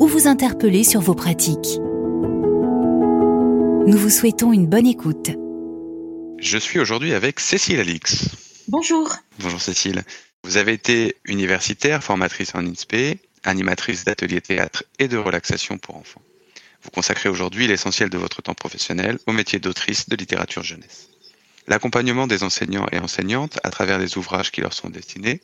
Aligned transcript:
ou 0.00 0.06
vous 0.06 0.26
interpeller 0.26 0.82
sur 0.82 1.02
vos 1.02 1.14
pratiques. 1.14 1.78
Nous 3.86 3.98
vous 3.98 4.08
souhaitons 4.08 4.50
une 4.50 4.66
bonne 4.66 4.86
écoute. 4.86 5.30
Je 6.38 6.56
suis 6.56 6.78
aujourd'hui 6.78 7.12
avec 7.12 7.38
Cécile 7.38 7.80
Alix. 7.80 8.30
Bonjour. 8.68 9.14
Bonjour 9.40 9.60
Cécile. 9.60 10.02
Vous 10.42 10.56
avez 10.56 10.72
été 10.72 11.16
universitaire, 11.26 12.02
formatrice 12.02 12.54
en 12.54 12.64
INSPE, 12.64 13.18
animatrice 13.44 14.04
d'ateliers 14.04 14.40
théâtre 14.40 14.84
et 14.98 15.06
de 15.06 15.18
relaxation 15.18 15.76
pour 15.76 15.96
enfants. 15.96 16.22
Vous 16.82 16.90
consacrez 16.90 17.28
aujourd'hui 17.28 17.66
l'essentiel 17.66 18.08
de 18.08 18.16
votre 18.16 18.40
temps 18.40 18.54
professionnel 18.54 19.18
au 19.26 19.32
métier 19.32 19.58
d'autrice 19.58 20.08
de 20.08 20.16
littérature 20.16 20.62
jeunesse. 20.62 21.10
L'accompagnement 21.68 22.26
des 22.26 22.42
enseignants 22.42 22.86
et 22.90 22.98
enseignantes 22.98 23.60
à 23.64 23.70
travers 23.70 23.98
des 23.98 24.16
ouvrages 24.16 24.50
qui 24.50 24.62
leur 24.62 24.72
sont 24.72 24.88
destinés 24.88 25.42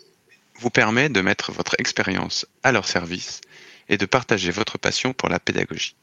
vous 0.60 0.70
permet 0.70 1.10
de 1.10 1.20
mettre 1.20 1.52
votre 1.52 1.74
expérience 1.78 2.46
à 2.62 2.72
leur 2.72 2.88
service 2.88 3.42
et 3.88 3.98
de 3.98 4.06
partager 4.06 4.50
votre 4.50 4.78
passion 4.78 5.12
pour 5.12 5.28
la 5.28 5.40
pédagogie. 5.40 5.96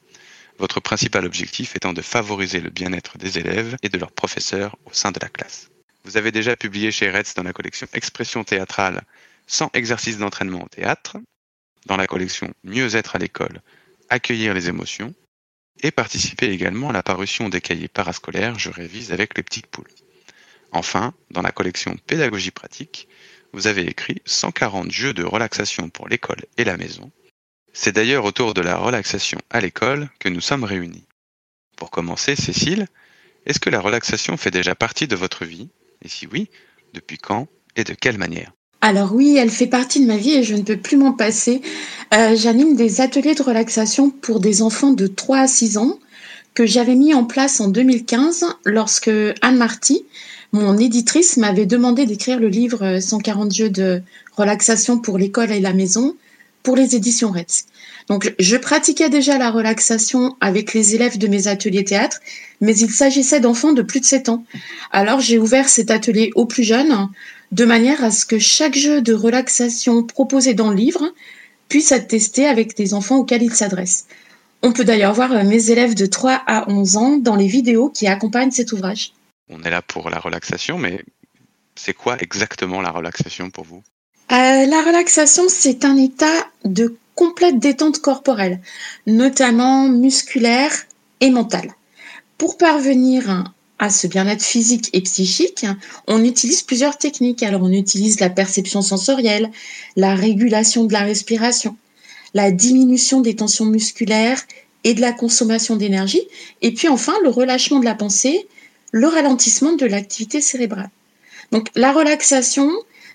Votre 0.59 0.79
principal 0.79 1.25
objectif 1.25 1.75
étant 1.75 1.93
de 1.93 2.01
favoriser 2.01 2.59
le 2.59 2.69
bien-être 2.69 3.17
des 3.17 3.39
élèves 3.39 3.75
et 3.81 3.89
de 3.89 3.97
leurs 3.97 4.11
professeurs 4.11 4.77
au 4.85 4.93
sein 4.93 5.11
de 5.11 5.19
la 5.21 5.29
classe. 5.29 5.69
Vous 6.05 6.17
avez 6.17 6.31
déjà 6.31 6.55
publié 6.55 6.91
chez 6.91 7.09
Retz 7.09 7.33
dans 7.33 7.43
la 7.43 7.53
collection 7.53 7.87
Expression 7.93 8.43
théâtrale 8.43 9.03
sans 9.47 9.69
exercice 9.73 10.17
d'entraînement 10.17 10.63
au 10.63 10.67
théâtre, 10.67 11.17
dans 11.85 11.97
la 11.97 12.07
collection 12.07 12.53
Mieux 12.63 12.95
être 12.95 13.15
à 13.15 13.19
l'école, 13.19 13.61
accueillir 14.09 14.53
les 14.53 14.69
émotions, 14.69 15.13
et 15.81 15.91
participé 15.91 16.49
également 16.49 16.89
à 16.89 16.93
la 16.93 17.03
parution 17.03 17.49
des 17.49 17.61
cahiers 17.61 17.87
parascolaires 17.87 18.59
Je 18.59 18.69
révise 18.69 19.11
avec 19.11 19.35
les 19.35 19.43
petites 19.43 19.67
poules. 19.67 19.89
Enfin, 20.71 21.13
dans 21.31 21.41
la 21.41 21.51
collection 21.51 21.97
Pédagogie 22.07 22.51
pratique, 22.51 23.07
vous 23.51 23.67
avez 23.67 23.85
écrit 23.87 24.21
140 24.25 24.91
jeux 24.91 25.13
de 25.13 25.23
relaxation 25.23 25.89
pour 25.89 26.07
l'école 26.07 26.43
et 26.57 26.63
la 26.63 26.77
maison, 26.77 27.11
c'est 27.73 27.91
d'ailleurs 27.91 28.25
autour 28.25 28.53
de 28.53 28.61
la 28.61 28.77
relaxation 28.77 29.39
à 29.49 29.59
l'école 29.59 30.09
que 30.19 30.29
nous 30.29 30.41
sommes 30.41 30.63
réunis. 30.63 31.03
Pour 31.75 31.91
commencer, 31.91 32.35
Cécile, 32.35 32.87
est-ce 33.45 33.59
que 33.59 33.69
la 33.69 33.81
relaxation 33.81 34.37
fait 34.37 34.51
déjà 34.51 34.75
partie 34.75 35.07
de 35.07 35.15
votre 35.15 35.43
vie? 35.43 35.69
Et 36.03 36.07
si 36.07 36.27
oui, 36.31 36.49
depuis 36.93 37.17
quand 37.17 37.47
et 37.75 37.83
de 37.83 37.93
quelle 37.93 38.17
manière? 38.17 38.51
Alors 38.81 39.13
oui, 39.13 39.37
elle 39.37 39.49
fait 39.49 39.67
partie 39.67 40.01
de 40.01 40.07
ma 40.07 40.17
vie 40.17 40.33
et 40.33 40.43
je 40.43 40.55
ne 40.55 40.61
peux 40.61 40.77
plus 40.77 40.97
m'en 40.97 41.13
passer. 41.13 41.61
Euh, 42.13 42.35
j'anime 42.35 42.75
des 42.75 43.01
ateliers 43.01 43.33
de 43.33 43.41
relaxation 43.41 44.09
pour 44.09 44.39
des 44.39 44.61
enfants 44.61 44.91
de 44.91 45.07
3 45.07 45.39
à 45.39 45.47
6 45.47 45.77
ans 45.77 45.99
que 46.53 46.65
j'avais 46.65 46.95
mis 46.95 47.13
en 47.13 47.23
place 47.23 47.59
en 47.59 47.69
2015 47.69 48.45
lorsque 48.65 49.09
Anne 49.41 49.57
Marty, 49.57 50.05
mon 50.51 50.77
éditrice, 50.77 51.37
m'avait 51.37 51.65
demandé 51.65 52.05
d'écrire 52.05 52.39
le 52.39 52.49
livre 52.49 52.99
140 52.99 53.53
jeux 53.53 53.69
de 53.69 54.03
relaxation 54.35 54.99
pour 54.99 55.17
l'école 55.17 55.51
et 55.51 55.59
la 55.59 55.73
maison 55.73 56.15
pour 56.63 56.75
les 56.75 56.95
éditions 56.95 57.31
Retz. 57.31 57.65
Donc, 58.07 58.33
je 58.39 58.57
pratiquais 58.57 59.09
déjà 59.09 59.37
la 59.37 59.51
relaxation 59.51 60.35
avec 60.41 60.73
les 60.73 60.95
élèves 60.95 61.17
de 61.17 61.27
mes 61.27 61.47
ateliers 61.47 61.83
théâtre, 61.83 62.19
mais 62.61 62.75
il 62.75 62.89
s'agissait 62.89 63.39
d'enfants 63.39 63.73
de 63.73 63.81
plus 63.81 63.99
de 63.99 64.05
7 64.05 64.29
ans. 64.29 64.43
Alors, 64.91 65.19
j'ai 65.19 65.37
ouvert 65.37 65.69
cet 65.69 65.91
atelier 65.91 66.31
aux 66.35 66.45
plus 66.45 66.63
jeunes, 66.63 67.09
de 67.51 67.65
manière 67.65 68.03
à 68.03 68.11
ce 68.11 68.25
que 68.25 68.39
chaque 68.39 68.75
jeu 68.75 69.01
de 69.01 69.13
relaxation 69.13 70.03
proposé 70.03 70.53
dans 70.53 70.69
le 70.69 70.75
livre 70.75 71.13
puisse 71.69 71.91
être 71.91 72.07
testé 72.07 72.45
avec 72.45 72.75
des 72.75 72.93
enfants 72.93 73.17
auxquels 73.17 73.43
il 73.43 73.53
s'adresse. 73.53 74.07
On 74.61 74.71
peut 74.71 74.85
d'ailleurs 74.85 75.13
voir 75.13 75.43
mes 75.43 75.71
élèves 75.71 75.93
de 75.93 76.05
3 76.05 76.41
à 76.45 76.69
11 76.69 76.97
ans 76.97 77.17
dans 77.17 77.35
les 77.35 77.47
vidéos 77.47 77.89
qui 77.89 78.07
accompagnent 78.07 78.51
cet 78.51 78.71
ouvrage. 78.71 79.13
On 79.49 79.61
est 79.63 79.69
là 79.69 79.81
pour 79.81 80.09
la 80.09 80.19
relaxation, 80.19 80.77
mais 80.77 81.03
c'est 81.75 81.93
quoi 81.93 82.17
exactement 82.19 82.81
la 82.81 82.91
relaxation 82.91 83.49
pour 83.49 83.65
vous? 83.65 83.83
Euh, 84.33 84.65
la 84.65 84.81
relaxation, 84.81 85.43
c'est 85.47 85.85
un 85.85 85.97
état 85.97 86.47
de 86.65 86.95
complète 87.15 87.59
détente 87.59 87.99
corporelle, 87.99 88.59
notamment 89.05 89.87
musculaire 89.87 90.71
et 91.19 91.29
mentale. 91.29 91.73
Pour 92.37 92.57
parvenir 92.57 93.53
à 93.79 93.89
ce 93.89 94.07
bien-être 94.07 94.43
physique 94.43 94.89
et 94.93 95.01
psychique, 95.01 95.65
on 96.07 96.23
utilise 96.23 96.61
plusieurs 96.61 96.97
techniques. 96.97 97.43
Alors 97.43 97.63
on 97.63 97.71
utilise 97.71 98.19
la 98.19 98.29
perception 98.29 98.81
sensorielle, 98.81 99.51
la 99.95 100.15
régulation 100.15 100.85
de 100.85 100.93
la 100.93 101.01
respiration, 101.01 101.75
la 102.33 102.51
diminution 102.51 103.21
des 103.21 103.35
tensions 103.35 103.65
musculaires 103.65 104.41
et 104.83 104.93
de 104.93 105.01
la 105.01 105.11
consommation 105.11 105.75
d'énergie, 105.75 106.21
et 106.61 106.73
puis 106.73 106.87
enfin 106.87 107.13
le 107.23 107.29
relâchement 107.29 107.79
de 107.79 107.85
la 107.85 107.95
pensée, 107.95 108.47
le 108.91 109.07
ralentissement 109.07 109.73
de 109.73 109.85
l'activité 109.85 110.41
cérébrale. 110.41 110.89
Donc 111.51 111.69
la 111.75 111.91
relaxation, 111.91 112.69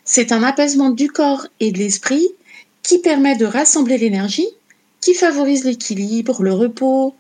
c'est 0.08 0.32
un 0.32 0.42
apaisement 0.42 0.88
du 0.88 1.08
corps 1.08 1.46
et 1.60 1.70
de 1.70 1.78
l'esprit 1.78 2.26
qui 2.82 2.98
permet 2.98 3.36
de 3.36 3.44
rassembler 3.44 3.98
l'énergie, 3.98 4.48
qui 5.02 5.12
favorise 5.12 5.64
l'équilibre, 5.64 6.42
le 6.42 6.54
repos, 6.54 7.14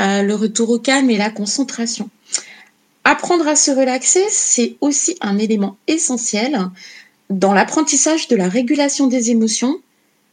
euh, 0.00 0.22
le 0.22 0.34
retour 0.34 0.70
au 0.70 0.78
calme 0.78 1.10
et 1.10 1.18
la 1.18 1.28
concentration. 1.28 2.08
Apprendre 3.04 3.46
à 3.46 3.56
se 3.56 3.70
relaxer, 3.70 4.24
c'est 4.30 4.76
aussi 4.80 5.18
un 5.20 5.36
élément 5.36 5.76
essentiel 5.86 6.58
dans 7.28 7.52
l'apprentissage 7.52 8.26
de 8.28 8.36
la 8.36 8.48
régulation 8.48 9.06
des 9.06 9.30
émotions 9.30 9.78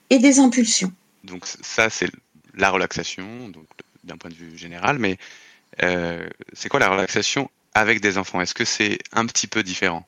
et 0.09 0.19
des 0.19 0.39
impulsions. 0.39 0.94
Donc 1.25 1.45
ça, 1.62 1.89
c'est 1.89 2.09
la 2.56 2.69
relaxation, 2.69 3.51
d'un 4.06 4.16
point 4.16 4.31
de 4.31 4.35
vue 4.35 4.57
général, 4.57 4.97
mais 4.97 5.18
euh, 5.84 6.25
c'est 6.53 6.69
quoi 6.69 6.79
la 6.79 6.89
relaxation 6.89 7.51
avec 7.74 8.00
des 8.00 8.18
enfants? 8.18 8.39
Est-ce 8.39 8.53
que 8.53 8.66
c'est 8.66 8.97
un 9.12 9.25
petit 9.25 9.47
peu 9.47 9.62
différent? 9.62 10.07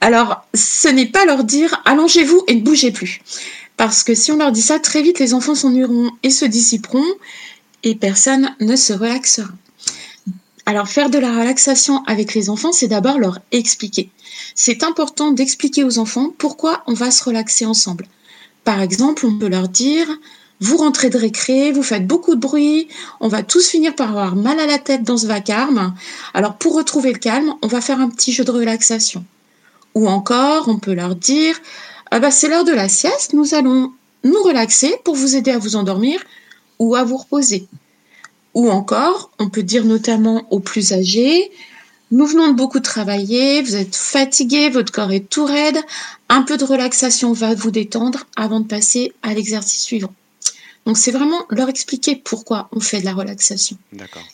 Alors, 0.00 0.46
ce 0.54 0.88
n'est 0.88 1.06
pas 1.06 1.24
leur 1.24 1.44
dire 1.44 1.80
allongez-vous 1.84 2.44
et 2.46 2.54
ne 2.54 2.60
bougez 2.60 2.90
plus. 2.90 3.20
Parce 3.76 4.02
que 4.02 4.14
si 4.14 4.32
on 4.32 4.36
leur 4.36 4.52
dit 4.52 4.62
ça, 4.62 4.78
très 4.78 5.02
vite 5.02 5.18
les 5.18 5.34
enfants 5.34 5.54
s'ennuieront 5.54 6.10
et 6.22 6.30
se 6.30 6.44
dissiperont 6.44 7.04
et 7.84 7.94
personne 7.94 8.54
ne 8.60 8.76
se 8.76 8.92
relaxera. 8.92 9.48
Alors, 10.66 10.88
faire 10.88 11.08
de 11.08 11.18
la 11.18 11.32
relaxation 11.32 12.04
avec 12.04 12.34
les 12.34 12.50
enfants, 12.50 12.72
c'est 12.72 12.88
d'abord 12.88 13.18
leur 13.18 13.38
expliquer. 13.52 14.10
C'est 14.54 14.82
important 14.82 15.30
d'expliquer 15.30 15.84
aux 15.84 15.98
enfants 15.98 16.34
pourquoi 16.36 16.82
on 16.86 16.92
va 16.92 17.10
se 17.10 17.24
relaxer 17.24 17.64
ensemble. 17.64 18.06
Par 18.64 18.82
exemple, 18.82 19.24
on 19.24 19.38
peut 19.38 19.48
leur 19.48 19.68
dire 19.68 20.08
vous 20.60 20.76
rentrez 20.76 21.08
de 21.08 21.18
récré, 21.18 21.70
vous 21.72 21.82
faites 21.82 22.06
beaucoup 22.06 22.34
de 22.34 22.40
bruit, 22.40 22.88
on 23.20 23.28
va 23.28 23.42
tous 23.42 23.68
finir 23.68 23.94
par 23.94 24.08
avoir 24.08 24.34
mal 24.34 24.58
à 24.58 24.66
la 24.66 24.78
tête 24.78 25.04
dans 25.04 25.16
ce 25.16 25.26
vacarme. 25.26 25.94
Alors 26.34 26.56
pour 26.56 26.74
retrouver 26.74 27.12
le 27.12 27.18
calme, 27.18 27.54
on 27.62 27.68
va 27.68 27.80
faire 27.80 28.00
un 28.00 28.10
petit 28.10 28.32
jeu 28.32 28.44
de 28.44 28.50
relaxation. 28.50 29.24
Ou 29.98 30.08
encore, 30.08 30.68
on 30.68 30.78
peut 30.78 30.94
leur 30.94 31.16
dire 31.16 31.60
ah 32.12 32.20
bah, 32.20 32.30
c'est 32.30 32.48
l'heure 32.48 32.64
de 32.64 32.72
la 32.72 32.88
sieste, 32.88 33.32
nous 33.32 33.54
allons 33.54 33.92
nous 34.22 34.42
relaxer 34.44 34.94
pour 35.04 35.16
vous 35.16 35.34
aider 35.34 35.50
à 35.50 35.58
vous 35.58 35.74
endormir 35.74 36.20
ou 36.78 36.94
à 36.94 37.02
vous 37.02 37.16
reposer. 37.16 37.66
Ou 38.54 38.70
encore, 38.70 39.32
on 39.40 39.48
peut 39.48 39.64
dire 39.64 39.84
notamment 39.84 40.46
aux 40.52 40.60
plus 40.60 40.92
âgés 40.92 41.50
nous 42.10 42.26
venons 42.26 42.48
de 42.48 42.54
beaucoup 42.54 42.80
travailler, 42.80 43.60
vous 43.60 43.76
êtes 43.76 43.94
fatigué, 43.94 44.70
votre 44.70 44.92
corps 44.92 45.12
est 45.12 45.28
tout 45.28 45.44
raide, 45.44 45.78
un 46.30 46.42
peu 46.42 46.56
de 46.56 46.64
relaxation 46.64 47.32
va 47.32 47.54
vous 47.54 47.70
détendre 47.70 48.24
avant 48.36 48.60
de 48.60 48.66
passer 48.66 49.12
à 49.22 49.34
l'exercice 49.34 49.82
suivant. 49.82 50.14
Donc 50.86 50.96
c'est 50.96 51.10
vraiment 51.10 51.44
leur 51.50 51.68
expliquer 51.68 52.16
pourquoi 52.16 52.70
on 52.72 52.80
fait 52.80 53.00
de 53.00 53.04
la 53.04 53.12
relaxation. 53.12 53.76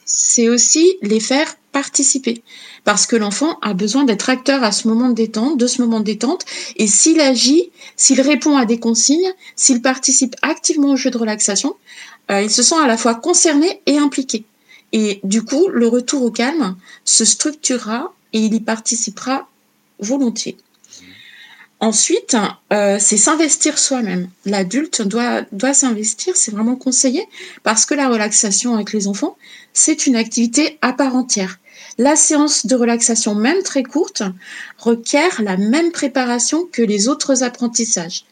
C'est 0.04 0.48
aussi 0.48 0.98
les 1.02 1.18
faire 1.18 1.52
participer 1.74 2.42
parce 2.84 3.04
que 3.06 3.16
l'enfant 3.16 3.58
a 3.60 3.74
besoin 3.74 4.04
d'être 4.04 4.30
acteur 4.30 4.62
à 4.62 4.72
ce 4.72 4.88
moment 4.88 5.10
de 5.10 5.14
détente, 5.14 5.58
de 5.58 5.66
ce 5.66 5.82
moment 5.82 5.98
de 6.00 6.04
détente 6.04 6.46
et 6.76 6.86
s'il 6.86 7.20
agit, 7.20 7.70
s'il 7.96 8.20
répond 8.22 8.56
à 8.56 8.64
des 8.64 8.78
consignes, 8.78 9.32
s'il 9.56 9.82
participe 9.82 10.36
activement 10.40 10.92
au 10.92 10.96
jeu 10.96 11.10
de 11.10 11.18
relaxation, 11.18 11.74
euh, 12.30 12.40
il 12.40 12.50
se 12.50 12.62
sent 12.62 12.80
à 12.82 12.86
la 12.86 12.96
fois 12.96 13.16
concerné 13.16 13.82
et 13.84 13.98
impliqué. 13.98 14.44
Et 14.92 15.20
du 15.24 15.42
coup, 15.42 15.68
le 15.68 15.88
retour 15.88 16.22
au 16.22 16.30
calme 16.30 16.76
se 17.04 17.24
structurera 17.24 18.14
et 18.32 18.38
il 18.38 18.54
y 18.54 18.60
participera 18.60 19.48
volontiers. 19.98 20.56
Ensuite, 21.80 22.36
euh, 22.72 22.96
c'est 22.98 23.18
s'investir 23.18 23.78
soi-même. 23.78 24.28
L'adulte 24.46 25.02
doit, 25.02 25.42
doit 25.52 25.74
s'investir, 25.74 26.36
c'est 26.36 26.52
vraiment 26.52 26.76
conseillé, 26.76 27.26
parce 27.62 27.84
que 27.84 27.94
la 27.94 28.08
relaxation 28.08 28.74
avec 28.74 28.92
les 28.92 29.06
enfants, 29.06 29.36
c'est 29.74 30.06
une 30.06 30.16
activité 30.16 30.78
à 30.80 30.92
part 30.92 31.14
entière. 31.14 31.58
La 31.98 32.16
séance 32.16 32.66
de 32.66 32.74
relaxation, 32.74 33.34
même 33.36 33.62
très 33.62 33.84
courte, 33.84 34.22
requiert 34.78 35.42
la 35.42 35.56
même 35.56 35.92
préparation 35.92 36.66
que 36.70 36.82
les 36.82 37.08
autres 37.08 37.42
apprentissages. 37.42 38.24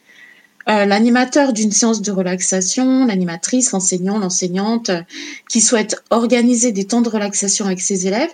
euh, 0.69 0.85
l'animateur 0.85 1.51
d'une 1.51 1.73
séance 1.73 2.01
de 2.01 2.11
relaxation, 2.11 3.05
l'animatrice, 3.05 3.73
l'enseignant, 3.73 4.17
l'enseignante 4.17 4.89
euh, 4.89 5.01
qui 5.49 5.59
souhaite 5.59 6.01
organiser 6.09 6.71
des 6.71 6.85
temps 6.85 7.01
de 7.01 7.09
relaxation 7.09 7.65
avec 7.65 7.81
ses 7.81 8.07
élèves 8.07 8.33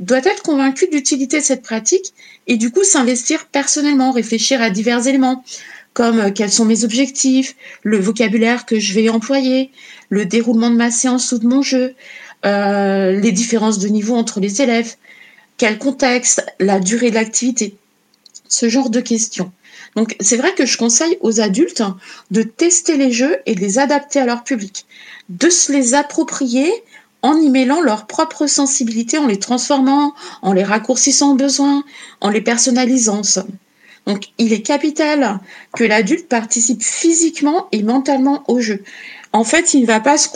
doit 0.00 0.18
être 0.18 0.42
convaincu 0.42 0.86
de 0.86 0.92
l'utilité 0.92 1.40
de 1.40 1.44
cette 1.44 1.62
pratique 1.62 2.14
et 2.46 2.56
du 2.56 2.70
coup 2.70 2.84
s'investir 2.84 3.46
personnellement, 3.48 4.12
réfléchir 4.12 4.62
à 4.62 4.70
divers 4.70 5.06
éléments 5.06 5.44
comme 5.92 6.20
euh, 6.20 6.30
quels 6.30 6.52
sont 6.52 6.64
mes 6.64 6.84
objectifs, 6.84 7.56
le 7.82 7.98
vocabulaire 7.98 8.66
que 8.66 8.78
je 8.78 8.94
vais 8.94 9.08
employer, 9.08 9.72
le 10.10 10.24
déroulement 10.24 10.70
de 10.70 10.76
ma 10.76 10.90
séance 10.90 11.32
ou 11.32 11.38
de 11.38 11.46
mon 11.46 11.60
jeu, 11.60 11.94
les 12.44 13.32
différences 13.32 13.78
de 13.78 13.88
niveau 13.88 14.14
entre 14.16 14.40
les 14.40 14.62
élèves, 14.62 14.96
quel 15.56 15.78
contexte, 15.78 16.46
la 16.60 16.80
durée 16.80 17.10
de 17.10 17.16
l'activité, 17.16 17.76
ce 18.48 18.68
genre 18.68 18.90
de 18.90 19.00
questions. 19.00 19.52
Donc 19.96 20.16
c'est 20.20 20.36
vrai 20.36 20.54
que 20.54 20.66
je 20.66 20.78
conseille 20.78 21.18
aux 21.20 21.40
adultes 21.40 21.82
de 22.30 22.42
tester 22.42 22.96
les 22.96 23.12
jeux 23.12 23.38
et 23.46 23.54
de 23.54 23.60
les 23.60 23.78
adapter 23.78 24.20
à 24.20 24.26
leur 24.26 24.44
public, 24.44 24.86
de 25.28 25.50
se 25.50 25.72
les 25.72 25.94
approprier 25.94 26.70
en 27.22 27.36
y 27.36 27.50
mêlant 27.50 27.80
leur 27.80 28.06
propre 28.06 28.46
sensibilité, 28.46 29.18
en 29.18 29.26
les 29.26 29.38
transformant, 29.38 30.14
en 30.42 30.52
les 30.52 30.62
raccourcissant 30.62 31.32
au 31.32 31.34
besoin, 31.34 31.82
en 32.20 32.30
les 32.30 32.40
personnalisant 32.40 33.22
Donc 34.06 34.26
il 34.38 34.52
est 34.52 34.62
capital 34.62 35.40
que 35.74 35.84
l'adulte 35.84 36.28
participe 36.28 36.82
physiquement 36.82 37.66
et 37.72 37.82
mentalement 37.82 38.44
au 38.46 38.60
jeu. 38.60 38.84
En 39.32 39.44
fait, 39.44 39.74
il 39.74 39.82
ne 39.82 39.86
va 39.86 40.00
pas 40.00 40.16
se, 40.16 40.28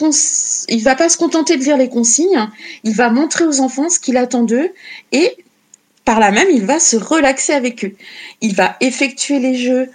il 0.69 0.83
va 0.83 0.95
pas 0.95 1.09
se 1.09 1.17
contenter 1.17 1.57
de 1.57 1.65
lire 1.65 1.77
les 1.77 1.89
consignes, 1.89 2.49
il 2.85 2.95
va 2.95 3.11
montrer 3.11 3.45
aux 3.45 3.61
enfants 3.61 3.89
ce 3.89 3.99
qu'il 3.99 4.17
attend 4.17 4.43
d'eux 4.43 4.71
et 5.13 5.37
par 6.05 6.19
là 6.19 6.31
même, 6.31 6.49
il 6.51 6.65
va 6.65 6.81
se 6.81 6.97
relaxer 6.97 7.53
avec 7.53 7.85
eux. 7.85 7.95
Il 8.41 8.55
va 8.55 8.77
effectuer 8.81 9.39
les 9.39 9.55
jeux 9.55 9.89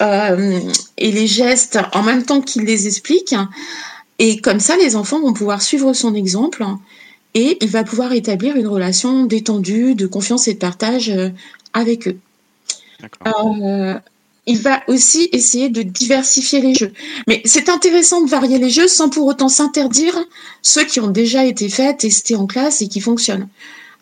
euh, 0.00 0.58
et 0.96 1.12
les 1.12 1.26
gestes 1.26 1.78
en 1.92 2.02
même 2.02 2.24
temps 2.24 2.40
qu'il 2.40 2.64
les 2.64 2.86
explique. 2.86 3.34
Et 4.18 4.40
comme 4.40 4.60
ça, 4.60 4.76
les 4.76 4.96
enfants 4.96 5.20
vont 5.20 5.32
pouvoir 5.32 5.60
suivre 5.60 5.92
son 5.92 6.14
exemple 6.14 6.64
et 7.34 7.58
il 7.60 7.68
va 7.68 7.84
pouvoir 7.84 8.12
établir 8.12 8.56
une 8.56 8.66
relation 8.66 9.24
détendue, 9.24 9.94
de 9.94 10.06
confiance 10.06 10.48
et 10.48 10.54
de 10.54 10.58
partage 10.58 11.10
euh, 11.10 11.30
avec 11.72 12.08
eux. 12.08 12.18
Euh, 13.26 13.98
il 14.50 14.58
va 14.58 14.82
aussi 14.88 15.28
essayer 15.32 15.68
de 15.68 15.82
diversifier 15.82 16.60
les 16.60 16.74
jeux. 16.74 16.92
Mais 17.26 17.40
c'est 17.44 17.68
intéressant 17.68 18.20
de 18.20 18.28
varier 18.28 18.58
les 18.58 18.70
jeux 18.70 18.88
sans 18.88 19.08
pour 19.08 19.26
autant 19.26 19.48
s'interdire 19.48 20.18
ceux 20.62 20.84
qui 20.84 21.00
ont 21.00 21.10
déjà 21.10 21.44
été 21.44 21.68
faits, 21.68 21.98
testés 21.98 22.36
en 22.36 22.46
classe 22.46 22.82
et 22.82 22.88
qui 22.88 23.00
fonctionnent. 23.00 23.48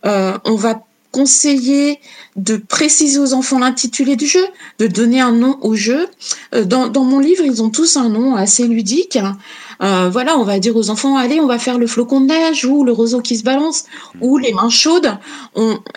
on 0.05 0.56
va 0.56 0.83
conseiller 1.11 1.99
de 2.37 2.56
préciser 2.56 3.19
aux 3.19 3.33
enfants 3.33 3.59
l'intitulé 3.59 4.15
du 4.17 4.27
jeu, 4.27 4.45
de 4.79 4.87
donner 4.87 5.21
un 5.21 5.33
nom 5.33 5.59
au 5.62 5.75
jeu. 5.75 6.06
Euh, 6.55 6.65
dans, 6.65 7.05
mon 7.05 7.19
livre, 7.19 7.45
ils 7.45 7.62
ont 7.62 7.71
tous 7.71 7.97
un 7.97 8.09
nom 8.09 8.37
assez 8.37 8.67
ludique. 8.67 9.19
Euh, 9.83 10.11
voilà, 10.11 10.39
on 10.39 10.45
va 10.45 10.59
dire 10.59 10.77
aux 10.77 10.91
enfants, 10.91 11.17
allez, 11.17 11.41
on 11.41 11.47
va 11.47 11.59
faire 11.59 11.79
le 11.79 11.87
flocon 11.87 12.21
de 12.21 12.27
neige 12.27 12.65
ou 12.65 12.85
le 12.85 12.93
roseau 12.93 13.21
qui 13.21 13.37
se 13.37 13.43
balance 13.43 13.85
ou 14.21 14.39
les 14.39 14.53
mains 14.53 14.71
chaudes. 14.71 15.17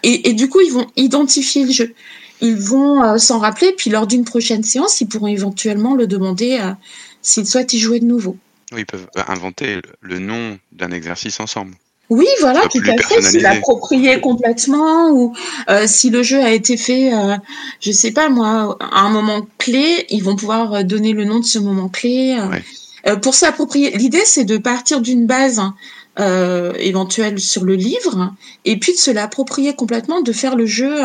et, 0.03 0.33
du 0.33 0.49
coup, 0.49 0.61
ils 0.61 0.71
vont 0.71 0.87
identifier 0.95 1.65
le 1.65 1.71
jeu. 1.71 1.93
Ils 2.41 2.57
vont 2.57 3.03
euh, 3.03 3.17
s'en 3.17 3.39
rappeler, 3.39 3.73
puis 3.77 3.89
lors 3.89 4.07
d'une 4.07 4.25
prochaine 4.25 4.63
séance, 4.63 4.99
ils 5.01 5.07
pourront 5.07 5.27
éventuellement 5.27 5.95
le 5.95 6.07
demander 6.07 6.59
s'ils 7.21 7.47
souhaitent 7.47 7.73
y 7.73 7.79
jouer 7.79 7.99
de 7.99 8.05
nouveau. 8.05 8.37
Oui, 8.71 8.81
ils 8.81 8.85
peuvent 8.85 9.07
inventer 9.27 9.81
le 10.01 10.19
nom 10.19 10.57
d'un 10.71 10.91
exercice 10.91 11.39
ensemble. 11.39 11.75
Oui, 12.11 12.27
voilà, 12.41 12.67
tout 12.67 12.81
à 12.85 12.97
fait. 12.97 13.21
Si 13.21 13.39
l'approprier 13.39 14.19
complètement 14.19 15.11
ou 15.11 15.33
euh, 15.69 15.87
si 15.87 16.09
le 16.09 16.23
jeu 16.23 16.43
a 16.43 16.51
été 16.51 16.75
fait, 16.75 17.13
euh, 17.13 17.37
je 17.79 17.93
sais 17.93 18.11
pas 18.11 18.27
moi, 18.27 18.77
à 18.81 18.99
un 18.99 19.09
moment 19.09 19.47
clé, 19.57 20.05
ils 20.09 20.21
vont 20.21 20.35
pouvoir 20.35 20.73
euh, 20.73 20.83
donner 20.83 21.13
le 21.13 21.23
nom 21.23 21.39
de 21.39 21.45
ce 21.45 21.57
moment 21.57 21.87
clé. 21.87 22.37
pour 23.21 23.33
s'approprier, 23.33 23.91
l'idée 23.91 24.23
c'est 24.25 24.43
de 24.43 24.57
partir 24.57 24.99
d'une 24.99 25.25
base 25.25 25.61
éventuelle 26.17 27.39
sur 27.39 27.63
le 27.63 27.75
livre 27.75 28.33
et 28.65 28.77
puis 28.77 28.93
de 28.93 28.97
se 28.97 29.11
l'approprier 29.11 29.73
complètement, 29.75 30.21
de 30.21 30.31
faire 30.33 30.55
le 30.55 30.65
jeu, 30.65 30.95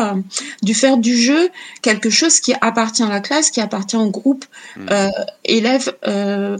de 0.61 0.73
faire 0.73 0.97
du 0.97 1.15
jeu 1.15 1.49
quelque 1.81 2.09
chose 2.09 2.39
qui 2.39 2.53
appartient 2.61 3.03
à 3.03 3.09
la 3.09 3.21
classe, 3.21 3.49
qui 3.49 3.61
appartient 3.61 3.95
au 3.95 4.09
groupe 4.09 4.45
mmh. 4.75 5.09
élève 5.45 5.95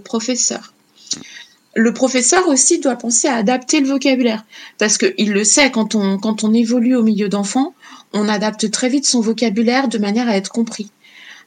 professeur 0.04 0.74
le 1.78 1.94
professeur 1.94 2.48
aussi 2.48 2.80
doit 2.80 2.96
penser 2.96 3.28
à 3.28 3.36
adapter 3.36 3.80
le 3.80 3.88
vocabulaire. 3.88 4.44
Parce 4.80 4.98
qu'il 4.98 5.32
le 5.32 5.44
sait, 5.44 5.70
quand 5.70 5.94
on, 5.94 6.18
quand 6.18 6.44
on 6.44 6.54
évolue 6.54 6.96
au 6.96 7.04
milieu 7.04 7.30
d'enfants, 7.30 7.76
on 8.14 8.28
adapte 8.28 8.72
très 8.72 8.90
vite 8.90 9.06
son 9.06 9.22
vocabulaire 9.22 9.88
de 9.88 10.00
manière 10.00 10.28
à 10.28 10.36
être 10.36 10.52
compris. 10.52 10.90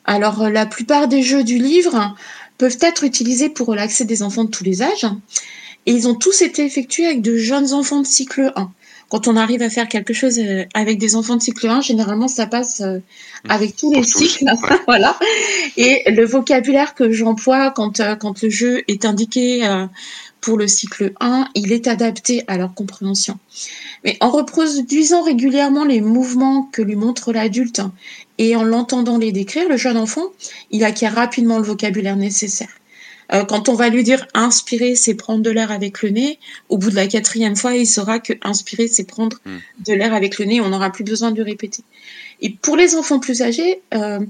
Alors, 0.05 0.49
la 0.49 0.67
plupart 0.67 1.09
des 1.09 1.23
jeux 1.23 1.43
du 1.43 1.59
livre 1.59 2.15
peuvent 2.59 2.79
être 2.81 3.03
utilisés 3.03 3.49
pour 3.49 3.67
relaxer 3.67 4.05
des 4.05 4.23
enfants 4.23 4.45
de 4.45 4.51
tous 4.51 4.65
les 4.65 4.83
âges. 4.83 5.07
Et 5.87 5.93
ils 5.93 6.09
ont 6.09 6.15
tous 6.15 6.43
été 6.43 6.65
effectués 6.65 7.07
avec 7.07 7.23
de 7.23 7.37
jeunes 7.37 7.73
enfants 7.73 8.01
de 8.01 8.07
cycle 8.07 8.53
1. 8.57 8.71
Quand 9.11 9.27
on 9.27 9.37
arrive 9.37 9.61
à 9.61 9.69
faire 9.69 9.89
quelque 9.89 10.15
chose 10.15 10.39
euh, 10.39 10.65
avec 10.73 10.99
des 10.99 11.17
enfants 11.17 11.37
de 11.37 11.43
cycle 11.43 11.67
1, 11.67 11.81
généralement 11.81 12.29
ça 12.29 12.47
passe 12.47 12.81
euh, 12.81 13.01
avec 13.49 13.75
tous 13.77 13.93
les 13.93 14.05
cycles. 14.05 14.45
voilà. 14.87 15.19
Et 15.77 16.05
le 16.07 16.25
vocabulaire 16.25 16.95
que 16.95 17.11
j'emploie 17.11 17.73
quand, 17.73 17.99
euh, 17.99 18.15
quand 18.15 18.41
le 18.41 18.51
jeu 18.51 18.85
est 18.87 19.05
indiqué 19.05 19.69
pour 20.41 20.57
le 20.57 20.69
cycle 20.69 21.13
1, 21.19 21.49
il 21.57 21.73
est 21.73 21.89
adapté 21.89 22.45
à 22.47 22.57
leur 22.57 22.73
compréhension. 22.73 23.39
Mais 24.05 24.17
en 24.21 24.31
reproduisant 24.31 25.23
régulièrement 25.23 25.85
les 25.85 26.01
mouvements 26.01 26.69
que 26.73 26.81
lui 26.81 26.95
montre 26.97 27.33
l'adulte 27.33 27.83
et 28.39 28.55
en 28.55 28.63
l'entendant 28.63 29.19
les 29.19 29.33
décrire, 29.33 29.69
le 29.69 29.77
jeune 29.77 29.97
enfant, 29.97 30.29
il 30.71 30.85
acquiert 30.85 31.15
rapidement 31.15 31.59
le 31.59 31.65
vocabulaire 31.65 32.17
nécessaire. 32.17 32.80
Euh, 33.33 33.45
quand 33.45 33.69
on 33.69 33.75
va 33.75 33.89
lui 33.89 34.03
dire 34.03 34.27
inspirer, 34.35 34.95
c'est 34.95 35.15
prendre 35.15 35.43
de 35.43 35.51
l'air 35.51 35.71
avec 35.71 36.03
le 36.03 36.11
nez, 36.11 36.39
au 36.69 36.79
bout 36.79 36.91
de 36.91 36.97
la 36.97 37.07
quatrième 37.07 37.57
fois, 37.57 37.75
il 37.75 37.87
saura 37.87 38.19
que 38.19 38.33
inspirer, 38.43 38.89
c'est 38.89 39.05
prendre 39.05 39.39
hmm. 39.45 39.59
de 39.87 39.93
l'air 39.93 40.15
avec 40.15 40.39
le 40.39 40.47
nez. 40.47 40.61
On 40.61 40.69
n'aura 40.69 40.91
plus 40.91 41.05
besoin 41.05 41.31
de 41.31 41.43
répéter. 41.43 41.85
Et 42.43 42.51
pour 42.51 42.77
les 42.77 42.95
enfants 42.95 43.19
plus 43.19 43.43
âgés, 43.43 43.83
euh, 43.95 44.21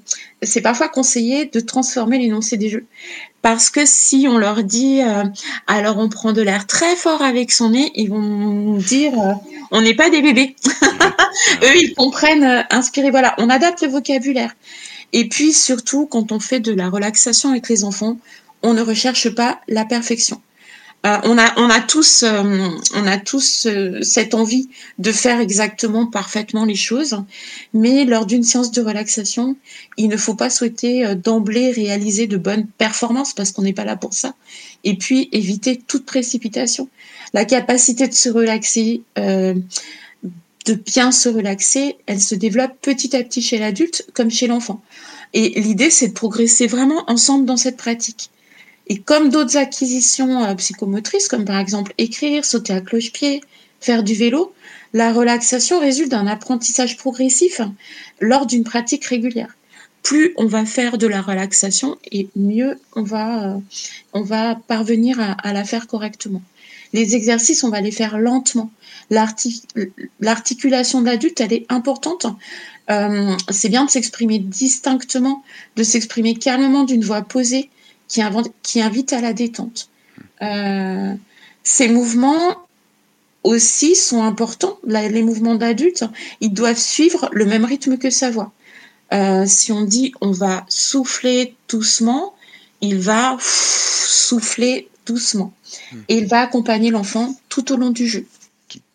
c'est 0.42 0.60
parfois 0.60 0.88
conseillé 0.88 1.46
de 1.46 1.60
transformer 1.60 2.18
l'énoncé 2.18 2.56
des 2.56 2.68
jeux. 2.68 2.86
Parce 3.40 3.70
que 3.70 3.86
si 3.86 4.26
on 4.28 4.36
leur 4.36 4.64
dit, 4.64 5.00
euh, 5.00 5.24
alors 5.66 5.98
on 5.98 6.08
prend 6.08 6.32
de 6.32 6.42
l'air 6.42 6.66
très 6.66 6.96
fort 6.96 7.22
avec 7.22 7.52
son 7.52 7.70
nez, 7.70 7.92
ils 7.94 8.10
vont 8.10 8.76
dire, 8.76 9.12
euh, 9.18 9.32
on 9.70 9.80
n'est 9.80 9.94
pas 9.94 10.10
des 10.10 10.22
bébés. 10.22 10.56
Eux, 11.62 11.76
ils 11.76 11.94
comprennent, 11.94 12.66
inspirer. 12.70 13.10
Voilà, 13.10 13.34
on 13.38 13.48
adapte 13.48 13.82
le 13.82 13.88
vocabulaire. 13.88 14.54
Et 15.12 15.28
puis 15.28 15.52
surtout, 15.52 16.06
quand 16.06 16.32
on 16.32 16.40
fait 16.40 16.60
de 16.60 16.72
la 16.72 16.88
relaxation 16.88 17.50
avec 17.50 17.68
les 17.68 17.84
enfants, 17.84 18.18
on 18.62 18.74
ne 18.74 18.82
recherche 18.82 19.30
pas 19.30 19.60
la 19.68 19.84
perfection. 19.84 20.40
Euh, 21.06 21.16
on, 21.24 21.38
a, 21.38 21.54
on 21.56 21.68
tous, 21.86 22.24
euh, 22.24 22.68
euh, 23.66 24.02
cette 24.02 24.34
envie 24.34 24.68
de 24.98 25.12
faire 25.12 25.40
exactement 25.40 26.06
parfaitement 26.06 26.66
les 26.66 26.74
choses, 26.74 27.16
mais 27.72 28.04
lors 28.04 28.26
d'une 28.26 28.42
séance 28.42 28.70
de 28.70 28.82
relaxation, 28.82 29.56
il 29.96 30.08
ne 30.08 30.18
faut 30.18 30.34
pas 30.34 30.50
souhaiter 30.50 31.14
d'emblée 31.14 31.70
réaliser 31.70 32.26
de 32.26 32.36
bonnes 32.36 32.66
performances 32.66 33.32
parce 33.32 33.50
qu'on 33.50 33.62
n'est 33.62 33.72
pas 33.72 33.86
là 33.86 33.96
pour 33.96 34.12
ça. 34.12 34.34
Et 34.84 34.94
puis 34.96 35.30
éviter 35.32 35.78
toute 35.78 36.04
précipitation. 36.04 36.88
La 37.32 37.46
capacité 37.46 38.06
de 38.06 38.14
se 38.14 38.28
relaxer, 38.28 39.02
de 39.16 40.74
bien 40.74 41.12
se 41.12 41.30
relaxer, 41.30 41.96
elle 42.06 42.20
se 42.20 42.34
développe 42.34 42.72
petit 42.82 43.16
à 43.16 43.24
petit 43.24 43.40
chez 43.40 43.58
l'adulte 43.58 44.06
comme 44.12 44.30
chez 44.30 44.48
l'enfant. 44.48 44.82
Et 45.32 45.60
l'idée, 45.60 45.90
c'est 45.90 46.08
de 46.08 46.12
progresser 46.12 46.66
vraiment 46.66 47.04
ensemble 47.08 47.46
dans 47.46 47.56
cette 47.56 47.78
pratique. 47.78 48.30
Et 48.90 48.98
comme 48.98 49.30
d'autres 49.30 49.56
acquisitions 49.56 50.44
euh, 50.44 50.54
psychomotrices, 50.56 51.28
comme 51.28 51.44
par 51.44 51.60
exemple 51.60 51.94
écrire, 51.96 52.44
sauter 52.44 52.72
à 52.72 52.80
cloche-pied, 52.80 53.40
faire 53.80 54.02
du 54.02 54.14
vélo, 54.14 54.52
la 54.92 55.12
relaxation 55.12 55.78
résulte 55.78 56.10
d'un 56.10 56.26
apprentissage 56.26 56.96
progressif 56.96 57.60
lors 58.20 58.46
d'une 58.46 58.64
pratique 58.64 59.04
régulière. 59.04 59.54
Plus 60.02 60.32
on 60.36 60.46
va 60.46 60.64
faire 60.64 60.98
de 60.98 61.06
la 61.06 61.22
relaxation 61.22 61.98
et 62.10 62.28
mieux 62.34 62.80
on 62.96 63.04
va, 63.04 63.44
euh, 63.44 63.58
on 64.12 64.22
va 64.22 64.56
parvenir 64.56 65.20
à, 65.20 65.52
la 65.52 65.62
faire 65.62 65.86
correctement. 65.86 66.42
Les 66.92 67.14
exercices, 67.14 67.62
on 67.62 67.70
va 67.70 67.80
les 67.80 67.92
faire 67.92 68.18
lentement. 68.18 68.72
L'articulation 69.10 71.00
de 71.00 71.06
l'adulte, 71.06 71.40
elle 71.40 71.52
est 71.52 71.66
importante. 71.68 72.26
Euh, 72.90 73.36
c'est 73.50 73.68
bien 73.68 73.84
de 73.84 73.90
s'exprimer 73.90 74.40
distinctement, 74.40 75.44
de 75.76 75.84
s'exprimer 75.84 76.34
calmement 76.34 76.82
d'une 76.82 77.04
voix 77.04 77.22
posée, 77.22 77.70
qui, 78.10 78.20
qui 78.62 78.82
invite 78.82 79.12
à 79.14 79.20
la 79.22 79.32
détente. 79.32 79.88
Euh, 80.42 81.14
ces 81.62 81.88
mouvements 81.88 82.56
aussi 83.44 83.94
sont 83.94 84.22
importants. 84.22 84.78
les 84.84 85.22
mouvements 85.22 85.54
d'adultes, 85.54 86.04
ils 86.40 86.52
doivent 86.52 86.78
suivre 86.78 87.30
le 87.32 87.46
même 87.46 87.64
rythme 87.64 87.96
que 87.96 88.10
sa 88.10 88.30
voix. 88.30 88.52
Euh, 89.12 89.44
si 89.46 89.72
on 89.72 89.82
dit 89.82 90.12
on 90.20 90.32
va 90.32 90.66
souffler 90.68 91.54
doucement, 91.68 92.34
il 92.80 92.98
va 92.98 93.36
souffler 93.40 94.88
doucement. 95.06 95.52
Et 96.08 96.18
il 96.18 96.26
va 96.26 96.40
accompagner 96.40 96.90
l'enfant 96.90 97.34
tout 97.48 97.72
au 97.72 97.76
long 97.76 97.90
du 97.90 98.06
jeu. 98.06 98.26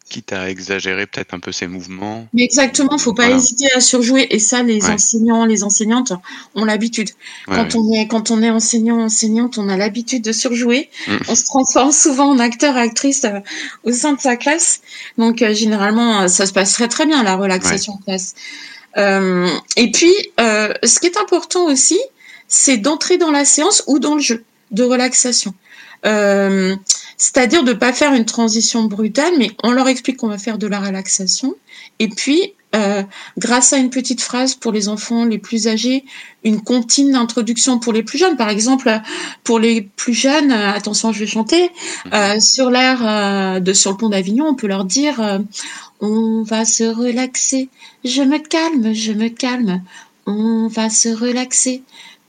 Quitte 0.07 0.33
à 0.33 0.49
exagérer 0.49 1.07
peut-être 1.07 1.33
un 1.33 1.39
peu 1.39 1.51
ses 1.51 1.67
mouvements. 1.67 2.27
Mais 2.33 2.43
exactement, 2.43 2.97
faut 2.97 3.13
pas 3.13 3.29
hésiter 3.31 3.65
à 3.75 3.79
surjouer. 3.79 4.27
Et 4.29 4.39
ça, 4.39 4.61
les 4.61 4.85
enseignants, 4.85 5.45
les 5.45 5.63
enseignantes 5.63 6.13
ont 6.53 6.63
l'habitude. 6.63 7.09
quand 7.47 7.75
on 7.75 7.91
est 7.91 8.07
quand 8.07 8.29
on 8.29 8.41
est 8.43 8.51
enseignant, 8.51 9.01
enseignante, 9.01 9.57
on 9.57 9.67
a 9.67 9.77
l'habitude 9.77 10.23
de 10.23 10.31
surjouer. 10.31 10.89
Mm. 11.07 11.17
On 11.27 11.35
se 11.35 11.43
transforme 11.43 11.91
souvent 11.91 12.29
en 12.29 12.39
acteur, 12.39 12.77
actrice 12.77 13.23
euh, 13.25 13.39
au 13.83 13.91
sein 13.91 14.13
de 14.13 14.21
sa 14.21 14.35
classe. 14.35 14.81
Donc 15.17 15.41
euh, 15.41 15.53
généralement, 15.53 16.21
euh, 16.21 16.27
ça 16.27 16.45
se 16.45 16.53
passerait 16.53 16.87
très 16.87 17.07
bien 17.07 17.23
la 17.23 17.35
relaxation 17.35 17.93
en 17.93 17.97
classe. 17.97 18.35
et 18.95 19.91
puis, 19.91 20.13
ce 20.37 20.99
qui 20.99 21.07
est 21.07 21.17
important 21.17 21.65
aussi, 21.65 21.99
c'est 22.47 22.77
d'entrer 22.77 23.17
dans 23.17 23.31
la 23.31 23.43
séance 23.43 23.83
ou 23.87 23.99
dans 23.99 24.15
le 24.15 24.21
jeu 24.21 24.43
de 24.71 24.83
relaxation. 24.83 25.53
Euh, 26.05 26.75
c'est-à-dire 27.17 27.63
de 27.63 27.73
pas 27.73 27.93
faire 27.93 28.13
une 28.13 28.25
transition 28.25 28.83
brutale, 28.83 29.33
mais 29.37 29.51
on 29.63 29.71
leur 29.71 29.87
explique 29.87 30.17
qu'on 30.17 30.27
va 30.27 30.37
faire 30.37 30.57
de 30.57 30.67
la 30.67 30.79
relaxation. 30.79 31.55
Et 31.99 32.09
puis, 32.09 32.53
euh, 32.75 33.03
grâce 33.37 33.71
à 33.71 33.77
une 33.77 33.89
petite 33.89 34.21
phrase 34.21 34.55
pour 34.55 34.73
les 34.73 34.89
enfants 34.89 35.23
les 35.23 35.37
plus 35.37 35.67
âgés, 35.67 36.03
une 36.43 36.61
comptine 36.61 37.11
d'introduction 37.13 37.79
pour 37.79 37.93
les 37.93 38.03
plus 38.03 38.17
jeunes. 38.17 38.35
Par 38.35 38.49
exemple, 38.49 38.91
pour 39.43 39.59
les 39.59 39.81
plus 39.81 40.13
jeunes, 40.13 40.51
euh, 40.51 40.73
attention, 40.73 41.13
je 41.13 41.19
vais 41.19 41.27
chanter, 41.27 41.69
euh, 42.13 42.39
sur 42.39 42.69
l'air 42.69 43.61
de 43.61 43.73
Sur 43.73 43.91
le 43.91 43.97
pont 43.97 44.09
d'Avignon, 44.09 44.47
on 44.47 44.55
peut 44.55 44.67
leur 44.67 44.83
dire 44.83 45.41
On 46.01 46.43
va 46.43 46.65
se 46.65 46.83
relaxer, 46.83 47.69
je 48.03 48.21
me 48.21 48.39
calme, 48.39 48.93
je 48.93 49.13
me 49.13 49.29
calme, 49.29 49.81
on 50.25 50.67
va 50.67 50.89
se 50.89 51.09
relaxer 51.09 51.83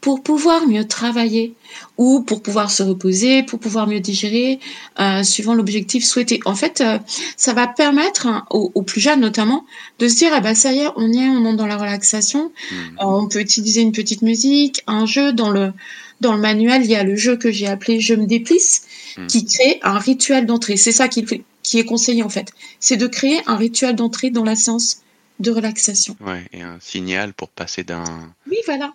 pour 0.07 0.23
pouvoir 0.23 0.69
mieux 0.69 0.87
travailler 0.87 1.55
ou 1.99 2.21
pour 2.21 2.41
pouvoir 2.41 2.71
se 2.71 2.85
reposer, 2.85 3.43
pour 3.43 3.59
pouvoir 3.59 3.89
mieux 3.89 3.99
digérer, 3.99 4.61
euh, 5.01 5.25
suivant 5.25 5.53
l'objectif 5.53 6.05
souhaité. 6.05 6.39
En 6.45 6.55
fait, 6.55 6.81
euh, 6.81 7.01
ça 7.37 7.55
va 7.55 7.67
permettre 7.67 8.29
hein, 8.29 8.47
aux, 8.51 8.83
plus 8.83 9.01
jeunes 9.01 9.19
notamment 9.19 9.67
de 9.99 10.07
se 10.07 10.15
dire 10.15 10.31
ah 10.33 10.39
bah 10.39 10.55
ça 10.55 10.73
y 10.73 10.79
est, 10.79 10.89
on 10.95 11.13
y 11.13 11.19
est, 11.19 11.29
on 11.29 11.45
est 11.45 11.57
dans 11.57 11.67
la 11.67 11.77
relaxation. 11.77 12.53
Mmh. 12.71 12.75
Euh, 12.77 13.05
on 13.05 13.27
peut 13.27 13.41
utiliser 13.41 13.81
une 13.81 13.91
petite 13.91 14.23
musique, 14.23 14.85
un 14.87 15.07
jeu 15.07 15.33
dans 15.33 15.51
le 15.51 15.73
dans 16.21 16.33
le 16.33 16.39
manuel, 16.39 16.85
il 16.85 16.91
y 16.93 16.95
a 16.95 17.03
le 17.03 17.17
jeu 17.17 17.37
que 17.37 17.51
j'ai 17.51 17.67
appelé 17.67 17.99
Je 17.99 18.15
me 18.15 18.27
déplisse, 18.27 18.83
mmh. 19.19 19.27
qui 19.27 19.45
crée 19.45 19.81
un 19.83 19.99
rituel 19.99 20.47
d'entrée. 20.47 20.77
C'est 20.77 20.93
ça 20.93 21.09
qui, 21.09 21.27
qui 21.65 21.81
est 21.81 21.85
conseillé 21.85 22.23
en 22.23 22.29
fait. 22.29 22.53
C'est 22.79 22.97
de 22.97 23.09
créer 23.09 23.41
un 23.49 23.57
rituel 23.57 23.97
d'entrée 23.97 24.31
dans 24.31 24.45
la 24.45 24.55
séance 24.55 24.99
de 25.39 25.51
relaxation. 25.51 26.17
Ouais, 26.21 26.45
et 26.53 26.63
un 26.63 26.79
signal 26.81 27.35
pour 27.35 27.49
passer 27.51 27.85
d'un 27.85 28.05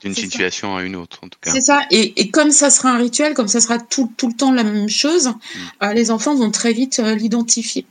d'une 0.01 0.15
situation 0.15 0.75
à 0.75 0.83
une 0.83 0.95
autre, 0.95 1.19
en 1.23 1.29
tout 1.29 1.37
cas. 1.39 1.51
C'est 1.51 1.61
ça. 1.61 1.81
Et, 1.91 2.29
comme 2.31 2.51
ça 2.51 2.69
sera 2.69 2.89
un 2.89 2.97
rituel, 2.97 3.33
comme 3.33 3.47
ça 3.47 3.61
sera 3.61 3.77
tout, 3.77 4.11
tout 4.17 4.27
le 4.27 4.33
temps 4.33 4.51
la 4.51 4.63
même 4.63 4.89
chose, 4.89 5.27
hmm. 5.27 5.83
euh, 5.83 5.93
les 5.93 6.09
enfants 6.11 6.35
vont 6.35 6.51
très 6.51 6.73
vite 6.73 6.99
euh, 6.99 7.15
l'identifier. 7.15 7.85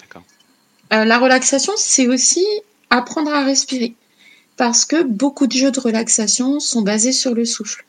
D'accord. 0.00 0.22
Euh, 0.92 1.04
la 1.04 1.18
relaxation, 1.18 1.72
c'est 1.76 2.06
aussi 2.06 2.46
apprendre 2.90 3.32
à 3.32 3.44
respirer. 3.44 3.94
Parce 4.56 4.84
que 4.84 5.02
beaucoup 5.02 5.46
de 5.46 5.52
jeux 5.52 5.70
de 5.70 5.80
relaxation 5.80 6.60
sont 6.60 6.82
basés 6.82 7.12
sur 7.12 7.34
le 7.34 7.44
souffle. 7.44 7.84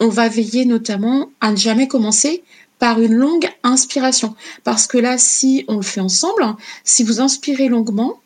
On 0.00 0.08
va 0.08 0.28
veiller 0.28 0.64
notamment 0.64 1.30
à 1.40 1.52
ne 1.52 1.56
jamais 1.56 1.86
commencer 1.86 2.42
par 2.78 3.00
une 3.00 3.14
longue 3.14 3.48
inspiration. 3.62 4.34
Parce 4.64 4.86
que 4.86 4.98
là, 4.98 5.18
si 5.18 5.64
on 5.68 5.76
le 5.76 5.82
fait 5.82 6.00
ensemble, 6.00 6.44
si 6.82 7.04
vous 7.04 7.20
inspirez 7.20 7.68
longuement, 7.68 8.20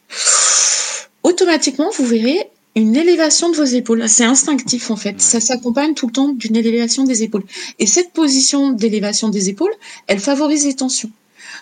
automatiquement, 1.29 1.91
vous 1.97 2.07
verrez 2.07 2.51
une 2.75 2.97
élévation 2.97 3.51
de 3.51 3.57
vos 3.57 3.65
épaules. 3.65 4.09
C'est 4.09 4.25
instinctif 4.25 4.91
en 4.91 4.97
fait. 4.97 5.21
Ça 5.21 5.41
s'accompagne 5.41 5.95
tout 5.95 6.07
le 6.07 6.13
temps 6.13 6.29
d'une 6.29 6.57
élévation 6.57 7.05
des 7.05 7.23
épaules. 7.23 7.45
Et 7.79 7.87
cette 7.87 8.13
position 8.13 8.71
d'élévation 8.71 9.29
des 9.29 9.49
épaules, 9.49 9.75
elle 10.07 10.21
favorise 10.21 10.65
les 10.65 10.75
tensions. 10.75 11.11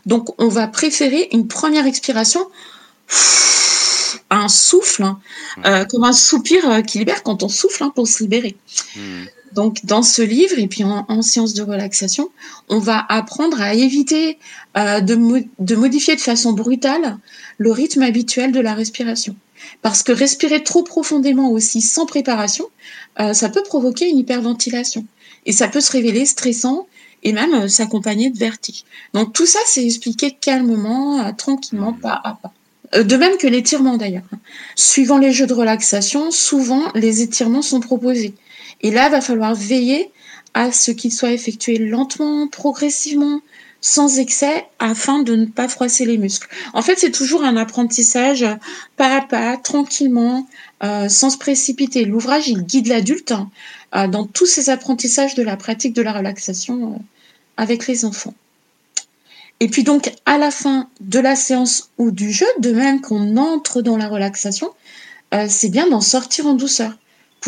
Donc 0.05 0.35
on 0.39 0.49
va 0.49 0.69
préférer 0.69 1.29
une 1.33 1.49
première 1.49 1.87
expiration, 1.87 2.47
un 4.31 4.49
souffle, 4.49 5.05
hein, 5.05 5.19
euh, 5.65 5.85
comme 5.85 6.05
un 6.05 6.13
soupir 6.13 6.69
euh, 6.69 6.83
qui 6.83 6.99
libère 6.99 7.23
quand 7.23 7.43
on 7.43 7.49
souffle 7.49 7.83
hein, 7.83 7.93
pour 7.95 8.07
se 8.07 8.23
libérer. 8.23 8.57
Hmm. 8.97 9.25
Donc 9.57 9.87
dans 9.87 10.03
ce 10.03 10.21
livre 10.21 10.59
et 10.59 10.67
puis 10.67 10.85
en, 10.85 11.23
séance 11.23 11.55
de 11.55 11.63
relaxation, 11.63 12.29
on 12.69 12.79
va 12.79 13.05
apprendre 13.09 13.61
à 13.61 13.73
éviter 13.73 14.39
euh, 14.77 15.01
de, 15.01 15.17
de 15.59 15.75
modifier 15.75 16.15
de 16.15 16.21
façon 16.21 16.53
brutale 16.53 17.17
le 17.57 17.73
rythme 17.73 18.03
habituel 18.03 18.53
de 18.53 18.61
la 18.61 18.75
respiration. 18.75 19.35
Parce 19.81 20.03
que 20.03 20.13
respirer 20.13 20.63
trop 20.63 20.83
profondément 20.83 21.51
aussi 21.51 21.81
sans 21.81 22.05
préparation, 22.05 22.67
euh, 23.19 23.33
ça 23.33 23.49
peut 23.49 23.63
provoquer 23.63 24.11
une 24.11 24.19
hyperventilation. 24.19 25.07
Et 25.47 25.53
ça 25.53 25.69
peut 25.69 25.81
se 25.81 25.91
révéler 25.91 26.27
stressant 26.27 26.87
et 27.23 27.33
même 27.33 27.55
euh, 27.55 27.69
s'accompagner 27.69 28.29
de 28.29 28.37
vertige. 28.37 28.85
Donc 29.15 29.33
tout 29.33 29.47
ça, 29.47 29.59
c'est 29.65 29.87
expliqué 29.87 30.37
calmement, 30.39 31.33
tranquillement, 31.33 31.95
pas 31.95 32.21
à 32.23 32.35
pas. 32.35 32.53
De 33.03 33.17
même 33.17 33.39
que 33.39 33.47
l'étirement 33.47 33.97
d'ailleurs. 33.97 34.29
Suivant 34.77 35.17
les 35.17 35.33
jeux 35.33 35.47
de 35.47 35.55
relaxation, 35.55 36.31
souvent 36.31 36.83
les 36.95 37.23
étirements 37.23 37.63
sont 37.63 37.81
proposés. 37.81 38.35
Et 38.83 38.91
là, 38.91 39.07
il 39.07 39.13
va 39.13 39.21
falloir 39.21 39.55
veiller 39.55 40.11
à 40.55 40.73
ce 40.73 40.91
qu'ils 40.91 41.13
soient 41.13 41.33
effectués 41.33 41.79
lentement, 41.79 42.49
progressivement, 42.49 43.41
sans 43.81 44.19
excès 44.19 44.67
afin 44.79 45.23
de 45.23 45.37
ne 45.37 45.47
pas 45.47 45.69
froisser 45.69 46.05
les 46.05 46.19
muscles. 46.19 46.49
En 46.73 46.83
fait, 46.83 46.99
c'est 46.99 47.11
toujours 47.11 47.45
un 47.45 47.57
apprentissage 47.57 48.45
pas 48.97 49.19
à 49.19 49.21
pas, 49.21 49.57
tranquillement, 49.59 50.47
euh, 50.83 51.09
sans 51.09 51.31
se 51.31 51.39
précipiter. 51.39 52.05
L'ouvrage, 52.05 52.49
il 52.49 52.63
guide 52.63 52.89
l'adulte 52.89 53.33
hein, 53.33 53.51
euh, 53.95 54.09
dans 54.09 54.25
tous 54.25 54.47
ses 54.47 54.71
apprentissages 54.71 55.35
de 55.35 55.43
la 55.43 55.57
pratique 55.57 55.93
de 55.93 56.03
la 56.03 56.13
relaxation 56.13 56.95
euh, 56.95 56.99
avec 57.57 57.87
les 57.87 58.05
enfants. 58.05 58.35
Et 59.61 59.69
puis 59.69 59.85
donc, 59.85 60.13
à 60.27 60.37
la 60.37 60.51
fin 60.51 60.89
de 61.01 61.19
la 61.19 61.37
séance 61.37 61.91
ou 61.97 62.11
du 62.11 62.33
jeu, 62.33 62.47
de 62.59 62.73
même 62.73 63.01
qu'on 63.01 63.37
entre 63.37 63.83
dans 63.83 63.97
la 63.97 64.09
relaxation, 64.09 64.73
c'est 65.49 65.71
bien 65.71 65.89
d'en 65.89 66.01
sortir 66.01 66.47
en 66.47 66.55
douceur 66.55 66.93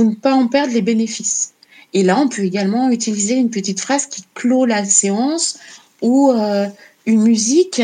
ne 0.05 0.15
pas 0.15 0.35
en 0.35 0.49
perdre 0.49 0.73
les 0.73 0.83
bénéfices. 0.83 1.55
Et 1.95 2.03
là, 2.03 2.19
on 2.19 2.29
peut 2.29 2.43
également 2.43 2.91
utiliser 2.91 3.35
une 3.35 3.51
petite 3.51 3.81
phrase 3.81 4.07
qui 4.07 4.25
clôt 4.35 4.67
la 4.67 4.85
séance 4.85 5.59
ou 6.03 6.31
euh, 6.31 6.69
une 7.07 7.23
musique, 7.23 7.83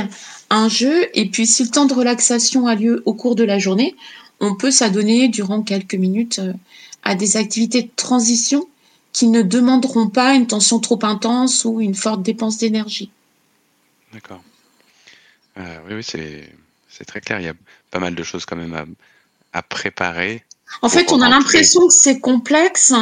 un 0.51 0.69
jeu, 0.69 1.09
et 1.15 1.31
puis 1.31 1.47
si 1.47 1.65
le 1.65 1.71
temps 1.71 1.87
de 1.87 1.95
relaxation 1.95 2.67
a 2.67 2.75
lieu 2.75 3.03
au 3.07 3.15
cours 3.15 3.35
de 3.35 3.45
la 3.45 3.59
journée, 3.59 3.97
on 4.41 4.55
peut 4.55 4.71
s'adonner 4.71 5.29
durant 5.29 5.63
quelques 5.63 5.95
minutes 5.95 6.39
euh, 6.41 6.53
à 7.03 7.15
des 7.15 7.37
activités 7.37 7.83
de 7.83 7.91
transition 7.97 8.69
qui 9.13 9.29
ne 9.29 9.43
demanderont 9.43 10.09
pas 10.09 10.35
une 10.35 10.47
tension 10.47 10.81
trop 10.81 10.99
intense 11.03 11.65
ou 11.65 11.81
une 11.81 11.95
forte 11.95 12.23
dépense 12.23 12.59
d'énergie. 12.59 13.11
D'accord. 14.13 14.43
Euh, 15.57 15.79
oui, 15.89 15.95
oui 15.95 16.05
c'est 16.89 17.05
très 17.05 17.21
clair. 17.21 17.41
Il 17.41 17.47
y 17.47 17.49
a 17.49 17.55
pas 17.91 18.01
mal 18.01 18.15
de 18.15 18.23
choses 18.23 18.45
quand 18.45 18.57
même 18.57 18.75
à, 18.75 18.85
à 19.53 19.63
préparer 19.63 20.45
en 20.83 20.89
fait, 20.89 21.13
on 21.13 21.21
a 21.21 21.29
l'impression 21.29 21.87
que 21.89 21.95
c'est 21.95 22.21
complexe, 22.21 22.93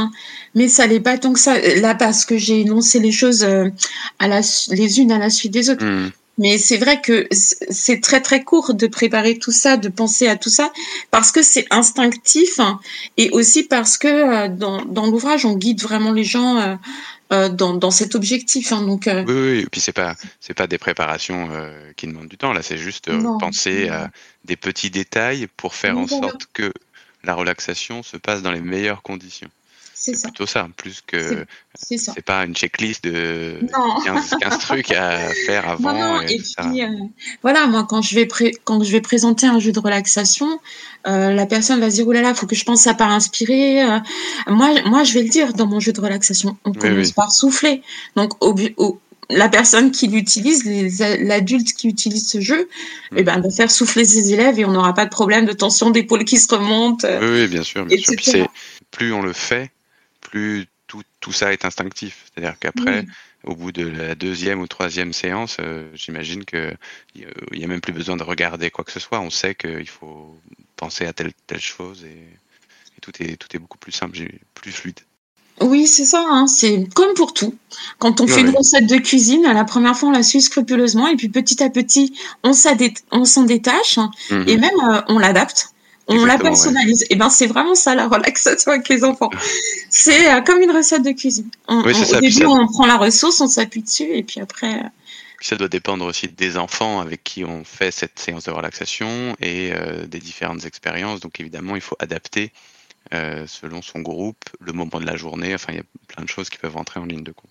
mais 0.54 0.68
ça 0.68 0.86
n'est 0.86 1.00
pas 1.00 1.18
tant 1.18 1.32
que 1.32 1.40
ça. 1.40 1.58
Là, 1.58 1.94
parce 1.94 2.24
que 2.24 2.36
j'ai 2.36 2.60
énoncé 2.60 3.00
les 3.00 3.12
choses 3.12 3.44
euh, 3.44 3.70
à 4.18 4.28
la, 4.28 4.40
les 4.68 5.00
unes 5.00 5.12
à 5.12 5.18
la 5.18 5.30
suite 5.30 5.52
des 5.52 5.70
autres. 5.70 5.84
Hmm. 5.84 6.10
Mais 6.38 6.56
c'est 6.56 6.78
vrai 6.78 7.00
que 7.02 7.28
c'est 7.30 8.00
très 8.00 8.20
très 8.20 8.42
court 8.42 8.72
de 8.72 8.86
préparer 8.86 9.38
tout 9.38 9.52
ça, 9.52 9.76
de 9.76 9.88
penser 9.88 10.28
à 10.28 10.36
tout 10.36 10.48
ça, 10.48 10.72
parce 11.10 11.30
que 11.30 11.42
c'est 11.42 11.66
instinctif 11.70 12.58
hein, 12.58 12.80
et 13.18 13.28
aussi 13.30 13.64
parce 13.64 13.98
que 13.98 14.08
euh, 14.08 14.48
dans, 14.48 14.82
dans 14.86 15.06
l'ouvrage 15.06 15.44
on 15.44 15.54
guide 15.54 15.82
vraiment 15.82 16.10
les 16.10 16.24
gens 16.24 16.78
euh, 17.32 17.48
dans, 17.50 17.74
dans, 17.74 17.90
cet 17.90 18.14
objectif. 18.14 18.72
Hein, 18.72 18.82
donc, 18.82 19.08
oui, 19.08 19.24
oui, 19.26 19.58
et 19.58 19.66
puis 19.70 19.80
c'est 19.80 19.92
pas 19.92 20.16
c'est 20.40 20.54
pas 20.54 20.66
des 20.66 20.78
préparations 20.78 21.50
qui 21.96 22.06
demandent 22.06 22.28
du 22.28 22.38
temps. 22.38 22.54
Là, 22.54 22.62
c'est 22.62 22.78
juste 22.78 23.10
penser 23.38 23.88
à 23.88 24.10
des 24.44 24.56
petits 24.56 24.90
détails 24.90 25.48
pour 25.56 25.74
faire 25.74 25.98
en 25.98 26.06
sorte 26.06 26.46
que 26.54 26.72
la 27.24 27.34
relaxation 27.34 28.02
se 28.02 28.16
passe 28.16 28.42
dans 28.42 28.52
les 28.52 28.60
meilleures 28.60 29.02
conditions. 29.02 29.48
C'est 29.94 30.20
plutôt 30.20 30.46
ça, 30.46 30.68
plus 30.76 31.00
que 31.06 31.46
c'est 31.74 32.24
pas 32.24 32.44
une 32.44 32.56
checklist 32.56 33.04
de 33.04 33.60
15, 34.40 34.58
trucs 34.60 34.90
à 34.90 35.28
faire 35.46 35.68
avant. 35.68 36.20
et, 36.22 36.38
puis, 36.38 36.82
euh, 36.82 36.88
voilà, 37.42 37.68
moi 37.68 37.86
quand 37.88 38.02
je 38.02 38.16
vais 38.16 38.28
quand 38.64 38.82
je 38.82 38.90
vais 38.90 39.00
présenter 39.00 39.46
un 39.46 39.60
jeu 39.60 39.70
de 39.70 39.78
relaxation, 39.78 40.58
euh, 41.06 41.32
la 41.32 41.46
personne 41.46 41.78
va 41.78 41.88
se 41.88 41.96
dire 41.96 42.08
oh 42.08 42.12
là 42.12 42.20
là, 42.20 42.34
faut 42.34 42.48
que 42.48 42.56
je 42.56 42.64
pense 42.64 42.84
à 42.88 42.94
pas 42.94 43.06
inspirer. 43.06 43.84
Euh. 43.84 44.00
moi, 44.48 44.70
moi 44.86 45.04
je 45.04 45.14
vais 45.14 45.22
le 45.22 45.28
dire 45.28 45.52
dans 45.52 45.68
mon 45.68 45.78
jeu 45.78 45.92
de 45.92 46.00
relaxation, 46.00 46.56
on 46.64 46.72
commence 46.72 47.12
par 47.12 47.30
souffler. 47.30 47.82
Donc 48.16 48.32
au, 48.42 48.56
au 48.78 48.98
la 49.30 49.48
personne 49.48 49.90
qui 49.90 50.08
l'utilise, 50.08 50.64
l'adulte 50.64 51.72
qui 51.72 51.88
utilise 51.88 52.28
ce 52.28 52.40
jeu, 52.40 52.68
mm. 53.10 53.18
eh 53.18 53.22
ben, 53.22 53.40
va 53.40 53.50
faire 53.50 53.70
souffler 53.70 54.04
ses 54.04 54.32
élèves 54.32 54.58
et 54.58 54.64
on 54.64 54.72
n'aura 54.72 54.94
pas 54.94 55.04
de 55.04 55.10
problème 55.10 55.46
de 55.46 55.52
tension 55.52 55.90
d'épaule 55.90 56.24
qui 56.24 56.38
se 56.38 56.52
remonte. 56.54 57.06
Oui, 57.20 57.46
bien 57.48 57.62
sûr. 57.62 57.86
Bien 57.86 57.98
sûr. 57.98 58.48
Plus 58.90 59.12
on 59.12 59.22
le 59.22 59.32
fait, 59.32 59.70
plus 60.20 60.66
tout, 60.86 61.02
tout 61.20 61.32
ça 61.32 61.52
est 61.52 61.64
instinctif. 61.64 62.26
C'est-à-dire 62.34 62.58
qu'après, 62.58 63.06
au 63.44 63.56
bout 63.56 63.72
de 63.72 63.86
la 63.86 64.14
deuxième 64.14 64.60
ou 64.60 64.66
troisième 64.66 65.12
séance, 65.12 65.56
euh, 65.60 65.88
j'imagine 65.94 66.44
qu'il 66.44 66.76
n'y 67.14 67.64
a 67.64 67.66
même 67.66 67.80
plus 67.80 67.92
besoin 67.92 68.16
de 68.16 68.22
regarder 68.22 68.70
quoi 68.70 68.84
que 68.84 68.92
ce 68.92 69.00
soit. 69.00 69.20
On 69.20 69.30
sait 69.30 69.54
qu'il 69.54 69.88
faut 69.88 70.38
penser 70.76 71.06
à 71.06 71.12
telle 71.12 71.32
telle 71.46 71.60
chose 71.60 72.04
et, 72.04 72.28
tout, 73.00 73.12
est, 73.22 73.36
tout 73.36 73.48
est 73.56 73.58
beaucoup 73.58 73.78
plus 73.78 73.92
simple, 73.92 74.18
plus 74.54 74.72
fluide. 74.72 75.00
Oui, 75.62 75.86
c'est 75.86 76.04
ça. 76.04 76.24
Hein. 76.28 76.46
C'est 76.46 76.86
comme 76.94 77.14
pour 77.14 77.32
tout. 77.32 77.54
Quand 77.98 78.20
on 78.20 78.26
fait 78.26 78.40
une 78.40 78.50
recette 78.50 78.86
de 78.86 78.96
cuisine, 78.96 79.42
la 79.42 79.64
première 79.64 79.96
fois, 79.96 80.08
on 80.10 80.12
la 80.12 80.22
suit 80.22 80.42
scrupuleusement 80.42 81.08
et 81.08 81.16
puis 81.16 81.28
petit 81.28 81.62
à 81.62 81.70
petit, 81.70 82.14
on 82.42 82.52
s'en 82.52 83.42
détache 83.44 83.98
mhm. 84.30 84.44
et 84.48 84.56
même 84.56 84.70
euh, 84.90 85.00
on 85.08 85.18
l'adapte. 85.18 85.68
On 86.08 86.24
la 86.24 86.36
personnalise. 86.36 87.02
Et 87.02 87.06
eh 87.10 87.16
ben 87.16 87.30
c'est 87.30 87.46
vraiment 87.46 87.76
ça 87.76 87.94
la 87.94 88.08
relaxation 88.08 88.72
avec 88.72 88.88
les 88.88 89.04
enfants. 89.04 89.30
c'est 89.88 90.34
euh, 90.34 90.40
comme 90.40 90.60
une 90.60 90.72
recette 90.72 91.04
de 91.04 91.12
cuisine. 91.12 91.48
au 91.68 91.82
début, 92.20 92.44
on 92.44 92.66
prend 92.66 92.86
la 92.86 92.96
ressource, 92.96 93.40
on 93.40 93.46
s'appuie 93.46 93.82
dessus 93.82 94.08
et 94.12 94.22
puis 94.22 94.40
après. 94.40 94.74
Euh, 94.74 94.88
ça 95.40 95.56
doit 95.56 95.68
dépendre 95.68 96.04
aussi 96.04 96.28
des 96.28 96.56
enfants 96.56 97.00
avec 97.00 97.24
qui 97.24 97.44
on 97.44 97.64
fait 97.64 97.90
cette 97.90 98.18
séance 98.18 98.44
de 98.44 98.50
relaxation 98.50 99.36
et 99.40 99.72
des 100.06 100.20
différentes 100.20 100.64
expériences. 100.64 101.18
Donc 101.18 101.40
évidemment, 101.40 101.74
il 101.74 101.82
faut 101.82 101.96
adapter 101.98 102.52
euh, 103.14 103.46
selon 103.46 103.82
son 103.82 104.00
groupe, 104.00 104.44
le 104.60 104.72
moment 104.72 105.00
de 105.00 105.06
la 105.06 105.16
journée. 105.16 105.54
Enfin, 105.54 105.72
il 105.72 105.76
y 105.76 105.80
a 105.80 105.84
plein 106.08 106.24
de 106.24 106.28
choses 106.28 106.48
qui 106.48 106.58
peuvent 106.58 106.76
rentrer 106.76 107.00
en 107.00 107.04
ligne 107.04 107.22
de 107.22 107.32
compte. 107.32 107.50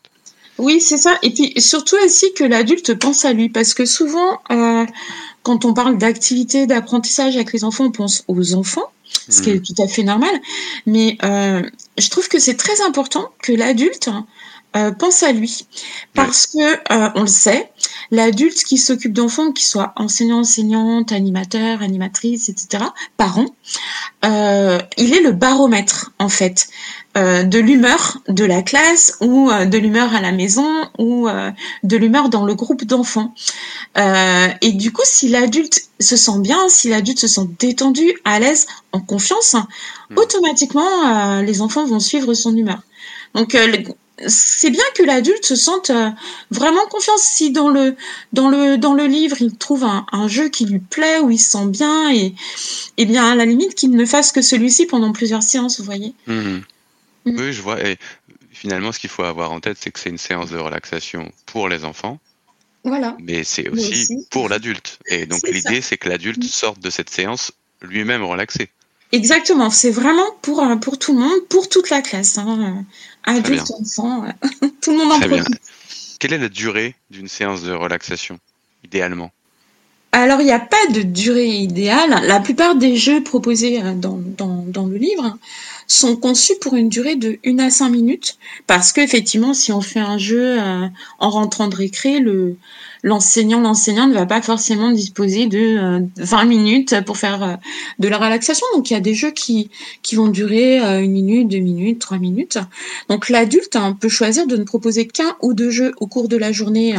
Oui, 0.58 0.82
c'est 0.82 0.98
ça. 0.98 1.18
Et 1.24 1.32
puis 1.32 1.54
surtout 1.60 1.98
aussi 2.04 2.34
que 2.34 2.44
l'adulte 2.44 2.94
pense 2.98 3.26
à 3.26 3.34
lui, 3.34 3.50
parce 3.50 3.74
que 3.74 3.86
souvent, 3.86 4.42
euh, 4.52 4.86
quand 5.44 5.66
on 5.66 5.74
parle 5.74 5.98
d'activité, 5.98 6.68
d'apprentissage 6.68 7.36
avec 7.36 7.54
les 7.54 7.64
enfants, 7.64 7.86
on 7.86 7.92
pense 7.92 8.24
aux 8.28 8.54
enfants, 8.54 8.92
ce 9.30 9.42
qui 9.42 9.50
est 9.50 9.56
hmm. 9.56 9.62
tout 9.62 9.82
à 9.82 9.88
fait 9.88 10.04
normal. 10.04 10.34
Mais 10.86 11.18
euh, 11.24 11.64
je 11.98 12.10
trouve 12.10 12.28
que 12.28 12.40
c'est 12.40 12.58
très 12.58 12.82
important 12.82 13.32
que 13.42 13.52
l'adulte 13.52 14.10
euh, 14.78 14.92
pense 14.92 15.22
à 15.22 15.34
lui 15.34 15.68
parce 16.14 16.48
que 16.48 16.94
euh, 16.94 17.10
on 17.16 17.22
le 17.22 17.28
sait, 17.28 17.70
l'adulte 18.10 18.64
qui 18.64 18.78
s'occupe 18.78 19.12
d'enfants, 19.12 19.52
qu'il 19.52 19.66
soit 19.66 19.92
enseignant, 19.98 20.40
enseignante, 20.40 21.12
animateur, 21.12 21.82
animatrice, 21.82 22.48
etc., 22.48 22.86
parent, 23.18 23.48
euh, 24.24 24.80
il 24.96 25.14
est 25.14 25.22
le 25.22 25.34
baromètre 25.34 26.14
en 26.20 26.30
fait 26.30 26.68
de 27.14 27.60
l'humeur 27.60 28.20
de 28.30 28.46
la 28.46 28.62
classe 28.62 29.18
ou 29.20 29.52
de 29.52 29.78
l'humeur 29.78 30.16
à 30.16 30.22
la 30.22 30.32
maison 30.32 30.66
ou 30.98 31.28
de 31.84 31.98
l'humeur 31.98 32.30
dans 32.30 32.46
le 32.46 32.56
groupe 32.56 32.86
d'enfants. 32.86 33.36
et 33.98 34.72
du 34.72 34.94
coup, 34.94 35.02
si 35.04 35.28
l'adulte 35.28 35.82
se 36.00 36.16
sent 36.16 36.40
bien, 36.40 36.70
si 36.70 36.88
l'adulte 36.88 37.20
se 37.20 37.28
sent 37.28 37.50
détendu, 37.60 38.14
à 38.24 38.40
l'aise, 38.40 38.66
en 38.94 39.02
confiance, 39.02 39.56
hmm. 40.10 40.18
automatiquement 40.20 41.42
les 41.42 41.60
enfants 41.60 41.86
vont 41.86 42.00
suivre 42.00 42.34
son 42.34 42.56
humeur. 42.56 42.82
Donc 43.36 43.58
c'est 44.28 44.70
bien 44.70 44.84
que 44.96 45.04
l'adulte 45.04 45.46
se 45.46 45.56
sente 45.56 45.90
euh, 45.90 46.10
vraiment 46.50 46.86
confiance. 46.90 47.22
Si 47.22 47.52
dans 47.52 47.70
le 47.70 47.96
dans 48.34 48.50
le 48.50 48.78
dans 48.78 48.94
le 48.94 49.06
livre 49.06 49.42
il 49.42 49.56
trouve 49.58 49.84
un, 49.84 50.28
jeu 50.28 50.50
qui 50.50 50.66
lui 50.66 50.80
plaît 50.80 51.20
où 51.20 51.32
il 51.32 51.40
se 51.40 51.52
sent 51.52 51.68
bien 51.68 52.14
et 52.14 52.34
et 52.98 53.06
bien 53.06 53.32
à 53.32 53.36
la 53.36 53.46
limite 53.46 53.76
qu'il 53.76 53.92
ne 53.92 54.06
fasse 54.06 54.32
que 54.32 54.42
celui-ci 54.42 54.86
pendant 54.86 55.12
plusieurs 55.12 55.44
séances 55.44 55.80
vous 55.80 55.86
voyez. 55.86 56.14
Mmh. 56.28 56.34
Mmh. 56.34 56.62
oui 57.26 57.54
je 57.54 57.62
vois. 57.62 57.84
Et 57.86 57.98
finalement 58.52 58.92
ce 58.92 59.00
qu'il 59.00 59.10
faut 59.10 59.24
avoir 59.24 59.52
en 59.52 59.60
tête 59.60 59.78
c'est 59.80 59.92
que 59.92 60.00
c'est 60.00 60.10
une 60.10 60.18
séance 60.18 60.50
de 60.50 60.58
relaxation 60.58 61.32
pour 61.46 61.70
les 61.70 61.86
enfants. 61.86 62.20
Voilà. 62.84 63.16
Mais 63.20 63.44
c'est 63.44 63.70
aussi, 63.70 64.26
pour 64.32 64.50
l'adulte. 64.50 64.98
Et 65.06 65.28
donc 65.28 65.48
l'idée 65.48 65.82
c'est 65.82 65.98
que 65.98 66.10
l'adulte 66.10 66.44
mmh. 66.44 66.48
sorte 66.48 66.80
de 66.80 66.90
cette 66.90 67.10
séance 67.10 67.52
lui-même 67.82 68.24
relaxé. 68.24 68.70
Exactement, 69.12 69.70
c'est 69.70 69.92
vraiment 69.92 70.32
pour, 70.42 70.62
euh, 70.62 70.76
pour 70.78 70.98
tout 70.98 71.14
le 71.14 71.20
monde, 71.20 71.48
pour 71.50 71.68
toute 71.68 71.90
la 71.90 72.02
classe. 72.02 72.38
Hein. 72.38 72.86
Adultes, 73.24 73.72
enfants, 73.80 74.26
tout 74.82 74.92
le 74.92 74.98
monde 74.98 75.12
en 75.12 75.20
profite. 75.20 75.62
Quelle 76.20 76.34
est 76.34 76.38
la 76.38 76.50
durée 76.50 76.96
d'une 77.10 77.28
séance 77.28 77.64
de 77.64 77.72
relaxation, 77.72 78.40
idéalement 78.84 79.32
Alors, 80.12 80.40
il 80.42 80.46
n'y 80.46 80.52
a 80.52 80.60
pas 80.60 80.88
de 80.94 81.02
durée 81.02 81.48
idéale. 81.48 82.22
La 82.28 82.40
plupart 82.40 82.76
des 82.76 82.96
jeux 82.96 83.24
proposés 83.24 83.82
euh, 83.82 83.94
dans, 83.94 84.20
dans, 84.38 84.64
dans 84.68 84.86
le 84.86 84.98
livre 84.98 85.38
sont 85.88 86.16
conçus 86.16 86.54
pour 86.62 86.76
une 86.76 86.90
durée 86.90 87.16
de 87.16 87.40
1 87.46 87.60
à 87.60 87.70
5 87.70 87.90
minutes. 87.90 88.38
Parce 88.68 88.92
qu'effectivement, 88.92 89.54
si 89.54 89.72
on 89.72 89.82
fait 89.82 90.00
un 90.00 90.18
jeu 90.18 90.62
euh, 90.62 90.88
en 91.20 91.30
rentrant 91.30 91.68
de 91.68 91.76
récré, 91.76 92.20
le, 92.20 92.56
l'enseignant, 93.04 93.60
l'enseignant 93.60 94.08
ne 94.08 94.14
va 94.14 94.26
pas 94.26 94.42
forcément 94.42 94.92
disposer 94.92 95.48
de 95.48 96.06
20 96.18 96.44
euh, 96.44 96.48
minutes 96.48 97.02
pour 97.06 97.18
faire 97.18 97.44
euh, 97.44 97.56
de 98.00 98.08
la 98.08 98.18
relaxation. 98.18 98.66
Donc 98.76 98.90
il 98.90 98.94
y 98.94 98.98
a 98.98 99.02
des 99.02 99.14
jeux 99.14 99.32
qui, 99.32 99.70
vont 100.14 100.28
durer 100.28 100.80
euh, 100.80 101.02
une 101.02 101.12
minute, 101.12 101.48
deux 101.48 101.60
minutes, 101.60 102.00
trois 102.00 102.20
minutes. 102.20 102.60
Donc 103.10 103.30
l'adulte 103.30 103.76
hein, 103.76 103.98
peut 104.00 104.10
choisir 104.10 104.48
de 104.48 104.56
ne 104.56 104.64
proposer 104.64 105.08
qu'un 105.08 105.36
ou 105.42 105.54
deux 105.54 105.72
jeux 105.72 105.94
au 105.98 106.08
cours 106.08 106.28
de 106.28 106.38
la 106.38 106.52
journée 106.52 106.96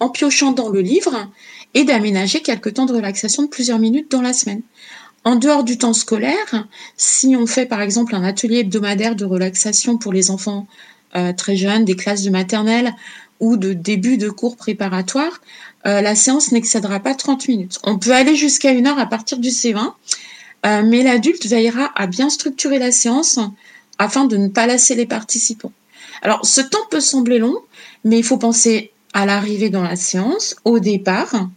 en 0.00 0.08
piochant 0.10 0.52
dans 0.52 0.68
le 0.68 0.80
livre 0.80 1.28
et 1.74 1.84
d'aménager 1.84 2.40
quelques 2.40 2.74
temps 2.74 2.86
de 2.86 2.94
relaxation 2.94 3.42
de 3.42 3.48
plusieurs 3.48 3.78
minutes 3.78 4.10
dans 4.10 4.22
la 4.22 4.32
semaine. 4.32 4.62
En 5.24 5.36
dehors 5.36 5.64
du 5.64 5.78
temps 5.78 5.92
scolaire, 5.92 6.66
si 6.96 7.36
on 7.36 7.46
fait 7.46 7.66
par 7.66 7.82
exemple 7.82 8.14
un 8.14 8.22
atelier 8.22 8.58
hebdomadaire 8.58 9.16
de 9.16 9.24
relaxation 9.24 9.98
pour 9.98 10.12
les 10.12 10.30
enfants 10.30 10.66
très 11.36 11.56
jeunes, 11.56 11.84
des 11.84 11.96
classes 11.96 12.22
de 12.22 12.30
maternelle 12.30 12.94
ou 13.40 13.56
de 13.56 13.72
début 13.72 14.18
de 14.18 14.30
cours 14.30 14.56
préparatoire, 14.56 15.40
euh, 15.86 16.00
la 16.00 16.14
séance 16.14 16.52
n'excédera 16.52 17.00
pas 17.00 17.14
30 17.14 17.48
minutes. 17.48 17.78
On 17.84 17.98
peut 17.98 18.12
aller 18.12 18.36
jusqu'à 18.36 18.72
une 18.72 18.86
heure 18.86 18.98
à 18.98 19.06
partir 19.06 19.38
du 19.38 19.48
C20, 19.48 19.92
euh, 20.66 20.82
mais 20.84 21.02
l'adulte 21.02 21.46
veillera 21.46 21.90
à 21.94 22.06
bien 22.06 22.30
structurer 22.30 22.78
la 22.78 22.90
séance 22.90 23.38
afin 23.98 24.24
de 24.24 24.36
ne 24.36 24.48
pas 24.48 24.66
lasser 24.66 24.94
les 24.94 25.06
participants. 25.06 25.72
Alors, 26.22 26.44
ce 26.44 26.60
temps 26.60 26.86
peut 26.90 27.00
sembler 27.00 27.38
long, 27.38 27.58
mais 28.04 28.18
il 28.18 28.24
faut 28.24 28.38
penser 28.38 28.92
à 29.14 29.26
l'arrivée 29.26 29.70
dans 29.70 29.82
la 29.82 29.96
séance, 29.96 30.56
au 30.64 30.78
départ, 30.78 31.48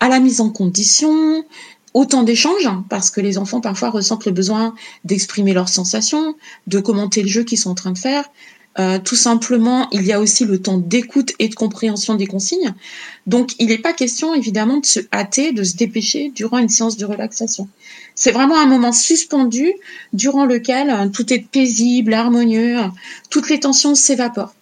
à 0.00 0.08
la 0.08 0.20
mise 0.20 0.40
en 0.40 0.50
condition, 0.50 1.44
au 1.94 2.04
temps 2.04 2.22
d'échange, 2.22 2.68
parce 2.88 3.10
que 3.10 3.20
les 3.20 3.38
enfants 3.38 3.60
parfois 3.60 3.90
ressentent 3.90 4.24
le 4.24 4.32
besoin 4.32 4.74
d'exprimer 5.04 5.52
leurs 5.52 5.68
sensations, 5.68 6.34
de 6.66 6.78
commenter 6.78 7.22
le 7.22 7.28
jeu 7.28 7.44
qu'ils 7.44 7.58
sont 7.58 7.70
en 7.70 7.74
train 7.74 7.92
de 7.92 7.98
faire, 7.98 8.24
euh, 8.78 8.98
tout 8.98 9.16
simplement, 9.16 9.88
il 9.92 10.02
y 10.04 10.12
a 10.12 10.20
aussi 10.20 10.44
le 10.44 10.60
temps 10.60 10.78
d'écoute 10.78 11.32
et 11.38 11.48
de 11.48 11.54
compréhension 11.54 12.14
des 12.14 12.26
consignes. 12.26 12.72
Donc, 13.26 13.52
il 13.58 13.68
n'est 13.68 13.78
pas 13.78 13.92
question, 13.92 14.34
évidemment, 14.34 14.78
de 14.78 14.86
se 14.86 15.00
hâter, 15.12 15.52
de 15.52 15.62
se 15.62 15.76
dépêcher 15.76 16.30
durant 16.34 16.58
une 16.58 16.70
séance 16.70 16.96
de 16.96 17.04
relaxation. 17.04 17.68
C'est 18.14 18.32
vraiment 18.32 18.58
un 18.58 18.66
moment 18.66 18.92
suspendu 18.92 19.72
durant 20.14 20.46
lequel 20.46 20.90
euh, 20.90 21.08
tout 21.08 21.32
est 21.32 21.46
paisible, 21.46 22.14
harmonieux, 22.14 22.78
toutes 23.28 23.50
les 23.50 23.60
tensions 23.60 23.94
s'évaporent. 23.94 24.54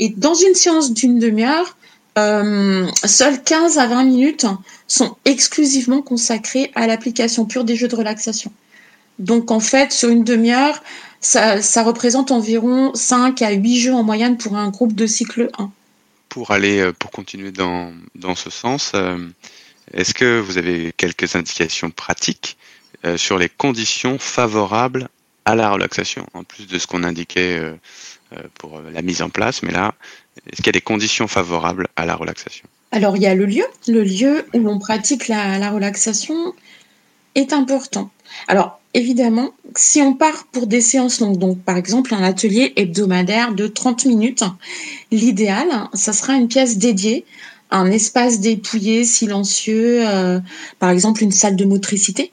Et 0.00 0.08
dans 0.08 0.34
une 0.34 0.54
séance 0.54 0.92
d'une 0.92 1.20
demi-heure, 1.20 1.76
euh, 2.18 2.86
seuls 3.04 3.42
15 3.42 3.78
à 3.78 3.86
20 3.86 4.04
minutes 4.04 4.46
sont 4.86 5.16
exclusivement 5.24 6.02
consacrées 6.02 6.70
à 6.74 6.86
l'application 6.86 7.44
pure 7.44 7.64
des 7.64 7.76
jeux 7.76 7.88
de 7.88 7.96
relaxation. 7.96 8.52
Donc 9.18 9.50
en 9.50 9.60
fait, 9.60 9.92
sur 9.92 10.08
une 10.08 10.24
demi-heure, 10.24 10.82
ça, 11.24 11.82
représente 11.82 12.30
environ 12.30 12.94
5 12.94 13.40
à 13.42 13.52
8 13.52 13.80
jeux 13.80 13.94
en 13.94 14.02
moyenne 14.02 14.36
pour 14.36 14.56
un 14.56 14.68
groupe 14.68 14.94
de 14.94 15.06
cycle 15.06 15.48
1. 15.58 15.70
Pour 16.28 16.50
aller, 16.50 16.80
euh, 16.80 16.92
pour 16.92 17.10
continuer 17.10 17.50
dans, 17.50 17.92
dans 18.14 18.34
ce 18.34 18.50
sens, 18.50 18.92
euh, 18.94 19.16
est-ce 19.92 20.14
que 20.14 20.40
vous 20.40 20.58
avez 20.58 20.92
quelques 20.96 21.34
indications 21.36 21.90
pratiques 21.90 22.56
euh, 23.04 23.16
sur 23.16 23.38
les 23.38 23.48
conditions 23.48 24.18
favorables 24.18 25.08
à 25.44 25.54
la 25.54 25.70
relaxation, 25.70 26.26
en 26.34 26.42
plus 26.42 26.66
de 26.66 26.78
ce 26.78 26.86
qu'on 26.86 27.04
indiquait 27.04 27.60
pour 28.54 28.80
la 28.80 29.02
mise 29.02 29.20
en 29.20 29.28
place, 29.28 29.62
mais 29.62 29.72
là, 29.72 29.94
est-ce 30.46 30.56
qu'il 30.56 30.66
y 30.66 30.68
a 30.70 30.72
des 30.72 30.80
conditions 30.80 31.28
favorables 31.28 31.86
à 31.96 32.06
la 32.06 32.16
relaxation? 32.16 32.66
Alors, 32.92 33.14
il 33.18 33.24
y 33.24 33.26
a 33.26 33.34
le 33.34 33.44
lieu. 33.44 33.66
Le 33.86 34.02
lieu 34.02 34.46
où 34.54 34.60
l'on 34.60 34.78
pratique 34.78 35.28
la, 35.28 35.58
la 35.58 35.70
relaxation 35.70 36.54
est 37.34 37.52
important. 37.52 38.10
Alors, 38.48 38.80
évidemment, 38.94 39.50
si 39.76 40.00
on 40.00 40.14
part 40.14 40.46
pour 40.52 40.66
des 40.66 40.80
séances 40.80 41.20
longues, 41.20 41.38
donc 41.38 41.58
par 41.60 41.76
exemple 41.76 42.14
un 42.14 42.22
atelier 42.22 42.72
hebdomadaire 42.76 43.52
de 43.52 43.66
30 43.66 44.06
minutes, 44.06 44.44
l'idéal, 45.10 45.68
ça 45.92 46.12
sera 46.12 46.34
une 46.34 46.48
pièce 46.48 46.78
dédiée, 46.78 47.24
un 47.70 47.90
espace 47.90 48.40
dépouillé, 48.40 49.04
silencieux, 49.04 50.06
euh, 50.06 50.40
par 50.78 50.90
exemple 50.90 51.22
une 51.22 51.32
salle 51.32 51.56
de 51.56 51.64
motricité, 51.64 52.32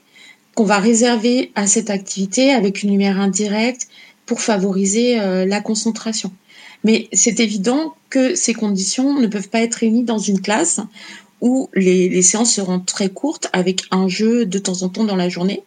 qu'on 0.54 0.66
va 0.66 0.78
réserver 0.78 1.52
à 1.56 1.66
cette 1.66 1.90
activité 1.90 2.52
avec 2.52 2.84
une 2.84 2.92
lumière 2.92 3.20
indirecte 3.20 3.88
pour 4.26 4.42
favoriser 4.42 5.20
euh, 5.20 5.46
la 5.46 5.62
concentration. 5.62 6.32
Mais 6.84 7.08
c'est 7.14 7.40
évident 7.40 7.96
que 8.10 8.36
ces 8.36 8.54
conditions 8.54 9.20
ne 9.20 9.28
peuvent 9.28 9.50
pas 9.50 9.62
être 9.62 9.76
réunies 9.76 10.04
dans 10.04 10.18
une 10.18 10.42
classe 10.42 10.80
où 11.40 11.70
les 11.74 12.22
séances 12.22 12.54
seront 12.54 12.80
très 12.80 13.10
courtes 13.10 13.50
avec 13.52 13.84
un 13.90 14.08
jeu 14.08 14.46
de 14.46 14.60
temps 14.60 14.84
en 14.84 14.90
temps 14.90 15.06
dans 15.06 15.16
la 15.16 15.30
journée 15.30 15.64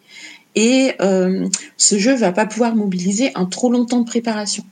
et 0.55 0.93
euh, 1.01 1.47
ce 1.77 1.97
jeu 1.97 2.15
va 2.15 2.31
pas 2.31 2.45
pouvoir 2.45 2.75
mobiliser 2.75 3.31
un 3.35 3.45
trop 3.45 3.69
long 3.69 3.85
temps 3.85 3.99
de 3.99 4.05
préparation. 4.05 4.63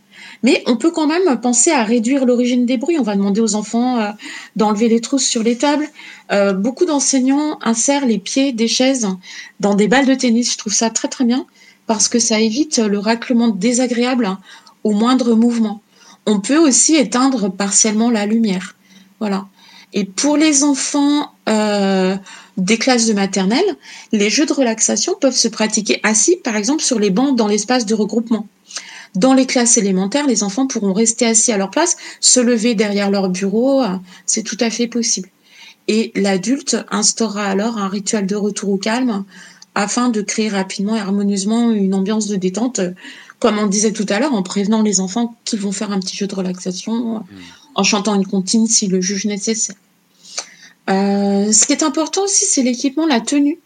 Mais 0.42 0.64
on 0.68 0.76
peut 0.76 0.92
quand 0.92 1.08
même 1.08 1.40
penser 1.40 1.72
à 1.72 1.84
réduire 1.84 2.26
l'origine 2.26 2.66
des 2.66 2.78
bruits. 2.78 2.98
On 3.00 3.04
va 3.04 3.16
demander 3.16 3.42
aux 3.42 3.56
enfants 3.56 4.00
euh, 4.00 4.12
d'enlever 4.56 4.90
les 4.90 5.02
trousses 5.02 5.26
sur 5.26 5.44
les 5.44 5.58
tables. 5.58 5.88
Euh, 6.32 6.54
beaucoup 6.54 6.86
d'enseignants 6.86 7.60
insèrent 7.62 8.06
les 8.06 8.18
pieds 8.18 8.52
des 8.52 8.68
chaises 8.68 9.08
dans 9.60 9.76
des 9.76 9.88
balles 9.88 10.06
de 10.06 10.16
tennis. 10.16 10.54
Je 10.54 10.58
trouve 10.58 10.74
ça 10.74 10.90
très 10.90 11.08
très 11.08 11.26
bien 11.26 11.46
parce 11.88 12.08
que 12.08 12.20
ça 12.20 12.40
évite 12.40 12.78
le 12.78 13.00
raclement 13.00 13.50
désagréable 13.50 14.30
au 14.84 14.92
moindre 14.92 15.34
mouvement. 15.36 15.82
On 16.26 16.40
peut 16.40 16.58
aussi 16.58 16.96
éteindre 16.96 17.52
partiellement 17.52 18.10
la 18.10 18.26
lumière. 18.26 18.76
Voilà. 19.20 19.48
Et 19.92 20.06
pour 20.06 20.38
les 20.38 20.64
enfants 20.64 21.32
des 22.58 22.78
classes 22.78 23.08
de 23.08 23.14
maternelle, 23.14 23.76
les 24.12 24.30
jeux 24.30 24.46
de 24.46 24.54
relaxation 24.54 25.16
peuvent 25.20 25.36
se 25.36 25.48
pratiquer 25.48 26.00
assis, 26.04 26.38
par 26.38 26.56
exemple, 26.56 26.84
sur 26.84 27.00
les 27.00 27.10
bancs 27.10 27.36
dans 27.36 27.48
l'espace 27.48 27.86
de 27.86 27.96
regroupement. 27.96 28.48
Dans 29.16 29.34
les 29.34 29.46
classes 29.46 29.78
élémentaires, 29.78 30.28
les 30.28 30.44
enfants 30.44 30.68
pourront 30.68 30.94
rester 30.94 31.26
assis 31.26 31.52
à 31.52 31.58
leur 31.58 31.70
place, 31.70 31.98
se 32.20 32.40
lever 32.40 32.74
derrière 32.74 33.12
leur 33.12 33.30
bureau, 33.30 33.84
c'est 34.26 34.44
tout 34.44 34.58
à 34.60 34.70
fait 34.70 34.88
possible. 34.88 35.30
Et 35.88 36.12
l'adulte 36.16 36.78
instaurera 36.90 37.46
alors 37.46 37.78
un 37.78 37.90
rituel 37.90 38.26
de 38.26 38.36
retour 38.36 38.70
au 38.70 38.78
calme 38.78 39.26
afin 39.76 40.10
de 40.10 40.22
créer 40.22 40.50
rapidement 40.50 40.96
et 40.96 41.00
harmonieusement 41.00 41.72
une 41.72 41.94
ambiance 41.94 42.28
de 42.28 42.36
détente, 42.36 42.80
comme 43.40 43.60
on 43.60 43.68
disait 43.68 43.92
tout 43.92 44.06
à 44.10 44.20
l'heure, 44.20 44.34
en 44.34 44.44
prévenant 44.44 44.82
les 44.82 45.00
enfants 45.00 45.36
qu'ils 45.46 45.60
vont 45.60 45.72
faire 45.72 45.92
un 45.92 46.00
petit 46.00 46.16
jeu 46.16 46.28
de 46.28 46.36
relaxation, 46.36 47.20
mmh. 47.20 47.24
en 47.76 47.84
chantant 47.84 48.16
une 48.16 48.26
comptine 48.26 48.68
si 48.68 48.88
le 48.88 49.02
juge 49.02 49.26
nécessaire. 49.26 49.76
Euh, 50.90 51.52
ce 51.52 51.66
qui 51.66 51.74
est 51.74 51.84
important 51.84 52.24
aussi, 52.24 52.46
c'est 52.46 52.62
l'équipement, 52.62 53.06
la 53.06 53.22
tenue. 53.22 53.60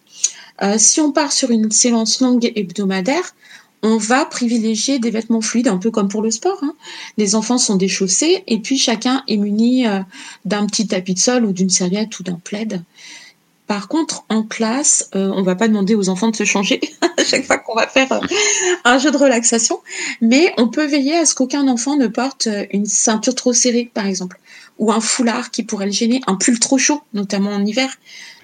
Euh, 0.61 0.75
si 0.77 1.01
on 1.01 1.11
part 1.11 1.31
sur 1.31 1.51
une 1.51 1.71
séance 1.71 2.21
longue 2.21 2.51
hebdomadaire, 2.55 3.35
on 3.83 3.97
va 3.97 4.25
privilégier 4.25 4.97
des 4.99 5.11
vêtements 5.11 5.41
fluides, 5.41 5.67
un 5.67 5.77
peu 5.77 5.91
comme 5.91 6.07
pour 6.07 6.21
le 6.21 6.31
sport. 6.31 6.59
Hein. 6.63 6.73
Les 7.17 7.35
enfants 7.35 7.59
sont 7.59 7.75
déchaussés 7.75 8.43
et 8.47 8.59
puis 8.59 8.77
chacun 8.77 9.23
est 9.27 9.37
muni 9.37 9.87
euh, 9.87 9.99
d'un 10.45 10.65
petit 10.65 10.87
tapis 10.87 11.13
de 11.13 11.19
sol 11.19 11.45
ou 11.45 11.53
d'une 11.53 11.69
serviette 11.69 12.19
ou 12.19 12.23
d'un 12.23 12.39
plaid. 12.43 12.83
Par 13.67 13.89
contre, 13.89 14.23
en 14.29 14.43
classe, 14.43 15.09
on 15.11 15.43
va 15.43 15.55
pas 15.55 15.67
demander 15.67 15.93
aux 15.93 16.07
enfants 16.07 16.29
de 16.29 16.35
se 16.37 16.45
changer 16.45 16.79
à 17.17 17.23
chaque 17.25 17.43
fois 17.43 17.57
qu'on 17.57 17.75
va 17.75 17.85
faire 17.85 18.07
un 18.85 18.97
jeu 18.97 19.11
de 19.11 19.17
relaxation, 19.17 19.81
mais 20.21 20.53
on 20.57 20.69
peut 20.69 20.85
veiller 20.85 21.17
à 21.17 21.25
ce 21.25 21.35
qu'aucun 21.35 21.67
enfant 21.67 21.97
ne 21.97 22.07
porte 22.07 22.47
une 22.71 22.85
ceinture 22.85 23.35
trop 23.35 23.51
serrée, 23.51 23.91
par 23.93 24.07
exemple, 24.07 24.39
ou 24.79 24.91
un 24.91 25.01
foulard 25.01 25.51
qui 25.51 25.63
pourrait 25.63 25.85
le 25.85 25.91
gêner, 25.91 26.21
un 26.27 26.35
pull 26.35 26.59
trop 26.59 26.77
chaud, 26.77 27.01
notamment 27.13 27.51
en 27.51 27.65
hiver. 27.65 27.97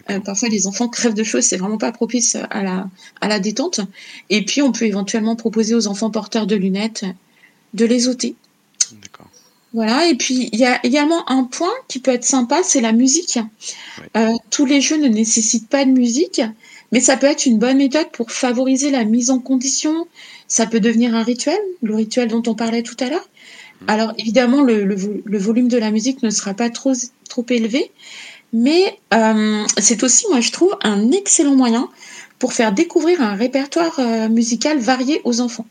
Euh, 0.09 0.19
parfois, 0.19 0.49
les 0.49 0.67
enfants 0.67 0.89
crèvent 0.89 1.13
de 1.13 1.23
chaud, 1.23 1.41
c'est 1.41 1.57
vraiment 1.57 1.77
pas 1.77 1.91
propice 1.91 2.35
à 2.49 2.63
la, 2.63 2.89
à 3.21 3.27
la 3.27 3.39
détente. 3.39 3.79
Et 4.29 4.43
puis, 4.43 4.61
on 4.61 4.71
peut 4.71 4.85
éventuellement 4.85 5.35
proposer 5.35 5.75
aux 5.75 5.87
enfants 5.87 6.11
porteurs 6.11 6.47
de 6.47 6.55
lunettes 6.55 7.05
de 7.73 7.85
les 7.85 8.07
ôter. 8.07 8.35
D'accord. 9.01 9.29
Voilà, 9.73 10.07
et 10.07 10.15
puis 10.15 10.49
il 10.51 10.59
y 10.59 10.65
a 10.65 10.85
également 10.85 11.27
un 11.31 11.45
point 11.45 11.73
qui 11.87 11.99
peut 11.99 12.11
être 12.11 12.25
sympa, 12.25 12.61
c'est 12.63 12.81
la 12.81 12.91
musique. 12.91 13.39
Euh, 14.15 14.31
tous 14.51 14.65
les 14.67 14.81
jeux 14.81 14.97
ne 14.97 15.07
nécessitent 15.07 15.67
pas 15.67 15.83
de 15.83 15.89
musique, 15.89 16.41
mais 16.91 16.99
ça 16.99 17.17
peut 17.17 17.25
être 17.25 17.47
une 17.47 17.57
bonne 17.57 17.77
méthode 17.77 18.11
pour 18.11 18.31
favoriser 18.31 18.91
la 18.91 19.03
mise 19.03 19.31
en 19.31 19.39
condition. 19.39 20.07
Ça 20.47 20.67
peut 20.67 20.79
devenir 20.79 21.15
un 21.15 21.23
rituel, 21.23 21.57
le 21.81 21.95
rituel 21.95 22.27
dont 22.27 22.43
on 22.45 22.53
parlait 22.53 22.83
tout 22.83 22.97
à 22.99 23.09
l'heure. 23.09 23.27
Mmh. 23.83 23.89
Alors 23.89 24.13
évidemment, 24.17 24.61
le, 24.61 24.83
le, 24.83 25.37
volume 25.37 25.67
de 25.67 25.77
la 25.77 25.91
musique 25.91 26.23
ne 26.23 26.29
sera 26.29 26.53
pas 26.53 26.69
trop, 26.69 26.93
trop 27.29 27.45
élevé, 27.49 27.91
mais 28.53 28.99
euh, 29.13 29.63
c'est 29.77 30.03
aussi, 30.03 30.25
moi 30.29 30.39
je 30.39 30.51
trouve, 30.51 30.75
un 30.83 31.11
excellent 31.11 31.55
moyen 31.55 31.89
pour 32.39 32.53
faire 32.53 32.71
découvrir 32.71 33.21
un 33.21 33.35
répertoire 33.35 33.99
euh, 33.99 34.29
musical 34.29 34.79
varié 34.79 35.21
aux 35.23 35.41
enfants. 35.41 35.65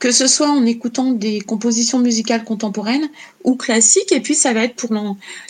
Que 0.00 0.10
ce 0.10 0.26
soit 0.26 0.50
en 0.50 0.66
écoutant 0.66 1.12
des 1.12 1.40
compositions 1.40 2.00
musicales 2.00 2.44
contemporaines 2.44 3.08
ou 3.44 3.54
classiques, 3.54 4.10
et 4.12 4.20
puis 4.20 4.34
ça 4.34 4.52
va 4.52 4.64
être 4.64 4.74
pour 4.74 4.90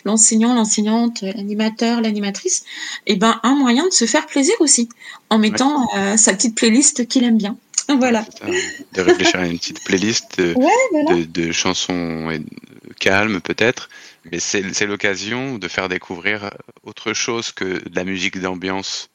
l'enseignant, 0.05 0.55
l'enseignante, 0.55 1.22
l'animateur, 1.22 2.03
l'animatrice, 2.03 2.64
et 3.07 3.14
eh 3.14 3.16
ben 3.16 3.40
un 3.42 3.55
moyen 3.55 3.87
de 3.87 3.92
se 3.92 4.05
faire 4.05 4.27
plaisir 4.27 4.55
aussi, 4.61 4.88
en 5.31 5.38
mettant 5.38 5.88
euh, 5.96 6.16
sa 6.18 6.35
petite 6.35 6.55
playlist 6.55 7.09
qu'il 7.09 7.24
aime 7.24 7.38
bien. 7.38 7.57
Voilà. 7.99 8.25
de 8.92 9.01
réfléchir 9.01 9.40
à 9.40 9.47
une 9.47 9.59
petite 9.59 9.85
playlist 9.85 10.40
de, 10.40 11.25
de 11.25 11.53
chansons 11.53 12.31
calmes 12.99 13.40
peut-être, 13.40 13.88
mais 14.31 14.38
c'est 14.38 14.87
l'occasion 14.87 15.59
de 15.59 15.68
faire 15.68 15.88
découvrir 15.88 16.51
autre 16.83 17.12
chose 17.12 17.53
que 17.53 17.64
de 17.64 17.94
la 17.94 18.05
musique 18.05 18.40
d'ambiance 18.40 19.11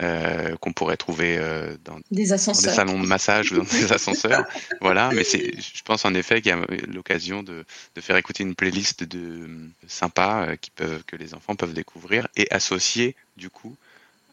euh, 0.00 0.56
qu'on 0.56 0.72
pourrait 0.72 0.96
trouver 0.96 1.36
euh, 1.36 1.76
dans, 1.84 1.98
des 2.10 2.32
salons 2.72 2.98
de 2.98 3.06
massage 3.06 3.52
ou 3.52 3.56
dans 3.56 3.64
des 3.64 3.92
ascenseurs. 3.92 4.46
voilà, 4.80 5.10
mais 5.12 5.22
je 5.22 5.82
pense 5.84 6.06
en 6.06 6.14
effet 6.14 6.40
qu'il 6.40 6.50
y 6.50 6.54
a 6.54 6.66
l'occasion 6.88 7.42
de, 7.42 7.66
de, 7.94 8.00
faire 8.00 8.16
écouter 8.16 8.42
une 8.42 8.54
playlist 8.54 9.04
de 9.04 9.50
sympa 9.86 10.46
euh, 10.48 10.56
qui 10.56 10.70
peuvent, 10.70 11.04
que 11.06 11.14
les 11.16 11.34
enfants 11.34 11.56
peuvent 11.56 11.74
découvrir 11.74 12.26
et 12.36 12.46
associer 12.50 13.14
du 13.36 13.50
coup 13.50 13.76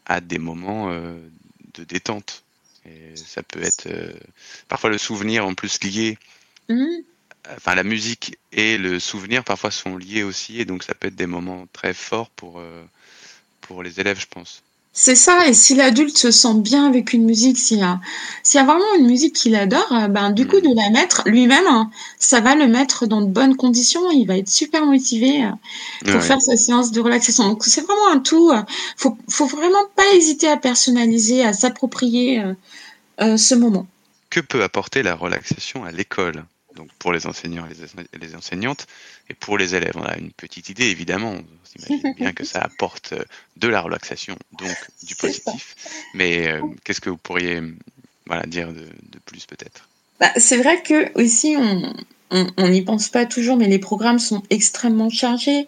à 0.06 0.22
des 0.22 0.38
moments 0.38 0.90
de 0.90 1.84
détente. 1.84 2.42
Et 2.86 3.14
ça 3.16 3.42
peut 3.42 3.62
être 3.62 3.88
parfois 4.68 4.90
le 4.90 4.98
souvenir 4.98 5.44
en 5.46 5.54
plus 5.54 5.82
lié 5.82 6.18
mmh 6.68 7.00
enfin 7.48 7.74
la 7.74 7.82
musique 7.84 8.38
et 8.52 8.78
le 8.78 9.00
souvenir 9.00 9.44
parfois 9.44 9.70
sont 9.70 9.96
liés 9.96 10.22
aussi 10.22 10.60
et 10.60 10.64
donc 10.64 10.82
ça 10.82 10.94
peut 10.94 11.08
être 11.08 11.16
des 11.16 11.26
moments 11.26 11.66
très 11.72 11.94
forts 11.94 12.30
pour 12.30 12.60
euh, 12.60 12.84
pour 13.60 13.82
les 13.82 14.00
élèves 14.00 14.20
je 14.20 14.26
pense. 14.26 14.62
C'est 14.92 15.14
ça, 15.14 15.46
et 15.46 15.54
si 15.54 15.76
l'adulte 15.76 16.18
se 16.18 16.32
sent 16.32 16.54
bien 16.54 16.86
avec 16.86 17.12
une 17.12 17.24
musique, 17.24 17.58
s'il 17.58 17.78
y 17.78 17.82
a, 17.82 18.00
s'il 18.42 18.58
y 18.58 18.62
a 18.62 18.66
vraiment 18.66 18.94
une 18.98 19.06
musique 19.06 19.36
qu'il 19.36 19.54
adore, 19.54 19.92
euh, 19.92 20.08
ben, 20.08 20.30
du 20.30 20.48
coup, 20.48 20.56
mm. 20.56 20.62
de 20.62 20.76
la 20.76 20.90
mettre 20.90 21.22
lui-même, 21.26 21.66
hein, 21.68 21.90
ça 22.18 22.40
va 22.40 22.56
le 22.56 22.66
mettre 22.66 23.06
dans 23.06 23.20
de 23.20 23.28
bonnes 23.28 23.56
conditions, 23.56 24.10
il 24.10 24.26
va 24.26 24.36
être 24.36 24.48
super 24.48 24.84
motivé 24.84 25.44
euh, 25.44 26.10
pour 26.10 26.22
faire 26.22 26.42
sa 26.42 26.56
séance 26.56 26.90
de 26.90 27.00
relaxation. 27.00 27.48
Donc, 27.48 27.64
c'est 27.64 27.82
vraiment 27.82 28.08
un 28.10 28.18
tout. 28.18 28.52
Faut, 28.96 29.16
faut 29.28 29.46
vraiment 29.46 29.84
pas 29.94 30.12
hésiter 30.14 30.48
à 30.48 30.56
personnaliser, 30.56 31.44
à 31.44 31.52
s'approprier 31.52 32.42
ce 33.18 33.54
moment. 33.54 33.86
Que 34.28 34.40
peut 34.40 34.62
apporter 34.62 35.02
la 35.02 35.14
relaxation 35.14 35.84
à 35.84 35.92
l'école? 35.92 36.44
Donc 36.74 36.88
pour 36.98 37.12
les 37.12 37.26
enseignants 37.26 37.66
et 37.66 38.18
les 38.18 38.34
enseignantes, 38.34 38.86
et 39.28 39.34
pour 39.34 39.58
les 39.58 39.74
élèves. 39.74 39.94
On 39.96 40.02
a 40.02 40.16
une 40.16 40.32
petite 40.32 40.68
idée, 40.68 40.86
évidemment, 40.86 41.32
on 41.32 41.44
s'imagine 41.64 42.14
bien 42.14 42.32
que 42.32 42.44
ça 42.44 42.60
apporte 42.60 43.14
de 43.56 43.68
la 43.68 43.80
relaxation, 43.80 44.36
donc 44.58 44.76
du 45.02 45.14
positif. 45.16 45.74
Mais 46.14 46.48
euh, 46.48 46.62
qu'est-ce 46.84 47.00
que 47.00 47.10
vous 47.10 47.16
pourriez 47.16 47.62
voilà, 48.26 48.44
dire 48.46 48.72
de, 48.72 48.86
plus 49.24 49.46
peut-être? 49.46 49.88
Bah, 50.18 50.30
C'est 50.36 50.58
vrai 50.58 50.82
que 50.82 51.18
aussi, 51.20 51.56
on 52.30 52.68
n'y 52.68 52.82
pense 52.82 53.08
pas 53.08 53.26
toujours, 53.26 53.56
mais 53.56 53.68
les 53.68 53.78
programmes 53.78 54.18
sont 54.18 54.42
extrêmement 54.50 55.10
chargés, 55.10 55.66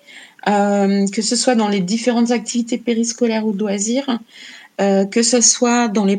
euh, 0.48 1.06
que 1.08 1.22
ce 1.22 1.36
soit 1.36 1.54
dans 1.54 1.68
les 1.68 1.80
différentes 1.80 2.30
activités 2.30 2.78
périscolaires 2.78 3.46
ou 3.46 3.52
de 3.52 3.58
loisirs. 3.58 4.18
Euh, 4.80 5.04
que 5.04 5.22
ce 5.22 5.42
soit 5.42 5.88
dans 5.88 6.06
les, 6.06 6.16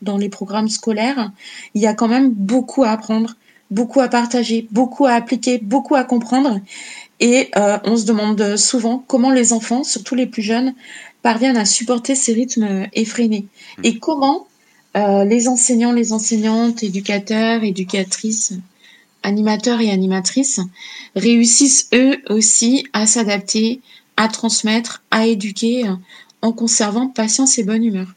dans 0.00 0.16
les 0.16 0.28
programmes 0.28 0.68
scolaires, 0.68 1.32
il 1.74 1.82
y 1.82 1.88
a 1.88 1.92
quand 1.92 2.06
même 2.06 2.30
beaucoup 2.30 2.84
à 2.84 2.90
apprendre 2.90 3.34
beaucoup 3.70 4.00
à 4.00 4.08
partager, 4.08 4.68
beaucoup 4.70 5.06
à 5.06 5.12
appliquer, 5.12 5.58
beaucoup 5.58 5.94
à 5.94 6.04
comprendre. 6.04 6.60
Et 7.20 7.50
euh, 7.56 7.78
on 7.84 7.96
se 7.96 8.04
demande 8.04 8.56
souvent 8.56 9.02
comment 9.06 9.30
les 9.30 9.52
enfants, 9.52 9.84
surtout 9.84 10.14
les 10.14 10.26
plus 10.26 10.42
jeunes, 10.42 10.74
parviennent 11.22 11.56
à 11.56 11.64
supporter 11.64 12.14
ces 12.14 12.32
rythmes 12.32 12.86
effrénés. 12.92 13.46
Hmm. 13.78 13.80
Et 13.84 13.98
comment 13.98 14.46
euh, 14.96 15.24
les 15.24 15.48
enseignants, 15.48 15.92
les 15.92 16.12
enseignantes, 16.12 16.82
éducateurs, 16.82 17.64
éducatrices, 17.64 18.54
animateurs 19.22 19.80
et 19.80 19.90
animatrices 19.90 20.60
réussissent 21.16 21.88
eux 21.94 22.18
aussi 22.28 22.86
à 22.92 23.06
s'adapter, 23.06 23.80
à 24.16 24.28
transmettre, 24.28 25.02
à 25.10 25.26
éduquer 25.26 25.84
en 26.42 26.52
conservant 26.52 27.08
patience 27.08 27.58
et 27.58 27.64
bonne 27.64 27.84
humeur. 27.84 28.14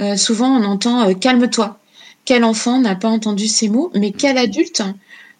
Euh, 0.00 0.16
souvent, 0.16 0.48
on 0.48 0.64
entend 0.64 1.14
calme-toi, 1.14 1.78
quel 2.24 2.44
enfant 2.44 2.80
n'a 2.80 2.94
pas 2.94 3.08
entendu 3.08 3.48
ces 3.48 3.68
mots, 3.68 3.90
mais 3.94 4.12
quel 4.12 4.38
adulte 4.38 4.82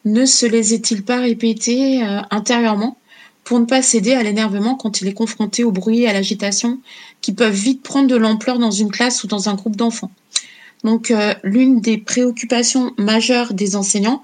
ne 0.05 0.27
se 0.27 0.47
les 0.47 0.75
est-il 0.75 1.03
pas 1.03 1.21
répétés 1.21 2.05
euh, 2.05 2.21
intérieurement 2.31 2.99
pour 3.43 3.61
ne 3.61 3.65
pas 3.65 3.83
céder 3.83 4.13
à 4.13 4.23
l'énervement 4.23 4.75
quand 4.75 5.01
il 5.01 5.09
est 5.09 5.15
confronté 5.15 5.65
au 5.65 5.71
bruit 5.71 6.03
et 6.03 6.09
à 6.09 6.13
l'agitation 6.13 6.79
qui 7.21 7.33
peuvent 7.33 7.55
vite 7.55 7.83
prendre 7.83 8.09
de 8.09 8.17
l'ampleur 8.17 8.59
dans 8.59 8.71
une 8.71 8.91
classe 8.91 9.23
ou 9.25 9.27
dans 9.27 9.49
un 9.49 9.55
groupe 9.55 9.77
d'enfants. 9.77 10.11
Donc 10.83 11.11
euh, 11.11 11.35
l'une 11.43 11.81
des 11.81 11.99
préoccupations 11.99 12.93
majeures 12.99 13.55
des 13.55 13.77
enseignants 13.77 14.23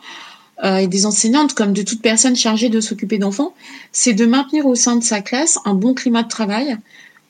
euh, 0.65 0.77
et 0.77 0.87
des 0.87 1.07
enseignantes 1.07 1.55
comme 1.55 1.73
de 1.73 1.83
toute 1.83 2.03
personne 2.03 2.37
chargée 2.37 2.69
de 2.69 2.81
s'occuper 2.81 3.19
d'enfants, 3.19 3.55
c'est 3.93 4.13
de 4.13 4.27
maintenir 4.27 4.67
au 4.67 4.75
sein 4.75 4.97
de 4.97 5.05
sa 5.05 5.23
classe 5.23 5.59
un 5.65 5.75
bon 5.75 5.95
climat 5.95 6.23
de 6.23 6.29
travail 6.29 6.77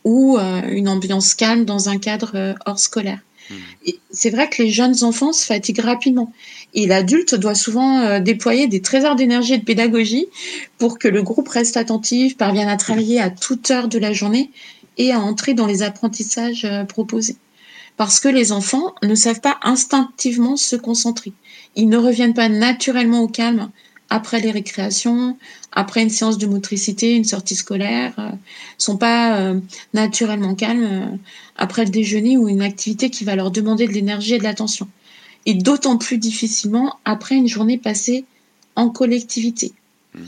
ou 0.02 0.38
une 0.38 0.88
ambiance 0.88 1.34
calme 1.34 1.66
dans 1.66 1.90
un 1.90 1.98
cadre 1.98 2.54
hors 2.64 2.78
scolaire. 2.78 3.18
Mm. 3.50 3.90
C'est 4.10 4.30
vrai 4.30 4.48
que 4.48 4.62
les 4.62 4.70
jeunes 4.70 5.02
enfants 5.02 5.32
se 5.32 5.44
fatiguent 5.44 5.80
rapidement. 5.80 6.32
Et 6.74 6.86
l'adulte 6.86 7.34
doit 7.34 7.54
souvent 7.54 8.00
euh, 8.00 8.20
déployer 8.20 8.68
des 8.68 8.80
trésors 8.80 9.16
d'énergie 9.16 9.54
et 9.54 9.58
de 9.58 9.64
pédagogie 9.64 10.26
pour 10.78 10.98
que 10.98 11.08
le 11.08 11.22
groupe 11.22 11.48
reste 11.48 11.76
attentif, 11.76 12.36
parvienne 12.36 12.68
à 12.68 12.76
travailler 12.76 13.20
à 13.20 13.30
toute 13.30 13.70
heure 13.70 13.88
de 13.88 13.98
la 13.98 14.12
journée 14.12 14.50
et 14.98 15.12
à 15.12 15.20
entrer 15.20 15.54
dans 15.54 15.66
les 15.66 15.82
apprentissages 15.82 16.64
euh, 16.64 16.84
proposés. 16.84 17.36
Parce 17.96 18.20
que 18.20 18.28
les 18.28 18.52
enfants 18.52 18.94
ne 19.02 19.14
savent 19.14 19.40
pas 19.40 19.58
instinctivement 19.62 20.56
se 20.56 20.76
concentrer. 20.76 21.32
Ils 21.76 21.88
ne 21.88 21.98
reviennent 21.98 22.34
pas 22.34 22.48
naturellement 22.48 23.20
au 23.20 23.28
calme 23.28 23.70
après 24.10 24.40
les 24.40 24.50
récréations, 24.50 25.38
après 25.72 26.02
une 26.02 26.10
séance 26.10 26.36
de 26.36 26.46
motricité, 26.46 27.14
une 27.14 27.24
sortie 27.24 27.54
scolaire, 27.54 28.12
euh, 28.18 28.30
sont 28.76 28.96
pas 28.96 29.38
euh, 29.38 29.60
naturellement 29.94 30.56
calmes 30.56 30.82
euh, 30.82 31.16
après 31.56 31.84
le 31.84 31.90
déjeuner 31.90 32.36
ou 32.36 32.48
une 32.48 32.60
activité 32.60 33.08
qui 33.08 33.24
va 33.24 33.36
leur 33.36 33.52
demander 33.52 33.86
de 33.86 33.92
l'énergie 33.92 34.34
et 34.34 34.38
de 34.38 34.42
l'attention. 34.42 34.88
Et 35.46 35.54
d'autant 35.54 35.96
plus 35.96 36.18
difficilement 36.18 36.98
après 37.04 37.36
une 37.36 37.48
journée 37.48 37.78
passée 37.78 38.24
en 38.74 38.90
collectivité. 38.90 39.72
Mmh. 40.14 40.20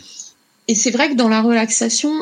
Et 0.68 0.74
c'est 0.76 0.90
vrai 0.90 1.10
que 1.10 1.14
dans 1.14 1.28
la 1.28 1.42
relaxation, 1.42 2.12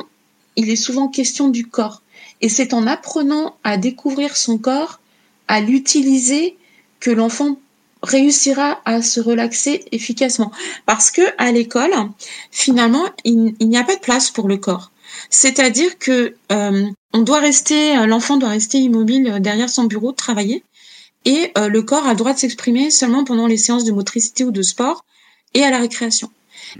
il 0.56 0.70
est 0.70 0.76
souvent 0.76 1.08
question 1.08 1.48
du 1.48 1.66
corps. 1.66 2.02
Et 2.40 2.48
c'est 2.48 2.72
en 2.72 2.86
apprenant 2.86 3.56
à 3.64 3.76
découvrir 3.76 4.36
son 4.36 4.56
corps, 4.56 4.98
à 5.46 5.60
l'utiliser, 5.60 6.56
que 7.00 7.10
l'enfant 7.10 7.58
réussira 8.02 8.80
à 8.84 9.02
se 9.02 9.20
relaxer 9.20 9.84
efficacement. 9.92 10.50
Parce 10.86 11.10
que 11.10 11.22
à 11.38 11.52
l'école, 11.52 11.92
finalement, 12.50 13.04
il, 13.24 13.54
n'y 13.60 13.76
a 13.76 13.84
pas 13.84 13.96
de 13.96 14.00
place 14.00 14.30
pour 14.30 14.48
le 14.48 14.56
corps. 14.56 14.90
C'est-à-dire 15.28 15.98
que 15.98 16.34
euh, 16.52 16.86
on 17.12 17.20
doit 17.20 17.40
rester, 17.40 17.94
l'enfant 18.06 18.36
doit 18.36 18.50
rester 18.50 18.78
immobile 18.78 19.38
derrière 19.40 19.68
son 19.68 19.84
bureau, 19.84 20.12
travailler, 20.12 20.62
et 21.24 21.52
euh, 21.58 21.68
le 21.68 21.82
corps 21.82 22.06
a 22.06 22.10
le 22.10 22.16
droit 22.16 22.32
de 22.32 22.38
s'exprimer 22.38 22.90
seulement 22.90 23.24
pendant 23.24 23.46
les 23.46 23.56
séances 23.56 23.84
de 23.84 23.92
motricité 23.92 24.44
ou 24.44 24.50
de 24.50 24.62
sport 24.62 25.04
et 25.54 25.62
à 25.62 25.70
la 25.70 25.78
récréation. 25.78 26.30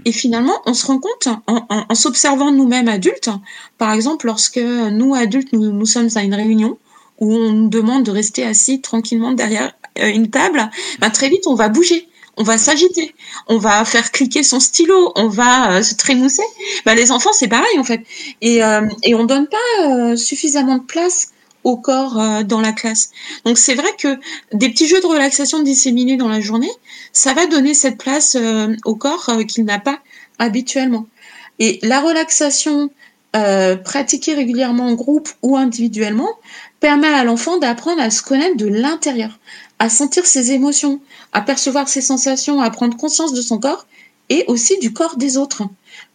Et 0.05 0.11
finalement, 0.11 0.61
on 0.65 0.73
se 0.73 0.85
rend 0.85 0.99
compte 0.99 1.27
en, 1.47 1.95
s'observant 1.95 2.51
nous-mêmes 2.51 2.87
adultes, 2.87 3.29
par 3.77 3.91
exemple, 3.91 4.25
lorsque 4.25 4.57
nous 4.57 5.15
adultes 5.15 5.53
nous, 5.53 5.85
sommes 5.85 6.09
à 6.15 6.23
une 6.23 6.35
réunion 6.35 6.77
où 7.19 7.33
on 7.33 7.51
nous 7.51 7.69
demande 7.69 8.03
de 8.03 8.11
rester 8.11 8.45
assis 8.45 8.81
tranquillement 8.81 9.33
derrière 9.33 9.73
euh, 9.80 9.80
une 10.09 10.29
table, 10.29 10.69
ben, 10.99 11.09
très 11.09 11.29
vite 11.29 11.47
on 11.47 11.55
va 11.55 11.69
bouger 11.69 12.07
on 12.37 12.43
va 12.43 12.57
s'agiter, 12.57 13.13
on 13.47 13.57
va 13.57 13.83
faire 13.85 14.11
cliquer 14.11 14.43
son 14.43 14.59
stylo, 14.59 15.11
on 15.15 15.27
va 15.27 15.73
euh, 15.73 15.83
se 15.83 15.95
trémousser. 15.95 16.43
Ben, 16.85 16.95
les 16.95 17.11
enfants, 17.11 17.33
c'est 17.33 17.47
pareil 17.47 17.77
en 17.77 17.83
fait. 17.83 18.01
Et, 18.41 18.63
euh, 18.63 18.87
on 19.13 19.25
donne 19.25 19.47
pas 19.47 19.85
euh, 19.85 20.15
suffisamment 20.15 20.77
de 20.77 20.83
place 20.83 21.31
au 21.63 21.77
corps 21.77 22.43
dans 22.45 22.59
la 22.59 22.71
classe. 22.71 23.11
Donc 23.45 23.59
c'est 23.59 23.75
vrai 23.75 23.89
que 23.99 24.17
des 24.51 24.69
petits 24.69 24.87
jeux 24.87 24.99
de 24.99 25.05
relaxation 25.05 25.61
disséminés 25.61 26.17
dans 26.17 26.27
la 26.27 26.41
journée, 26.41 26.71
ça 27.13 27.35
va 27.35 27.45
donner 27.45 27.75
cette 27.75 27.99
place 27.99 28.35
au 28.83 28.95
corps 28.95 29.29
qu'il 29.47 29.65
n'a 29.65 29.77
pas 29.77 29.99
habituellement. 30.39 31.05
Et 31.59 31.77
la 31.83 31.99
relaxation 31.99 32.89
pratiquée 33.83 34.33
régulièrement 34.33 34.87
en 34.87 34.95
groupe 34.95 35.29
ou 35.43 35.55
individuellement 35.55 36.31
permet 36.79 37.13
à 37.13 37.23
l'enfant 37.23 37.59
d'apprendre 37.59 38.01
à 38.01 38.09
se 38.09 38.23
connaître 38.23 38.57
de 38.57 38.65
l'intérieur, 38.65 39.39
à 39.81 39.89
sentir 39.89 40.27
ses 40.27 40.51
émotions, 40.51 41.01
à 41.33 41.41
percevoir 41.41 41.89
ses 41.89 42.01
sensations, 42.01 42.61
à 42.61 42.69
prendre 42.69 42.95
conscience 42.95 43.33
de 43.33 43.41
son 43.41 43.57
corps 43.57 43.87
et 44.29 44.45
aussi 44.45 44.77
du 44.77 44.93
corps 44.93 45.17
des 45.17 45.37
autres. 45.37 45.63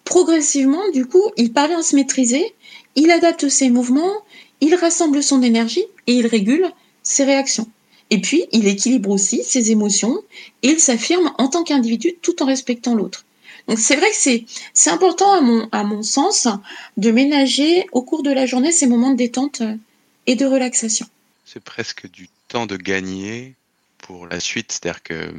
Progressivement, 0.05 0.89
du 0.95 1.05
coup, 1.05 1.25
il 1.37 1.53
parvient 1.53 1.81
à 1.81 1.83
se 1.83 1.97
maîtriser, 1.97 2.55
il 2.95 3.11
adapte 3.11 3.49
ses 3.49 3.69
mouvements, 3.69 4.19
il 4.61 4.77
rassemble 4.77 5.21
son 5.21 5.43
énergie 5.43 5.85
et 6.07 6.13
il 6.13 6.29
régule 6.29 6.71
ses 7.03 7.25
réactions. 7.25 7.67
Et 8.11 8.21
puis, 8.21 8.45
il 8.53 8.69
équilibre 8.69 9.11
aussi 9.11 9.43
ses 9.43 9.73
émotions 9.73 10.17
et 10.63 10.69
il 10.69 10.79
s'affirme 10.79 11.33
en 11.37 11.49
tant 11.49 11.65
qu'individu 11.65 12.15
tout 12.23 12.41
en 12.45 12.47
respectant 12.47 12.95
l'autre. 12.95 13.25
Donc 13.67 13.81
c'est 13.81 13.97
vrai 13.97 14.11
que 14.11 14.45
c'est, 14.75 14.91
important 14.91 15.33
à 15.33 15.41
mon, 15.41 15.69
à 15.73 15.83
mon 15.83 16.05
sens 16.05 16.47
de 16.99 17.11
ménager 17.11 17.89
au 17.91 18.03
cours 18.03 18.23
de 18.23 18.31
la 18.31 18.47
journée 18.47 18.71
ces 18.71 18.87
moments 18.87 19.11
de 19.11 19.17
détente 19.17 19.63
et 20.29 20.37
de 20.37 20.47
relaxation. 20.47 21.07
C'est 21.57 21.65
presque 21.65 22.07
du 22.11 22.29
temps 22.49 22.67
de 22.67 22.77
gagner 22.77 23.55
pour 23.97 24.27
la 24.27 24.41
suite. 24.41 24.73
C'est-à-dire 24.73 25.03
que 25.03 25.33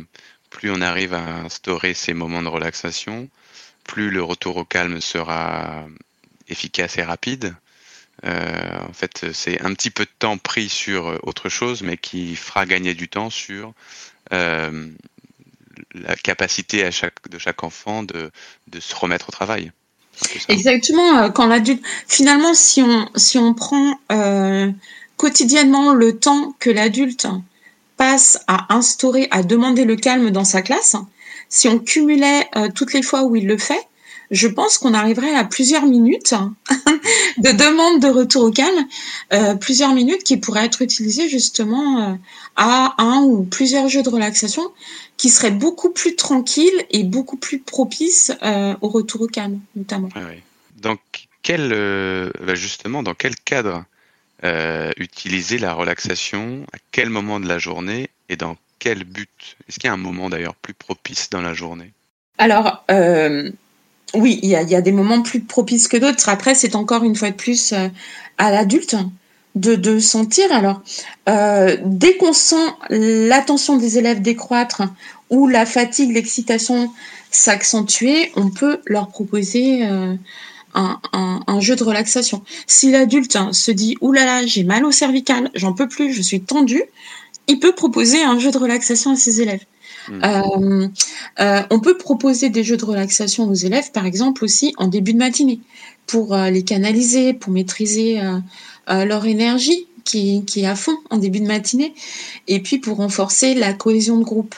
plus 0.49 0.71
on 0.71 0.82
arrive 0.82 1.13
à 1.13 1.41
instaurer 1.41 1.93
ces 1.93 2.15
moments 2.15 2.41
de 2.41 2.47
relaxation, 2.47 3.30
plus 3.84 4.10
le 4.10 4.23
retour 4.23 4.58
au 4.58 4.65
calme 4.65 4.99
sera 4.99 5.86
efficace 6.47 6.97
et 6.97 7.03
rapide. 7.03 7.56
Euh, 8.25 8.80
en 8.89 8.93
fait, 8.93 9.32
c'est 9.32 9.62
un 9.62 9.75
petit 9.75 9.91
peu 9.91 10.06
de 10.06 10.12
temps 10.17 10.39
pris 10.39 10.69
sur 10.69 11.19
autre 11.21 11.49
chose, 11.49 11.84
mais 11.84 11.97
qui 11.97 12.36
fera 12.36 12.65
gagner 12.65 12.95
du 12.95 13.08
temps 13.08 13.30
sur 13.30 13.75
euh, 14.34 14.89
la 15.93 16.15
capacité 16.15 16.84
à 16.84 16.89
chaque, 16.89 17.30
de 17.30 17.38
chaque 17.38 17.63
enfant 17.63 18.01
de, 18.01 18.32
se 18.80 18.95
remettre 18.95 19.30
au 19.30 19.32
travail. 19.32 19.71
Exactement. 20.47 21.19
Euh, 21.19 21.30
quand 21.30 21.45
l'adulte, 21.45 21.86
finalement, 22.08 22.56
si 22.56 22.82
on 22.82 23.08
si 23.15 23.38
on 23.38 23.53
prend 23.53 23.99
quotidiennement 25.17 25.93
le 25.93 26.17
temps 26.17 26.56
que 26.60 26.69
l'adulte 26.69 27.27
passe 27.97 28.39
à 28.47 28.73
instaurer, 28.73 29.27
à 29.32 29.43
demander 29.43 29.84
le 29.84 29.95
calme 29.95 30.30
dans 30.30 30.45
sa 30.45 30.62
classe, 30.62 30.95
si 31.49 31.67
on 31.67 31.80
cumulait 31.80 32.47
euh, 32.56 32.69
toutes 32.73 32.93
les 32.93 33.01
fois 33.01 33.23
où 33.23 33.36
il 33.36 33.47
le 33.47 33.58
fait, 33.58 33.88
je 34.30 34.47
pense 34.47 34.77
qu'on 34.77 34.93
arriverait 34.93 35.34
à 35.34 35.45
plusieurs 35.45 35.86
minutes 35.86 36.36
de 37.38 37.51
demande 37.51 38.01
de 38.01 38.10
retour 38.10 38.43
au 38.43 38.51
calme, 38.51 38.86
euh, 39.34 39.56
plusieurs 39.56 39.93
minutes 39.93 40.23
qui 40.23 40.38
pourraient 40.38 40.65
être 40.65 40.82
utilisées 40.82 41.30
justement 41.30 42.01
euh, 42.01 42.13
à 42.58 42.95
un 42.97 43.21
ou 43.21 43.43
plusieurs 43.43 43.88
jeux 43.88 44.03
de 44.03 44.10
relaxation 44.10 44.63
qui 45.15 45.30
seraient 45.30 45.51
beaucoup 45.51 45.89
plus 45.89 46.15
tranquilles 46.15 46.86
et 46.91 47.03
beaucoup 47.03 47.38
plus 47.38 47.60
propices 47.60 48.32
au 48.82 48.89
retour 48.89 49.21
au 49.21 49.27
calme, 49.27 49.60
notamment. 49.75 50.10
Donc, 50.80 50.99
quel, 51.41 51.69
bah, 52.39 52.53
justement, 52.53 53.01
dans 53.01 53.15
quel 53.15 53.36
cadre 53.36 53.84
euh, 54.43 54.91
utiliser 54.97 55.58
la 55.58 55.73
relaxation 55.73 56.63
à 56.71 56.78
quel 56.91 57.10
moment 57.10 57.39
de 57.39 57.47
la 57.47 57.58
journée 57.58 58.10
et 58.30 58.36
dans 58.36 58.56
quel 58.78 59.04
but? 59.04 59.58
Est-ce 59.67 59.80
qu'il 59.80 59.88
y 59.88 59.91
a 59.91 59.93
un 59.93 59.97
moment 59.97 60.30
d'ailleurs 60.30 60.54
plus 60.56 60.76
propice 60.76 61.32
dans 61.32 61.41
la 61.41 61.56
journée? 61.56 61.91
Alors, 62.38 62.86
euh, 62.91 63.50
oui, 64.13 64.39
il 64.43 64.50
y, 64.50 64.56
a, 64.56 64.82
des 64.82 64.91
moments 64.91 65.23
plus 65.23 65.41
propices 65.41 65.88
que 65.88 65.97
d'autres. 65.97 66.30
Après, 66.30 66.54
c'est 66.54 66.76
encore 66.76 67.04
une 67.04 67.15
fois 67.15 67.32
de 67.32 67.36
plus 67.36 67.73
euh, 67.73 67.88
à 68.38 68.52
l'adulte 68.52 68.95
de, 69.56 69.73
de, 69.73 69.97
sentir. 69.97 70.52
Alors, 70.52 70.84
dès 71.84 72.15
qu'on 72.17 72.34
sent 72.34 72.67
l'attention 72.91 73.78
des 73.78 73.97
élèves 73.97 74.21
décroître 74.21 74.84
ou 75.32 75.47
la 75.47 75.65
fatigue, 75.65 76.13
l'excitation 76.13 76.91
s'accentuer, 77.32 78.32
on 78.36 78.52
peut 78.52 78.82
leur 78.86 79.08
proposer 79.08 79.84
un, 80.77 81.59
jeu 81.59 81.75
de 81.75 81.83
relaxation. 81.83 82.43
Si 82.67 82.91
l'adulte 82.91 83.35
hein, 83.35 83.51
se 83.51 83.71
dit 83.71 83.97
«Ouh 84.01 84.11
là 84.11 84.25
là, 84.25 84.45
j'ai 84.45 84.63
mal 84.63 84.85
au 84.85 84.91
cervical, 84.91 85.49
j'en 85.55 85.73
peux 85.73 85.87
plus, 85.87 86.13
je 86.13 86.21
suis 86.21 86.41
tendu», 86.41 86.83
il 87.47 87.59
peut 87.59 87.73
proposer 87.73 88.21
un 88.21 88.37
jeu 88.39 88.51
de 88.51 88.57
relaxation 88.57 89.11
à 89.11 89.15
ses 89.15 89.41
élèves. 89.41 89.63
Hmm. 90.09 90.21
Euh, 90.23 90.87
euh, 91.39 91.61
on 91.69 91.79
peut 91.79 91.97
proposer 91.97 92.49
des 92.49 92.63
jeux 92.63 92.77
de 92.77 92.85
relaxation 92.85 93.49
aux 93.49 93.53
élèves, 93.53 93.91
par 93.91 94.05
exemple 94.05 94.43
aussi 94.43 94.73
en 94.77 94.87
début 94.87 95.13
de 95.13 95.17
matinée, 95.17 95.59
pour 96.05 96.33
euh, 96.33 96.49
les 96.49 96.63
canaliser, 96.63 97.33
pour 97.33 97.51
maîtriser 97.51 98.21
leur 98.87 99.25
énergie 99.25 99.87
qui, 100.05 100.45
qui, 100.45 100.61
est 100.61 100.67
à 100.67 100.75
fond 100.75 100.97
en 101.09 101.17
début 101.17 101.41
de 101.41 101.47
matinée, 101.47 101.93
et 102.47 102.61
puis 102.61 102.77
pour 102.77 102.97
renforcer 102.97 103.53
la 103.53 103.73
cohésion 103.73 104.17
de 104.17 104.23
groupe. 104.23 104.55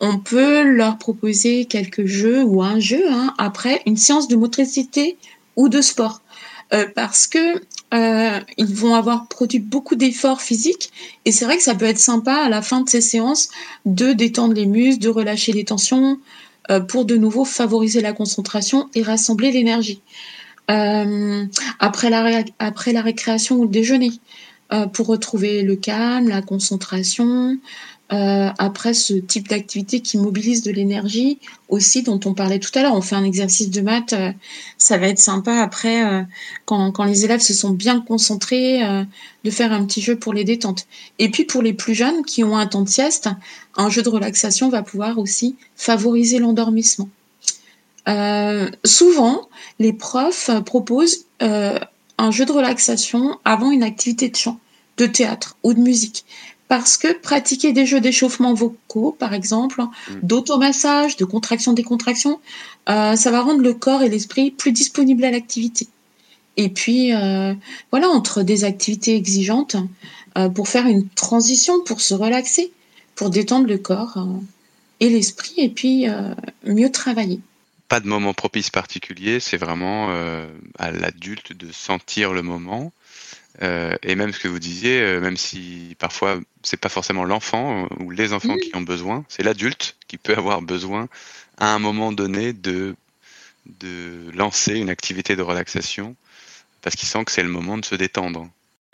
On 0.00 0.18
peut 0.18 0.62
leur 0.62 0.98
proposer 0.98 1.64
quelques 1.64 2.04
jeux 2.04 2.42
ou 2.42 2.62
un 2.62 2.78
jeu 2.78 3.02
hein, 3.10 3.32
après 3.38 3.80
une 3.86 3.96
séance 3.96 4.28
de 4.28 4.36
motricité 4.36 5.16
ou 5.56 5.68
de 5.68 5.80
sport. 5.80 6.20
Euh, 6.72 6.86
parce 6.94 7.26
que 7.26 7.60
euh, 7.92 8.40
ils 8.56 8.74
vont 8.74 8.94
avoir 8.94 9.28
produit 9.28 9.58
beaucoup 9.58 9.96
d'efforts 9.96 10.40
physiques 10.40 10.90
et 11.24 11.30
c'est 11.30 11.44
vrai 11.44 11.58
que 11.58 11.62
ça 11.62 11.74
peut 11.74 11.84
être 11.84 11.98
sympa 11.98 12.32
à 12.32 12.48
la 12.48 12.62
fin 12.62 12.80
de 12.80 12.88
ces 12.88 13.02
séances 13.02 13.50
de 13.84 14.12
détendre 14.12 14.54
les 14.54 14.64
muscles, 14.66 15.02
de 15.02 15.10
relâcher 15.10 15.52
les 15.52 15.64
tensions 15.64 16.18
euh, 16.70 16.80
pour 16.80 17.04
de 17.04 17.16
nouveau 17.16 17.44
favoriser 17.44 18.00
la 18.00 18.14
concentration 18.14 18.88
et 18.94 19.02
rassembler 19.02 19.52
l'énergie. 19.52 20.00
après, 20.66 22.08
la 22.08 22.42
après 22.58 22.92
la 22.92 23.02
récréation 23.02 23.56
ou 23.56 23.64
le 23.64 23.68
déjeuner, 23.68 24.12
pour 24.94 25.06
retrouver 25.06 25.62
le 25.62 25.76
calme, 25.76 26.28
la 26.28 26.40
concentration, 26.42 27.58
euh, 28.12 28.50
après 28.58 28.92
ce 28.92 29.14
type 29.14 29.48
d'activité 29.48 30.00
qui 30.00 30.18
mobilise 30.18 30.62
de 30.62 30.70
l'énergie 30.70 31.38
aussi 31.70 32.02
dont 32.02 32.20
on 32.26 32.34
parlait 32.34 32.58
tout 32.58 32.70
à 32.74 32.82
l'heure. 32.82 32.94
On 32.94 33.00
fait 33.00 33.16
un 33.16 33.24
exercice 33.24 33.70
de 33.70 33.80
maths, 33.80 34.12
euh, 34.12 34.30
ça 34.76 34.98
va 34.98 35.08
être 35.08 35.18
sympa 35.18 35.54
après 35.54 36.04
euh, 36.04 36.22
quand, 36.66 36.92
quand, 36.92 37.04
les 37.04 37.24
élèves 37.24 37.40
se 37.40 37.54
sont 37.54 37.70
bien 37.70 38.02
concentrés 38.02 38.82
de 39.42 39.50
faire 39.50 39.72
un 39.72 39.86
petit 39.86 40.02
jeu 40.02 40.16
pour 40.16 40.34
les 40.34 40.44
détentes. 40.44 40.86
Et 41.18 41.30
puis 41.30 41.44
pour 41.44 41.62
les 41.62 41.72
plus 41.72 41.94
jeunes 41.94 42.26
qui 42.26 42.44
ont 42.44 42.58
un 42.58 42.66
temps 42.66 42.82
de 42.82 42.90
sieste, 42.90 43.30
un 43.74 43.88
jeu 43.88 44.02
de 44.02 44.10
relaxation 44.10 44.68
va 44.68 44.82
pouvoir 44.82 45.18
aussi 45.18 45.56
favoriser 45.74 46.38
l'endormissement. 46.38 47.08
souvent, 48.84 49.48
les 49.78 49.94
profs 49.94 50.50
proposent 50.66 51.24
un 51.40 52.30
jeu 52.30 52.44
de 52.44 52.52
relaxation 52.52 53.38
avant 53.46 53.70
une 53.70 53.82
activité 53.82 54.28
de 54.28 54.36
chant, 54.36 54.60
de 54.98 55.06
théâtre 55.06 55.56
ou 55.62 55.72
de 55.72 55.80
musique 55.80 56.26
parce 56.68 56.96
que 56.96 57.12
pratiquer 57.12 57.72
des 57.72 57.86
jeux 57.86 58.00
d'échauffement 58.00 58.54
vocaux, 58.54 59.14
par 59.18 59.34
exemple, 59.34 59.82
mm. 59.82 60.14
d'automassage, 60.22 61.16
de 61.16 61.24
contraction-décontraction, 61.24 62.40
euh, 62.88 63.16
ça 63.16 63.30
va 63.30 63.42
rendre 63.42 63.60
le 63.60 63.74
corps 63.74 64.02
et 64.02 64.08
l'esprit 64.08 64.50
plus 64.50 64.72
disponibles 64.72 65.24
à 65.24 65.30
l'activité. 65.30 65.88
Et 66.56 66.68
puis, 66.68 67.12
euh, 67.12 67.54
voilà, 67.90 68.08
entre 68.08 68.42
des 68.42 68.64
activités 68.64 69.16
exigeantes, 69.16 69.76
euh, 70.38 70.48
pour 70.48 70.68
faire 70.68 70.86
une 70.86 71.08
transition, 71.08 71.82
pour 71.84 72.00
se 72.00 72.14
relaxer, 72.14 72.72
pour 73.14 73.30
détendre 73.30 73.66
le 73.66 73.78
corps 73.78 74.26
et 75.00 75.08
l'esprit, 75.08 75.54
et 75.58 75.68
puis 75.68 76.06
mieux 76.64 76.90
travailler. 76.90 77.38
Pas 77.88 78.00
de 78.00 78.08
moment 78.08 78.34
propice 78.34 78.70
particulier, 78.70 79.38
c'est 79.38 79.56
vraiment 79.56 80.08
à 80.78 80.90
l'adulte 80.90 81.52
de 81.52 81.70
sentir 81.70 82.32
le 82.32 82.42
moment 82.42 82.92
euh, 83.62 83.94
et 84.02 84.16
même 84.16 84.32
ce 84.32 84.40
que 84.40 84.48
vous 84.48 84.58
disiez, 84.58 85.00
euh, 85.00 85.20
même 85.20 85.36
si 85.36 85.94
parfois 85.98 86.40
c'est 86.62 86.76
pas 86.76 86.88
forcément 86.88 87.24
l'enfant 87.24 87.84
euh, 87.84 88.02
ou 88.02 88.10
les 88.10 88.32
enfants 88.32 88.56
qui 88.56 88.74
ont 88.74 88.80
besoin, 88.80 89.24
c'est 89.28 89.44
l'adulte 89.44 89.96
qui 90.08 90.18
peut 90.18 90.34
avoir 90.36 90.60
besoin 90.60 91.08
à 91.58 91.72
un 91.72 91.78
moment 91.78 92.10
donné 92.10 92.52
de 92.52 92.96
de 93.80 94.30
lancer 94.34 94.74
une 94.74 94.90
activité 94.90 95.36
de 95.36 95.42
relaxation 95.42 96.16
parce 96.82 96.96
qu'il 96.96 97.08
sent 97.08 97.24
que 97.24 97.32
c'est 97.32 97.42
le 97.42 97.48
moment 97.48 97.78
de 97.78 97.84
se 97.84 97.94
détendre. 97.94 98.48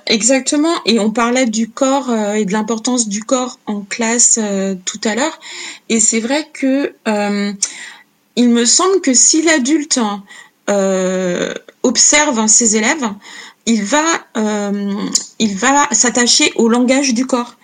Exactement. 0.07 0.75
Et 0.87 1.01
on 1.01 1.11
parlait 1.11 1.47
du 1.47 1.69
corps 1.69 2.11
euh, 2.11 2.35
et 2.35 2.45
de 2.45 2.53
l'importance 2.53 3.09
du 3.09 3.25
corps 3.25 3.59
en 3.67 3.81
classe 3.81 4.39
tout 4.85 5.01
à 5.05 5.15
l'heure. 5.15 5.41
Et 5.89 6.01
c'est 6.01 6.21
vrai 6.21 6.49
que 6.53 6.95
il 8.37 8.49
me 8.49 8.65
semble 8.65 9.01
que 9.01 9.15
si 9.15 9.43
l'adulte 9.43 9.99
observe 11.83 12.47
ses 12.47 12.77
élèves, 12.77 13.09
il 13.67 13.83
va, 13.83 14.05
il 15.39 15.57
va 15.57 15.89
s'attacher 15.93 16.53
au 16.57 16.69
langage 16.69 17.15
du 17.15 17.27
corps. 17.27 17.57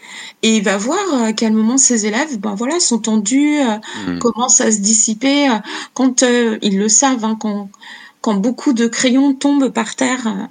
Et 0.43 0.59
il 0.59 0.63
va 0.63 0.77
voir 0.77 1.23
à 1.23 1.33
quel 1.33 1.53
moment 1.53 1.79
ses 1.79 2.07
élèves, 2.07 2.39
ben 2.39 2.55
voilà, 2.55 2.79
sont 2.79 2.99
tendus, 2.99 3.59
mmh. 3.61 4.19
commencent 4.19 4.61
à 4.61 4.71
se 4.71 4.79
dissiper. 4.79 5.49
Quand 5.95 6.23
ils 6.63 6.79
le 6.79 6.89
savent, 6.89 7.25
hein, 7.25 7.37
quand, 7.41 7.71
quand 8.21 8.35
beaucoup 8.35 8.73
de 8.73 8.89
crayons 8.89 9.35
tombent 9.35 9.71
par 9.71 9.95
terre 9.95 10.49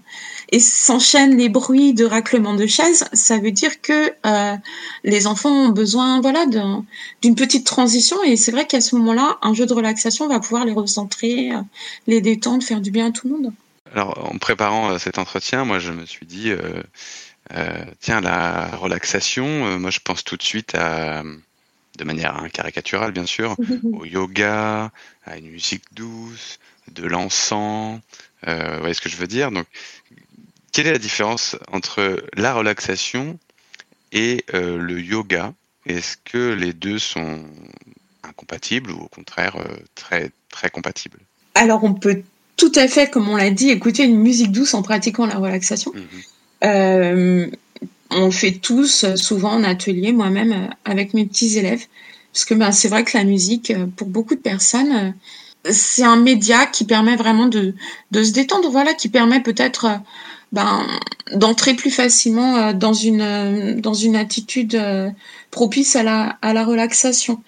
et 0.49 0.59
s'enchaînent 0.59 1.37
les 1.37 1.49
bruits 1.49 1.93
de 1.93 2.05
raclement 2.05 2.53
de 2.53 2.65
chaises, 2.65 3.05
ça 3.11 3.37
veut 3.37 3.51
dire 3.51 3.81
que 3.81 4.13
euh, 4.25 4.55
les 5.03 5.27
enfants 5.27 5.51
ont 5.51 5.69
besoin 5.69 6.21
voilà 6.21 6.45
d'une 7.21 7.35
petite 7.35 7.65
transition 7.65 8.15
et 8.23 8.37
c'est 8.37 8.51
vrai 8.51 8.65
qu'à 8.65 8.79
ce 8.79 8.95
moment-là, 8.95 9.37
un 9.41 9.53
jeu 9.53 9.65
de 9.65 9.73
relaxation 9.73 10.27
va 10.29 10.39
pouvoir 10.39 10.63
les 10.63 10.71
recentrer, 10.71 11.51
euh, 11.51 11.61
les 12.07 12.21
détendre, 12.21 12.63
faire 12.63 12.79
du 12.79 12.91
bien 12.91 13.07
à 13.07 13.11
tout 13.11 13.27
le 13.27 13.33
monde. 13.33 13.53
Alors 13.95 14.31
en 14.31 14.37
préparant 14.37 14.91
euh, 14.91 14.97
cet 14.99 15.17
entretien, 15.17 15.65
moi 15.65 15.79
je 15.79 15.91
me 15.91 16.05
suis 16.05 16.25
dit 16.25 16.51
tiens 17.99 18.21
la 18.21 18.67
relaxation, 18.75 19.79
moi 19.79 19.89
je 19.89 19.99
pense 19.99 20.23
tout 20.23 20.37
de 20.37 20.43
suite 20.43 20.75
à 20.75 21.23
de 21.97 22.03
manière 22.03 22.35
hein, 22.35 22.49
caricaturale 22.49 23.11
bien 23.11 23.25
sûr, 23.25 23.55
au 23.93 24.05
yoga, 24.05 24.91
à 25.25 25.37
une 25.37 25.49
musique 25.49 25.83
douce, 25.93 26.59
de 26.91 27.05
l'encens, 27.07 27.99
vous 28.45 28.79
voyez 28.79 28.93
ce 28.93 29.01
que 29.01 29.09
je 29.09 29.17
veux 29.17 29.27
dire? 29.27 29.51
Donc 29.51 29.67
quelle 30.75 30.87
est 30.87 30.91
la 30.91 30.97
différence 30.97 31.55
entre 31.71 32.21
la 32.35 32.53
relaxation 32.53 33.39
et 34.11 34.43
euh, 34.53 34.77
le 34.77 34.99
yoga? 34.99 35.53
Est-ce 35.85 36.17
que 36.17 36.51
les 36.51 36.73
deux 36.73 36.99
sont 36.99 37.45
incompatibles 38.23 38.91
ou 38.91 39.03
au 39.03 39.07
contraire 39.07 39.55
euh, 39.55 39.77
très, 39.95 40.31
très 40.49 40.69
compatibles? 40.69 41.19
Alors 41.53 41.85
on 41.85 41.93
peut 41.93 42.23
tout 42.57 42.71
à 42.75 42.87
fait, 42.87 43.09
comme 43.09 43.29
on 43.29 43.35
l'a 43.35 43.49
dit, 43.49 43.69
écouter 43.69 44.03
une 44.03 44.19
musique 44.19 44.51
douce 44.51 44.73
en 44.73 44.81
pratiquant 44.81 45.25
la 45.25 45.37
relaxation. 45.37 45.91
Mhm. 45.93 46.01
Euh, 46.63 47.47
on 48.11 48.31
fait 48.31 48.53
tous 48.53 49.15
souvent 49.15 49.51
en 49.51 49.63
atelier, 49.63 50.11
moi-même 50.11 50.69
avec 50.85 51.13
mes 51.13 51.25
petits 51.25 51.57
élèves, 51.57 51.85
parce 52.31 52.45
que 52.45 52.53
ben, 52.53 52.71
c'est 52.71 52.87
vrai 52.87 53.03
que 53.03 53.17
la 53.17 53.23
musique, 53.23 53.73
pour 53.95 54.07
beaucoup 54.07 54.35
de 54.35 54.39
personnes, 54.39 55.13
c'est 55.69 56.03
un 56.03 56.15
média 56.15 56.65
qui 56.65 56.85
permet 56.85 57.15
vraiment 57.15 57.47
de, 57.47 57.73
de 58.11 58.23
se 58.23 58.31
détendre, 58.31 58.69
voilà, 58.69 58.93
qui 58.93 59.09
permet 59.09 59.41
peut-être 59.41 59.99
ben, 60.55 60.87
d'entrer 61.33 61.73
plus 61.73 61.91
facilement 61.91 62.55
euh, 62.55 62.73
dans 62.73 62.93
une 62.93 63.21
euh, 63.21 63.73
dans 63.75 63.93
une 63.93 64.15
attitude 64.15 64.75
euh, 64.75 65.09
propice 65.51 65.97
à 65.97 66.03
la 66.03 66.37
à 66.41 66.53
la 66.53 66.63
relaxation. 66.63 67.41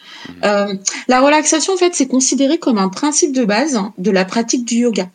Mmh. 0.44 0.80
la 1.08 1.22
relaxation 1.22 1.74
en 1.74 1.78
fait 1.78 1.96
c'est 1.96 2.08
considéré 2.08 2.58
comme 2.58 2.78
un 2.78 2.90
principe 2.90 3.32
de 3.32 3.46
base 3.46 3.80
de 3.98 4.12
la 4.12 4.26
pratique 4.26 4.66
du 4.66 4.76
yoga. 4.80 5.10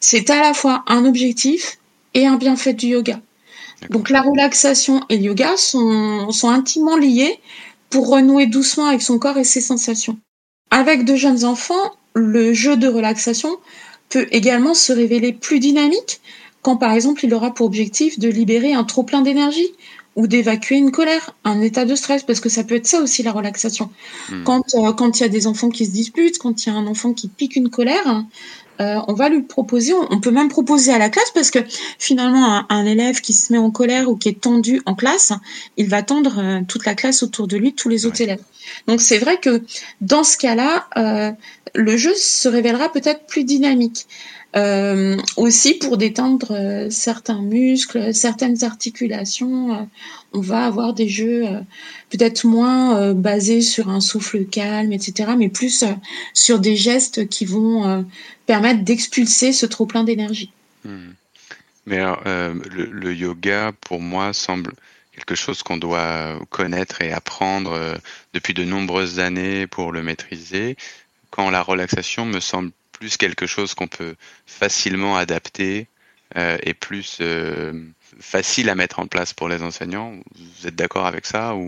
C'est 0.00 0.28
à 0.28 0.40
la 0.40 0.54
fois 0.54 0.82
un 0.88 1.04
objectif 1.04 1.78
et 2.14 2.26
un 2.26 2.36
bienfait 2.36 2.72
du 2.72 2.88
yoga. 2.88 3.20
Donc 3.90 4.10
la 4.10 4.22
relaxation 4.22 5.02
et 5.08 5.16
le 5.16 5.24
yoga 5.24 5.56
sont 5.56 6.32
sont 6.32 6.50
intimement 6.50 6.96
liés 6.96 7.38
pour 7.90 8.08
renouer 8.08 8.46
doucement 8.46 8.86
avec 8.86 9.02
son 9.02 9.20
corps 9.20 9.38
et 9.38 9.44
ses 9.44 9.60
sensations. 9.60 10.18
Avec 10.72 11.04
de 11.04 11.14
jeunes 11.14 11.44
enfants, 11.44 11.92
le 12.14 12.52
jeu 12.52 12.76
de 12.76 12.88
relaxation 12.88 13.56
peut 14.08 14.26
également 14.32 14.74
se 14.74 14.92
révéler 14.92 15.32
plus 15.32 15.60
dynamique 15.60 16.20
quand 16.66 16.76
par 16.76 16.90
exemple 16.94 17.24
il 17.24 17.32
aura 17.32 17.54
pour 17.54 17.64
objectif 17.66 18.18
de 18.18 18.28
libérer 18.28 18.72
un 18.72 18.82
trop 18.82 19.04
plein 19.04 19.20
d'énergie 19.20 19.68
ou 20.16 20.26
d'évacuer 20.26 20.74
une 20.74 20.90
colère, 20.90 21.36
un 21.44 21.60
état 21.60 21.84
de 21.84 21.94
stress, 21.94 22.24
parce 22.24 22.40
que 22.40 22.48
ça 22.48 22.64
peut 22.64 22.74
être 22.74 22.88
ça 22.88 23.00
aussi 23.00 23.22
la 23.22 23.30
relaxation. 23.30 23.88
Hmm. 24.30 24.42
Quand 24.42 24.74
euh, 24.74 24.92
quand 24.92 25.20
il 25.20 25.22
y 25.22 25.26
a 25.26 25.28
des 25.28 25.46
enfants 25.46 25.68
qui 25.68 25.86
se 25.86 25.92
disputent, 25.92 26.38
quand 26.38 26.66
il 26.66 26.70
y 26.70 26.72
a 26.72 26.74
un 26.74 26.88
enfant 26.88 27.12
qui 27.12 27.28
pique 27.28 27.54
une 27.54 27.70
colère, 27.70 28.24
euh, 28.80 28.96
on 29.06 29.12
va 29.12 29.28
lui 29.28 29.42
proposer, 29.42 29.92
on 30.10 30.18
peut 30.18 30.32
même 30.32 30.48
proposer 30.48 30.92
à 30.92 30.98
la 30.98 31.08
classe 31.08 31.30
parce 31.32 31.52
que 31.52 31.60
finalement 32.00 32.64
un, 32.68 32.84
élève 32.84 33.20
qui 33.20 33.32
se 33.32 33.52
met 33.52 33.60
en 33.60 33.70
colère 33.70 34.10
ou 34.10 34.16
qui 34.16 34.28
est 34.28 34.40
tendu 34.40 34.82
en 34.86 34.96
classe, 34.96 35.32
il 35.76 35.88
va 35.88 36.02
tendre 36.02 36.34
euh, 36.40 36.60
toute 36.66 36.84
la 36.84 36.96
classe 36.96 37.22
autour 37.22 37.46
de 37.46 37.56
lui, 37.56 37.74
tous 37.74 37.88
les 37.88 38.06
autres 38.06 38.22
élèves. 38.22 38.42
Donc 38.88 39.00
c'est 39.02 39.18
vrai 39.18 39.38
que 39.38 39.62
dans 40.00 40.24
ce 40.24 40.36
cas-là, 40.36 41.36
le 41.76 41.96
jeu 41.96 42.14
se 42.16 42.48
révélera 42.48 42.90
peut-être 42.90 43.24
plus 43.26 43.44
dynamique. 43.44 44.08
Euh, 44.54 45.18
aussi 45.36 45.74
pour 45.74 45.98
détendre 45.98 46.52
euh, 46.52 46.88
certains 46.88 47.42
muscles, 47.42 48.14
certaines 48.14 48.64
articulations, 48.64 49.74
euh, 49.74 49.82
on 50.32 50.40
va 50.40 50.64
avoir 50.64 50.94
des 50.94 51.08
jeux 51.08 51.44
peut-être 52.10 52.46
moins 52.46 53.12
basés 53.12 53.60
sur 53.60 53.88
un 53.88 54.00
souffle 54.00 54.44
calme, 54.44 54.92
etc., 54.92 55.32
mais 55.36 55.48
plus 55.48 55.84
sur 56.34 56.58
des 56.58 56.76
gestes 56.76 57.28
qui 57.28 57.44
vont 57.44 58.06
permettre 58.44 58.82
d'expulser 58.82 59.52
ce 59.52 59.64
trop 59.64 59.86
plein 59.86 60.04
d'énergie. 60.04 60.50
Hmm. 60.84 61.12
Mais 61.86 61.98
alors, 61.98 62.22
le, 62.24 63.14
yoga, 63.14 63.72
pour 63.80 64.00
moi, 64.00 64.34
semble 64.34 64.74
quelque 65.12 65.34
chose 65.34 65.62
qu'on 65.62 65.78
doit 65.78 66.38
connaître 66.50 67.00
et 67.00 67.12
apprendre 67.12 67.98
depuis 68.34 68.52
de 68.52 68.64
nombreuses 68.64 69.20
années 69.20 69.66
pour 69.66 69.90
le 69.90 70.02
maîtriser, 70.02 70.76
quand 71.30 71.48
la 71.48 71.62
relaxation 71.62 72.26
me 72.26 72.40
semble 72.40 72.72
plus 72.98 73.16
quelque 73.16 73.46
chose 73.46 73.74
qu'on 73.74 73.88
peut 73.88 74.14
facilement 74.46 75.16
adapter 75.16 75.86
euh, 76.36 76.58
et 76.62 76.74
plus 76.74 77.18
euh, 77.20 77.72
facile 78.20 78.68
à 78.68 78.74
mettre 78.74 78.98
en 78.98 79.06
place 79.06 79.32
pour 79.32 79.48
les 79.48 79.62
enseignants. 79.62 80.12
Vous 80.34 80.66
êtes 80.66 80.76
d'accord 80.76 81.06
avec 81.06 81.26
ça 81.26 81.54
ou? 81.54 81.66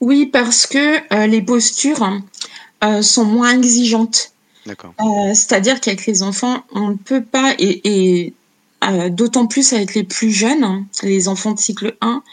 Oui, 0.00 0.26
parce 0.26 0.66
que 0.66 1.14
euh, 1.14 1.26
les 1.26 1.42
postures 1.42 2.20
sont 3.02 3.24
moins 3.24 3.56
exigeantes. 3.56 4.32
D'accord. 4.66 4.94
C'est-à-dire 5.34 5.80
qu'avec 5.80 6.04
les 6.06 6.24
enfants, 6.24 6.64
on 6.72 6.90
ne 6.90 6.96
peut 6.96 7.22
pas, 7.22 7.54
et, 7.60 8.32
d'autant 9.10 9.46
plus 9.46 9.72
avec 9.72 9.94
les 9.94 10.02
plus 10.02 10.32
jeunes, 10.32 10.64
hein, 10.64 10.84
les 11.04 11.28
enfants 11.28 11.52
de 11.52 11.60
cycle 11.60 11.96
1, 12.00 12.24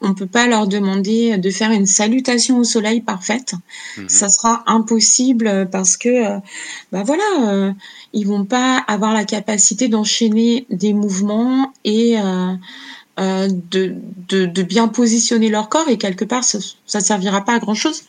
on 0.00 0.14
peut 0.14 0.26
pas 0.26 0.46
leur 0.46 0.66
demander 0.66 1.36
de 1.38 1.50
faire 1.50 1.70
une 1.70 1.86
salutation 1.86 2.58
au 2.58 2.64
soleil 2.64 3.00
parfaite. 3.00 3.54
Mhm. 3.96 4.08
Ça 4.08 4.28
sera 4.28 4.62
impossible 4.66 5.68
parce 5.70 5.96
que, 5.96 6.38
ben 6.92 7.02
voilà, 7.02 7.22
euh, 7.48 7.72
ils 8.12 8.26
vont 8.26 8.44
pas 8.44 8.78
avoir 8.88 9.12
la 9.12 9.24
capacité 9.24 9.88
d'enchaîner 9.88 10.66
des 10.70 10.92
mouvements 10.92 11.72
et 11.84 12.18
euh, 12.18 12.54
euh, 13.18 13.48
de, 13.70 13.96
de, 14.28 14.62
bien 14.62 14.88
positionner 14.88 15.50
leur 15.50 15.68
corps 15.68 15.88
et 15.88 15.98
quelque 15.98 16.24
part 16.24 16.44
ça, 16.44 16.58
ça 16.86 17.00
servira 17.00 17.44
pas 17.44 17.54
à 17.54 17.58
grand 17.58 17.74
chose. 17.74 18.04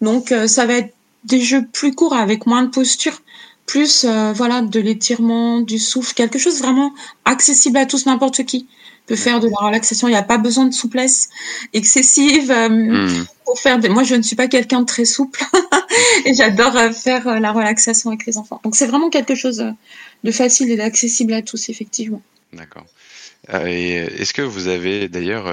Donc 0.00 0.34
ça 0.46 0.66
va 0.66 0.74
être 0.74 0.94
des 1.24 1.40
jeux 1.40 1.66
plus 1.72 1.94
courts 1.94 2.14
avec 2.14 2.46
moins 2.46 2.62
de 2.62 2.70
posture 2.70 3.22
plus 3.66 4.04
voilà 4.34 4.62
de 4.62 4.80
l'étirement, 4.80 5.60
du 5.60 5.78
souffle, 5.78 6.12
quelque 6.14 6.40
chose 6.40 6.58
vraiment 6.58 6.92
accessible 7.24 7.76
à 7.76 7.86
tous 7.86 8.04
n'importe 8.04 8.44
qui 8.44 8.66
faire 9.16 9.40
de 9.40 9.48
la 9.48 9.66
relaxation. 9.66 10.08
Il 10.08 10.12
n'y 10.12 10.16
a 10.16 10.22
pas 10.22 10.38
besoin 10.38 10.66
de 10.66 10.74
souplesse 10.74 11.28
excessive 11.72 12.50
euh, 12.50 12.68
hmm. 12.68 13.26
pour 13.44 13.58
faire. 13.58 13.78
Moi, 13.90 14.04
je 14.04 14.14
ne 14.14 14.22
suis 14.22 14.36
pas 14.36 14.48
quelqu'un 14.48 14.80
de 14.80 14.86
très 14.86 15.04
souple 15.04 15.44
et 16.24 16.34
j'adore 16.34 16.76
euh, 16.76 16.90
faire 16.90 17.26
euh, 17.28 17.38
la 17.38 17.52
relaxation 17.52 18.10
avec 18.10 18.26
les 18.26 18.38
enfants. 18.38 18.60
Donc, 18.64 18.76
c'est 18.76 18.86
vraiment 18.86 19.10
quelque 19.10 19.34
chose 19.34 19.64
de 20.24 20.30
facile 20.30 20.70
et 20.70 20.76
d'accessible 20.76 21.32
à 21.32 21.42
tous, 21.42 21.68
effectivement. 21.68 22.22
D'accord. 22.52 22.86
Est-ce 23.48 24.32
que 24.34 24.42
vous 24.42 24.68
avez 24.68 25.08
d'ailleurs 25.08 25.52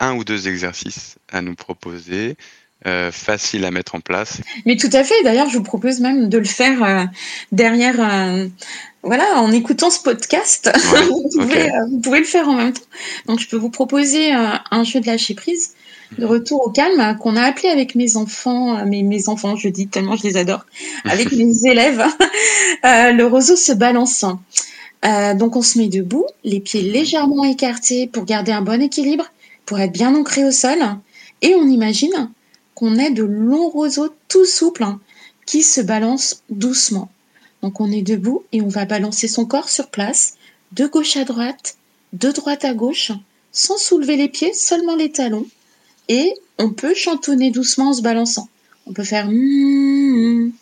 un 0.00 0.16
ou 0.16 0.24
deux 0.24 0.48
exercices 0.48 1.16
à 1.30 1.42
nous 1.42 1.54
proposer 1.54 2.36
euh, 2.84 3.12
facile 3.12 3.64
à 3.64 3.70
mettre 3.70 3.94
en 3.94 4.00
place. 4.00 4.40
Mais 4.66 4.76
tout 4.76 4.90
à 4.92 5.04
fait. 5.04 5.14
D'ailleurs, 5.22 5.48
je 5.48 5.56
vous 5.56 5.62
propose 5.62 6.00
même 6.00 6.28
de 6.28 6.38
le 6.38 6.44
faire 6.44 6.82
euh, 6.82 7.04
derrière, 7.52 7.94
euh, 8.00 8.48
voilà, 9.04 9.40
en 9.40 9.52
écoutant 9.52 9.88
ce 9.88 10.00
podcast. 10.00 10.68
vous, 11.08 11.28
pouvez, 11.32 11.70
vous, 11.90 12.00
pouvez, 12.00 12.18
le 12.18 12.24
faire 12.24 12.48
en 12.48 12.54
même 12.54 12.72
temps. 12.72 12.82
Donc, 13.26 13.38
je 13.38 13.48
peux 13.48 13.56
vous 13.56 13.70
proposer 13.70 14.32
un 14.32 14.82
jeu 14.82 15.00
de 15.00 15.06
lâcher 15.06 15.34
prise, 15.34 15.74
de 16.18 16.24
retour 16.24 16.66
au 16.66 16.70
calme, 16.70 17.16
qu'on 17.20 17.36
a 17.36 17.42
appelé 17.42 17.68
avec 17.68 17.94
mes 17.94 18.16
enfants, 18.16 18.84
mes, 18.84 19.04
mes 19.04 19.28
enfants, 19.28 19.54
je 19.54 19.68
dis 19.68 19.86
tellement 19.86 20.16
je 20.16 20.24
les 20.24 20.36
adore, 20.36 20.66
avec 21.04 21.30
mes 21.30 21.64
élèves, 21.64 22.02
le 22.82 23.22
roseau 23.22 23.54
se 23.54 23.72
balance. 23.72 24.24
donc, 25.04 25.54
on 25.54 25.62
se 25.62 25.78
met 25.78 25.86
debout, 25.86 26.26
les 26.42 26.58
pieds 26.58 26.82
légèrement 26.82 27.44
écartés 27.44 28.08
pour 28.08 28.24
garder 28.24 28.50
un 28.50 28.62
bon 28.62 28.82
équilibre, 28.82 29.26
pour 29.66 29.78
être 29.78 29.92
bien 29.92 30.16
ancré 30.16 30.44
au 30.44 30.50
sol, 30.50 30.78
et 31.42 31.54
on 31.54 31.68
imagine 31.68 32.28
qu'on 32.74 32.98
ait 32.98 33.10
de 33.10 33.24
longs 33.24 33.68
roseaux 33.68 34.14
tout 34.28 34.46
souples 34.46 34.84
hein, 34.84 35.00
qui 35.46 35.62
se 35.62 35.80
balancent 35.80 36.42
doucement. 36.50 37.10
Donc 37.62 37.80
on 37.80 37.90
est 37.92 38.02
debout 38.02 38.44
et 38.52 38.60
on 38.60 38.68
va 38.68 38.84
balancer 38.84 39.28
son 39.28 39.46
corps 39.46 39.68
sur 39.68 39.88
place, 39.88 40.34
de 40.72 40.86
gauche 40.86 41.16
à 41.16 41.24
droite, 41.24 41.76
de 42.12 42.30
droite 42.30 42.64
à 42.64 42.74
gauche, 42.74 43.12
sans 43.52 43.78
soulever 43.78 44.16
les 44.16 44.28
pieds, 44.28 44.52
seulement 44.52 44.96
les 44.96 45.12
talons. 45.12 45.46
Et 46.08 46.34
on 46.58 46.70
peut 46.70 46.94
chantonner 46.94 47.50
doucement 47.50 47.90
en 47.90 47.92
se 47.92 48.02
balançant. 48.02 48.48
On 48.86 48.92
peut 48.92 49.04
faire 49.04 49.28
mm, 49.28 50.52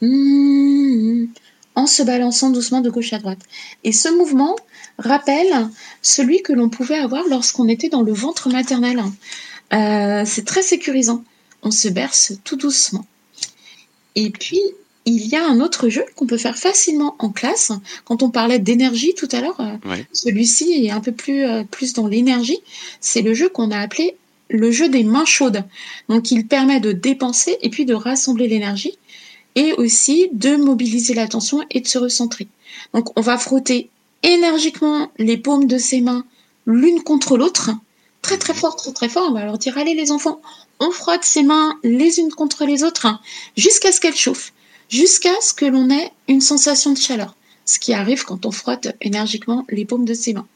mm, 0.00 0.06
mm, 0.06 1.28
en 1.76 1.86
se 1.86 2.02
balançant 2.02 2.50
doucement 2.50 2.80
de 2.80 2.90
gauche 2.90 3.12
à 3.12 3.18
droite. 3.18 3.40
Et 3.84 3.92
ce 3.92 4.08
mouvement 4.08 4.56
rappelle 4.98 5.68
celui 6.02 6.42
que 6.42 6.52
l'on 6.52 6.68
pouvait 6.68 6.98
avoir 6.98 7.26
lorsqu'on 7.28 7.68
était 7.68 7.88
dans 7.88 8.02
le 8.02 8.12
ventre 8.12 8.50
maternel. 8.50 9.00
Euh, 9.72 10.24
c'est 10.26 10.44
très 10.44 10.62
sécurisant. 10.62 11.24
On 11.62 11.70
se 11.70 11.88
berce 11.88 12.34
tout 12.44 12.56
doucement. 12.56 13.06
Et 14.14 14.30
puis, 14.30 14.60
il 15.04 15.26
y 15.26 15.36
a 15.36 15.44
un 15.44 15.60
autre 15.60 15.88
jeu 15.88 16.04
qu'on 16.16 16.26
peut 16.26 16.36
faire 16.36 16.56
facilement 16.56 17.16
en 17.18 17.30
classe. 17.30 17.72
Quand 18.04 18.22
on 18.22 18.30
parlait 18.30 18.58
d'énergie 18.58 19.14
tout 19.14 19.28
à 19.32 19.40
l'heure, 19.40 19.60
euh, 19.60 19.96
celui-ci 20.12 20.86
est 20.86 20.90
un 20.90 21.00
peu 21.00 21.12
plus, 21.12 21.44
euh, 21.44 21.64
plus 21.64 21.92
dans 21.92 22.06
l'énergie. 22.06 22.60
C'est 23.00 23.22
le 23.22 23.34
jeu 23.34 23.48
qu'on 23.48 23.70
a 23.70 23.78
appelé 23.78 24.16
le 24.48 24.70
jeu 24.70 24.88
des 24.88 25.02
mains 25.02 25.24
chaudes. 25.24 25.64
Donc, 26.08 26.30
il 26.30 26.46
permet 26.46 26.78
de 26.78 26.92
dépenser 26.92 27.56
et 27.62 27.70
puis 27.70 27.84
de 27.84 27.94
rassembler 27.94 28.48
l'énergie 28.48 28.98
et 29.54 29.72
aussi 29.74 30.28
de 30.32 30.56
mobiliser 30.56 31.14
l'attention 31.14 31.62
et 31.70 31.80
de 31.80 31.88
se 31.88 31.98
recentrer. 31.98 32.48
Donc, 32.94 33.18
on 33.18 33.22
va 33.22 33.38
frotter 33.38 33.90
énergiquement 34.22 35.10
les 35.18 35.36
paumes 35.36 35.66
de 35.66 35.78
ses 35.78 36.00
mains 36.00 36.24
l'une 36.66 37.02
contre 37.02 37.36
l'autre, 37.36 37.70
très 38.20 38.38
très 38.38 38.54
fort, 38.54 38.76
très 38.76 38.92
très 38.92 39.08
fort. 39.08 39.28
On 39.28 39.34
va 39.34 39.44
leur 39.44 39.58
dire 39.58 39.76
allez 39.78 39.94
les 39.94 40.12
enfants, 40.12 40.40
on 40.82 40.90
frotte 40.90 41.22
ses 41.22 41.44
mains 41.44 41.78
les 41.84 42.18
unes 42.18 42.32
contre 42.32 42.64
les 42.64 42.82
autres 42.82 43.06
jusqu'à 43.56 43.92
ce 43.92 44.00
qu'elles 44.00 44.16
chauffent, 44.16 44.52
jusqu'à 44.88 45.40
ce 45.40 45.54
que 45.54 45.64
l'on 45.64 45.88
ait 45.90 46.10
une 46.26 46.40
sensation 46.40 46.92
de 46.92 46.98
chaleur, 46.98 47.36
ce 47.64 47.78
qui 47.78 47.94
arrive 47.94 48.24
quand 48.24 48.46
on 48.46 48.50
frotte 48.50 48.88
énergiquement 49.00 49.64
les 49.70 49.84
paumes 49.84 50.04
de 50.04 50.12
ses 50.12 50.32
mains. 50.32 50.48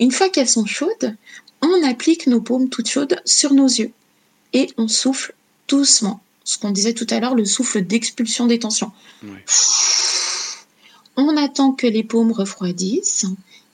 Une 0.00 0.10
fois 0.10 0.30
qu'elles 0.30 0.48
sont 0.48 0.64
chaudes, 0.64 1.14
on 1.60 1.86
applique 1.86 2.26
nos 2.28 2.40
paumes 2.40 2.70
toutes 2.70 2.88
chaudes 2.88 3.20
sur 3.26 3.52
nos 3.52 3.66
yeux 3.66 3.92
et 4.54 4.70
on 4.78 4.88
souffle 4.88 5.34
doucement. 5.68 6.20
Ce 6.44 6.56
qu'on 6.56 6.70
disait 6.70 6.94
tout 6.94 7.06
à 7.10 7.20
l'heure, 7.20 7.34
le 7.34 7.44
souffle 7.44 7.82
d'expulsion 7.82 8.46
des 8.46 8.58
tensions. 8.58 8.90
On 11.18 11.36
attend 11.36 11.72
que 11.72 11.86
les 11.86 12.04
paumes 12.04 12.32
refroidissent 12.32 13.26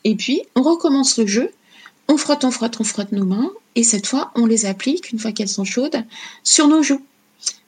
et 0.03 0.17
puis 0.17 0.43
on 0.57 0.63
recommence 0.63 1.19
le 1.19 1.27
jeu. 1.29 1.53
On 2.09 2.17
frotte, 2.17 2.43
on 2.43 2.51
frotte, 2.51 2.81
on 2.81 2.85
frotte 2.85 3.13
nos 3.13 3.25
mains 3.25 3.53
et 3.75 3.83
cette 3.83 4.07
fois 4.07 4.31
on 4.35 4.47
les 4.47 4.67
applique, 4.67 5.11
une 5.11 5.19
fois 5.19 5.33
qu'elles 5.33 5.49
sont 5.49 5.65
chaudes, 5.65 6.05
sur 6.43 6.69
nos 6.69 6.83
joues. 6.83 7.05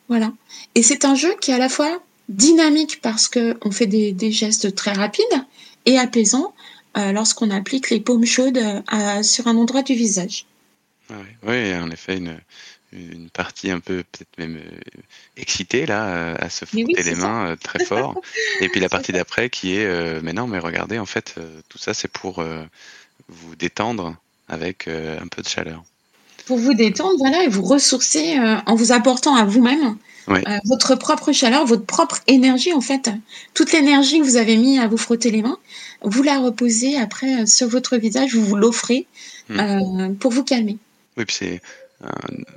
Voilà. 0.09 0.33
Et 0.75 0.83
c'est 0.83 1.05
un 1.05 1.15
jeu 1.15 1.35
qui 1.41 1.51
est 1.51 1.55
à 1.55 1.59
la 1.59 1.69
fois 1.69 2.01
dynamique 2.29 3.01
parce 3.03 3.29
qu'on 3.29 3.71
fait 3.71 3.87
des, 3.87 4.33
gestes 4.33 4.75
très 4.75 4.93
rapides 4.93 5.25
et 5.85 5.99
apaisant 5.99 6.55
euh, 6.97 7.13
lorsqu'on 7.13 7.51
applique 7.51 7.91
les 7.91 8.01
paumes 8.01 8.27
chaudes 8.27 8.59
euh, 8.59 9.23
sur 9.23 9.47
un 9.47 9.57
endroit 9.57 9.83
du 9.83 9.95
visage. 9.95 10.47
oui, 11.43 11.75
en 11.75 11.91
effet, 11.91 12.17
une, 12.17 12.39
une 12.93 13.31
partie 13.31 13.71
un 13.71 13.81
peu 13.81 14.03
peut-être 14.05 14.39
même 14.39 14.57
euh, 14.57 14.81
excitée 15.37 15.87
là 15.87 16.09
euh, 16.09 16.37
à 16.39 16.51
se 16.51 16.65
frotter 16.65 17.03
les 17.03 17.15
mains 17.15 17.51
euh, 17.51 17.57
très 17.57 17.85
fort 17.85 18.21
et 18.61 18.69
puis 18.69 18.81
la 18.81 18.89
partie 18.89 19.13
d'après 19.13 19.51
qui 19.51 19.77
est 19.77 20.23
mais 20.23 20.33
non 20.33 20.47
mais 20.47 20.59
regardez 20.59 20.99
en 20.99 21.07
fait 21.07 21.35
tout 21.69 21.79
ça 21.79 21.95
c'est 21.95 22.11
pour 22.11 22.45
vous 23.29 23.57
détendre 23.57 24.17
avec 24.49 24.89
un 24.89 25.27
peu 25.29 25.43
de 25.43 25.49
chaleur 25.49 25.85
pour 26.47 26.59
vous 26.59 26.75
détendre 26.75 27.19
voilà 27.19 27.45
et 27.45 27.49
vous 27.49 27.63
ressourcer 27.63 28.39
en 28.67 28.75
vous 28.75 28.93
apportant 28.93 29.35
à 29.35 29.45
vous-même 29.45 29.97
votre 30.65 30.95
propre 30.95 31.33
chaleur 31.33 31.67
votre 31.67 31.85
propre 31.85 32.19
énergie 32.27 32.73
en 32.73 32.81
fait 32.81 33.11
toute 33.55 33.73
l'énergie 33.73 34.21
que 34.21 34.25
vous 34.25 34.37
avez 34.37 34.57
mis 34.57 34.79
à 34.79 34.89
vous 34.89 34.97
frotter 34.97 35.31
les 35.31 35.43
mains 35.43 35.59
vous 36.03 36.23
la 36.23 36.39
reposez 36.39 36.97
après 36.99 37.47
sur 37.47 37.69
votre 37.69 37.97
visage 37.97 38.35
vous 38.35 38.45
vous 38.45 38.57
l'offrez 38.57 39.07
hmm. 39.49 40.15
pour 40.15 40.33
vous 40.33 40.45
calmer 40.45 40.79
oui 41.17 41.25
puis 41.25 41.37
c'est 41.39 41.61
euh, 42.05 42.09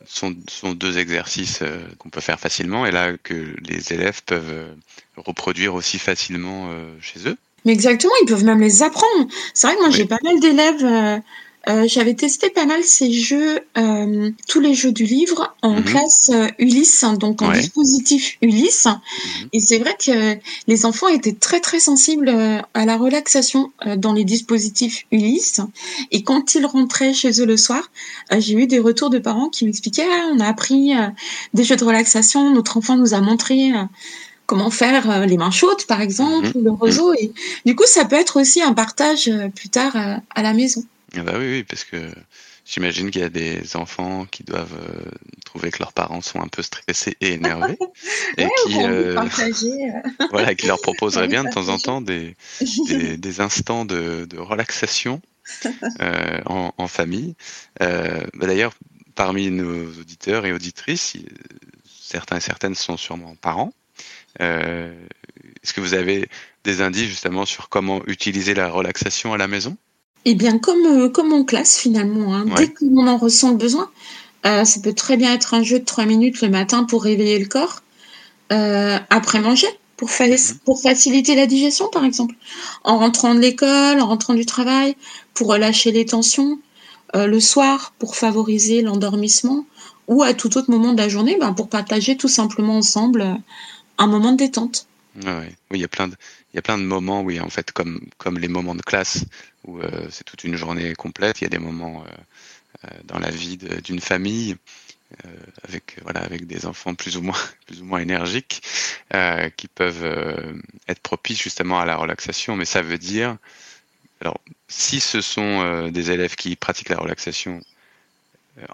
sont, 0.06 0.36
sont 0.50 0.74
deux 0.74 0.98
exercices 0.98 1.60
euh, 1.62 1.80
qu'on 1.98 2.10
peut 2.10 2.20
faire 2.20 2.42
facilement 2.42 2.86
et 2.86 2.92
là 2.92 3.14
que 3.24 3.56
les 3.66 3.94
élèves 3.94 4.22
peuvent 4.26 4.52
euh, 4.52 4.74
reproduire 5.16 5.76
aussi 5.76 5.98
facilement 5.98 6.70
chez 7.00 7.28
eux. 7.28 7.38
Mais 7.64 7.72
exactement, 7.72 8.12
ils 8.22 8.26
peuvent 8.26 8.44
même 8.44 8.60
les 8.60 8.84
apprendre. 8.84 9.28
C'est 9.54 9.68
vrai 9.68 9.76
que 9.78 9.82
moi 9.82 9.90
j'ai 9.92 10.06
pas 10.06 10.18
mal 10.24 10.40
d'élèves 10.42 11.22
euh, 11.70 11.88
j'avais 11.88 12.16
testé 12.16 12.50
pas 12.50 12.66
mal 12.66 12.84
ces 12.84 13.12
jeux, 13.12 13.60
euh, 13.78 14.32
tous 14.48 14.60
les 14.60 14.74
jeux 14.74 14.92
du 14.92 15.04
livre 15.04 15.56
en 15.62 15.76
mhm. 15.76 15.84
classe 15.84 16.32
euh, 16.34 16.48
Ulysse, 16.58 17.06
donc 17.20 17.44
en 17.44 17.52
dispositif 17.52 18.38
Ulysse. 18.42 18.86
Mhm. 18.86 19.50
Et 19.54 19.60
c'est 19.60 19.78
vrai 19.78 19.96
que 20.04 20.38
les 20.68 20.86
enfants 20.86 21.10
étaient 21.10 21.34
très 21.34 21.60
très 21.60 21.80
sensibles 21.80 22.30
à 22.74 22.86
la 22.86 22.98
relaxation 22.98 23.72
dans 23.98 24.14
les 24.14 24.24
dispositifs 24.24 25.06
Ulysse. 25.12 25.62
Et 26.12 26.24
quand 26.24 26.56
ils 26.56 26.66
rentraient 26.66 27.14
chez 27.14 27.40
eux 27.40 27.46
le 27.46 27.58
soir, 27.58 27.92
j'ai 28.38 28.56
eu 28.56 28.66
des 28.66 28.80
retours 28.80 29.10
de 29.10 29.20
parents 29.20 29.50
qui 29.50 29.66
m'expliquaient 29.66 30.08
ah, 30.10 30.30
on 30.34 30.40
a 30.40 30.48
appris 30.48 30.94
des 31.54 31.64
jeux 31.64 31.76
de 31.76 31.84
relaxation, 31.84 32.54
notre 32.54 32.78
enfant 32.78 32.96
nous 32.98 33.14
a 33.14 33.22
montré 33.22 33.72
comment 34.46 34.72
faire 34.72 35.26
les 35.28 35.38
mains 35.38 35.52
chaudes, 35.52 35.86
par 35.86 36.02
exemple, 36.02 36.52
mhm. 36.56 36.64
le 36.64 36.72
roseau. 36.72 37.14
Et 37.14 37.32
du 37.66 37.76
coup, 37.76 37.86
ça 37.86 38.06
peut 38.06 38.16
être 38.16 38.40
aussi 38.40 38.62
un 38.62 38.74
partage 38.74 39.32
plus 39.56 39.70
tard 39.70 39.96
à 39.96 40.42
la 40.42 40.54
maison. 40.54 40.84
Ah 41.16 41.24
bah 41.24 41.34
oui, 41.38 41.50
oui, 41.52 41.64
parce 41.64 41.84
que 41.84 42.12
j'imagine 42.66 43.10
qu'il 43.10 43.22
y 43.22 43.26
a 43.26 43.30
des 43.30 43.76
enfants 43.76 44.26
qui 44.26 44.44
doivent 44.44 44.78
euh, 44.80 45.10
trouver 45.46 45.72
que 45.72 45.80
leurs 45.80 45.94
parents 45.94 46.22
sont 46.22 46.40
un 46.40 46.48
peu 46.48 46.62
stressés 46.62 47.18
et 47.22 47.34
énervés, 47.34 47.78
et 48.38 48.48
qui, 48.66 48.84
euh, 48.84 49.20
voilà, 50.32 50.54
qui 50.54 50.68
leur 50.68 50.80
proposeraient 50.82 51.28
bien 51.28 51.44
de 51.44 51.50
temps 51.50 51.70
en 51.70 51.80
temps 51.80 52.02
des, 52.02 52.36
des, 53.18 53.42
instants 53.42 53.86
de, 53.86 54.26
de 54.30 54.38
relaxation 54.38 55.22
euh, 56.00 56.42
en, 56.46 56.74
en, 56.78 56.88
famille. 56.88 57.36
Euh, 57.82 58.22
bah 58.36 58.46
D'ailleurs, 58.46 58.74
parmi 59.16 59.50
nos 59.50 59.88
auditeurs 59.88 60.46
et 60.46 60.54
auditrices, 60.54 61.18
certains 61.86 62.38
et 62.38 62.42
certaines 62.42 62.76
sont 62.76 62.98
sûrement 62.98 63.36
parents. 63.36 63.74
Est-ce 64.40 65.74
que 65.74 65.82
vous 65.82 65.96
avez 65.96 66.30
des 66.64 66.82
indices 66.82 67.10
justement 67.10 67.46
sur 67.46 67.68
comment 67.68 68.02
utiliser 68.06 68.54
la 68.54 68.70
relaxation 68.70 69.34
à 69.34 69.38
la 69.38 69.48
maison? 69.48 69.76
Eh 70.26 70.36
bien, 70.36 70.60
comme, 70.60 70.86
euh, 70.86 71.10
comme 71.10 71.34
en 71.34 71.44
classe 71.44 71.78
finalement, 71.78 72.36
hein. 72.36 72.46
dès 72.58 72.72
qu'on 72.72 73.08
en 73.08 73.18
ressent 73.18 73.52
le 73.52 73.58
besoin, 73.58 73.90
euh, 74.46 74.66
ça 74.66 74.80
peut 74.82 74.94
très 74.94 75.18
bien 75.18 75.34
être 75.34 75.54
un 75.54 75.64
jeu 75.64 75.80
de 75.80 75.86
trois 75.86 76.06
minutes 76.06 76.42
le 76.42 76.50
matin 76.50 76.84
pour 76.84 77.04
réveiller 77.04 77.40
le 77.40 77.46
corps, 77.46 77.82
euh, 78.52 78.98
après 79.10 79.40
manger, 79.40 79.68
pour, 79.98 80.10
mhm. 80.10 80.38
pour 80.66 80.82
faciliter 80.82 81.36
la 81.36 81.46
digestion 81.46 81.88
par 81.90 82.06
exemple, 82.06 82.36
en 82.84 82.98
rentrant 82.98 83.36
de 83.36 83.40
l'école, 83.40 84.00
en 84.02 84.08
rentrant 84.08 84.34
du 84.34 84.46
travail, 84.46 84.96
pour 85.34 85.48
relâcher 85.48 85.92
les 85.92 86.06
tensions, 86.06 86.60
le 87.16 87.40
soir 87.40 87.94
pour 87.98 88.16
favoriser 88.16 88.84
l'endormissement, 88.84 89.66
ou 90.08 90.22
à 90.22 90.36
tout 90.36 90.58
autre 90.58 90.70
moment 90.70 90.94
de 90.94 90.98
la 91.00 91.10
journée 91.10 91.38
ben, 91.40 91.54
pour 91.54 91.68
partager 91.68 92.16
tout 92.18 92.28
simplement 92.28 92.78
ensemble 92.78 93.26
un 93.98 94.08
moment 94.08 94.32
de 94.32 94.38
détente. 94.38 94.86
Ah 95.26 95.40
oui, 95.42 95.56
il 95.74 95.82
y 95.82 95.84
a 95.84 95.88
plein 95.88 96.08
de, 96.08 96.16
il 96.54 96.58
y 96.58 96.60
a 96.60 96.62
plein 96.62 96.78
de 96.78 96.84
moments, 96.84 97.22
oui, 97.22 97.40
en 97.40 97.50
fait, 97.50 97.72
comme, 97.72 98.00
comme 98.18 98.40
les 98.40 98.48
moments 98.48 98.76
de 98.76 98.82
classe 98.82 99.26
où 99.70 99.80
euh, 99.80 100.08
c'est 100.10 100.24
toute 100.24 100.44
une 100.44 100.56
journée 100.56 100.96
complète. 100.96 101.42
Il 101.42 101.44
y 101.44 101.48
a 101.48 101.50
des 101.50 101.60
moments 101.60 102.04
euh, 102.04 102.08
euh, 102.86 102.98
dans 103.06 103.20
la 103.20 103.30
vie 103.30 103.58
d'une 103.58 104.02
famille 104.02 104.56
avec 106.14 106.46
des 106.46 106.68
enfants 106.68 106.94
plus 106.94 107.18
ou 107.18 107.24
moins 107.24 107.40
plus 107.66 107.82
ou 107.82 107.86
moins 107.86 108.00
énergiques 108.00 108.62
qui 109.58 109.68
peuvent 109.68 110.54
être 110.88 111.00
propices 111.00 111.42
justement 111.42 111.80
à 111.80 111.86
la 111.88 111.96
relaxation. 111.98 112.56
Mais 112.56 112.66
ça 112.66 112.84
veut 112.84 113.00
dire 113.00 113.36
alors 114.22 114.40
si 114.68 115.00
ce 115.00 115.22
sont 115.22 115.90
des 115.90 116.12
élèves 116.12 116.36
qui 116.36 116.56
pratiquent 116.56 116.90
la 116.90 117.00
relaxation 117.00 117.60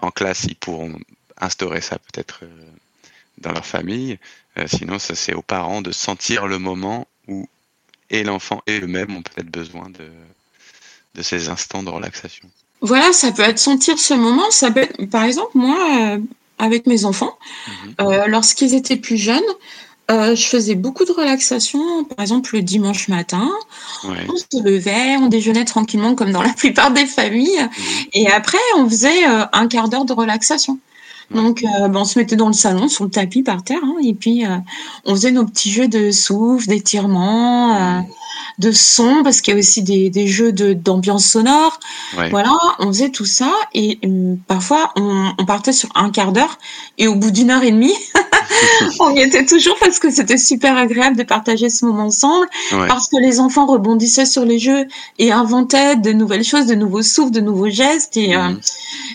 en 0.02 0.10
classe, 0.10 0.44
ils 0.44 0.56
pourront 0.56 0.98
instaurer 1.38 1.80
ça 1.80 1.98
peut-être 1.98 2.44
dans 3.38 3.52
leur 3.52 3.64
famille. 3.64 4.18
sinon, 4.66 4.98
ça 4.98 5.14
c'est 5.14 5.32
aux 5.32 5.40
parents 5.40 5.80
de 5.80 5.90
sentir 5.90 6.46
le 6.48 6.58
moment 6.58 7.08
où 7.28 7.48
et 8.10 8.24
l'enfant 8.24 8.62
et 8.66 8.78
eux-mêmes 8.80 9.16
ont 9.16 9.22
peut-être 9.22 9.50
besoin 9.50 9.88
de, 9.88 10.10
de 11.16 11.22
ces 11.22 11.48
instants 11.48 11.82
de 11.82 11.90
relaxation. 11.90 12.48
Voilà, 12.80 13.12
ça 13.12 13.32
peut 13.32 13.42
être 13.42 13.58
sentir 13.58 13.98
ce 13.98 14.14
moment. 14.14 14.50
Ça 14.50 14.70
peut 14.70 14.80
être, 14.80 15.08
par 15.10 15.24
exemple, 15.24 15.50
moi, 15.54 15.78
euh, 15.98 16.18
avec 16.58 16.86
mes 16.86 17.04
enfants, 17.04 17.36
mhm. 17.66 17.94
euh, 18.00 18.26
lorsqu'ils 18.26 18.74
étaient 18.74 18.96
plus 18.96 19.16
jeunes, 19.16 19.40
euh, 20.10 20.36
je 20.36 20.46
faisais 20.46 20.76
beaucoup 20.76 21.04
de 21.04 21.10
relaxation, 21.10 22.04
par 22.04 22.20
exemple 22.20 22.54
le 22.54 22.62
dimanche 22.62 23.08
matin. 23.08 23.50
On 24.04 24.36
se 24.36 24.62
levait, 24.62 25.16
on 25.16 25.26
déjeunait 25.26 25.64
tranquillement 25.64 26.14
comme 26.14 26.30
dans 26.30 26.42
la 26.42 26.52
plupart 26.56 26.92
des 26.92 27.06
familles. 27.06 27.60
Mhm. 27.60 28.06
Et 28.12 28.30
après, 28.30 28.58
on 28.76 28.88
faisait 28.88 29.24
un 29.24 29.66
quart 29.68 29.88
d'heure 29.88 30.04
de 30.04 30.12
relaxation. 30.12 30.78
Donc, 31.32 31.62
ben, 31.64 31.96
on 31.96 32.04
se 32.04 32.20
mettait 32.20 32.36
dans 32.36 32.46
le 32.46 32.52
salon, 32.52 32.86
sur 32.86 33.02
le 33.02 33.10
tapis, 33.10 33.42
par 33.42 33.64
terre, 33.64 33.80
hein, 33.82 33.96
et 34.00 34.14
puis 34.14 34.44
on 35.04 35.16
faisait 35.16 35.32
nos 35.32 35.44
petits 35.44 35.72
jeux 35.72 35.88
de 35.88 36.12
souffle, 36.12 36.68
d'étirement, 36.68 37.98
mhm 37.98 38.06
de 38.58 38.70
son, 38.72 39.22
parce 39.22 39.40
qu'il 39.40 39.54
y 39.54 39.56
a 39.56 39.58
aussi 39.58 39.82
des, 39.82 40.10
des 40.10 40.26
jeux 40.26 40.52
d'ambiance 40.52 41.26
sonore. 41.26 41.78
Voilà, 42.30 42.52
on 42.78 42.88
faisait 42.88 43.10
tout 43.10 43.24
ça 43.24 43.52
et 43.74 43.98
hum, 44.04 44.38
parfois 44.46 44.92
on, 44.96 45.32
on, 45.38 45.44
partait 45.44 45.72
sur 45.72 45.88
un 45.94 46.10
quart 46.10 46.32
d'heure 46.32 46.58
et 46.98 47.08
au 47.08 47.14
bout 47.14 47.30
d'une 47.30 47.50
heure 47.50 47.62
et 47.62 47.70
demie, 47.70 47.94
on 49.00 49.14
y 49.14 49.20
était 49.20 49.44
toujours 49.44 49.76
parce 49.78 49.98
que 49.98 50.10
c'était 50.10 50.38
super 50.38 50.76
agréable 50.76 51.16
de 51.16 51.22
partager 51.22 51.68
ce 51.70 51.84
moment 51.84 52.06
ensemble, 52.06 52.46
parce 52.70 53.08
que 53.08 53.16
les 53.20 53.40
enfants 53.40 53.66
rebondissaient 53.66 54.26
sur 54.26 54.44
les 54.44 54.58
jeux 54.58 54.86
et 55.18 55.32
inventaient 55.32 55.96
de 55.96 56.12
nouvelles 56.12 56.44
choses, 56.44 56.66
de 56.66 56.74
nouveaux 56.74 57.02
souffles, 57.02 57.32
de 57.32 57.40
nouveaux 57.40 57.68
gestes. 57.68 58.16
Et, 58.16 58.36
euh, 58.36 58.50
mhm. 58.50 58.60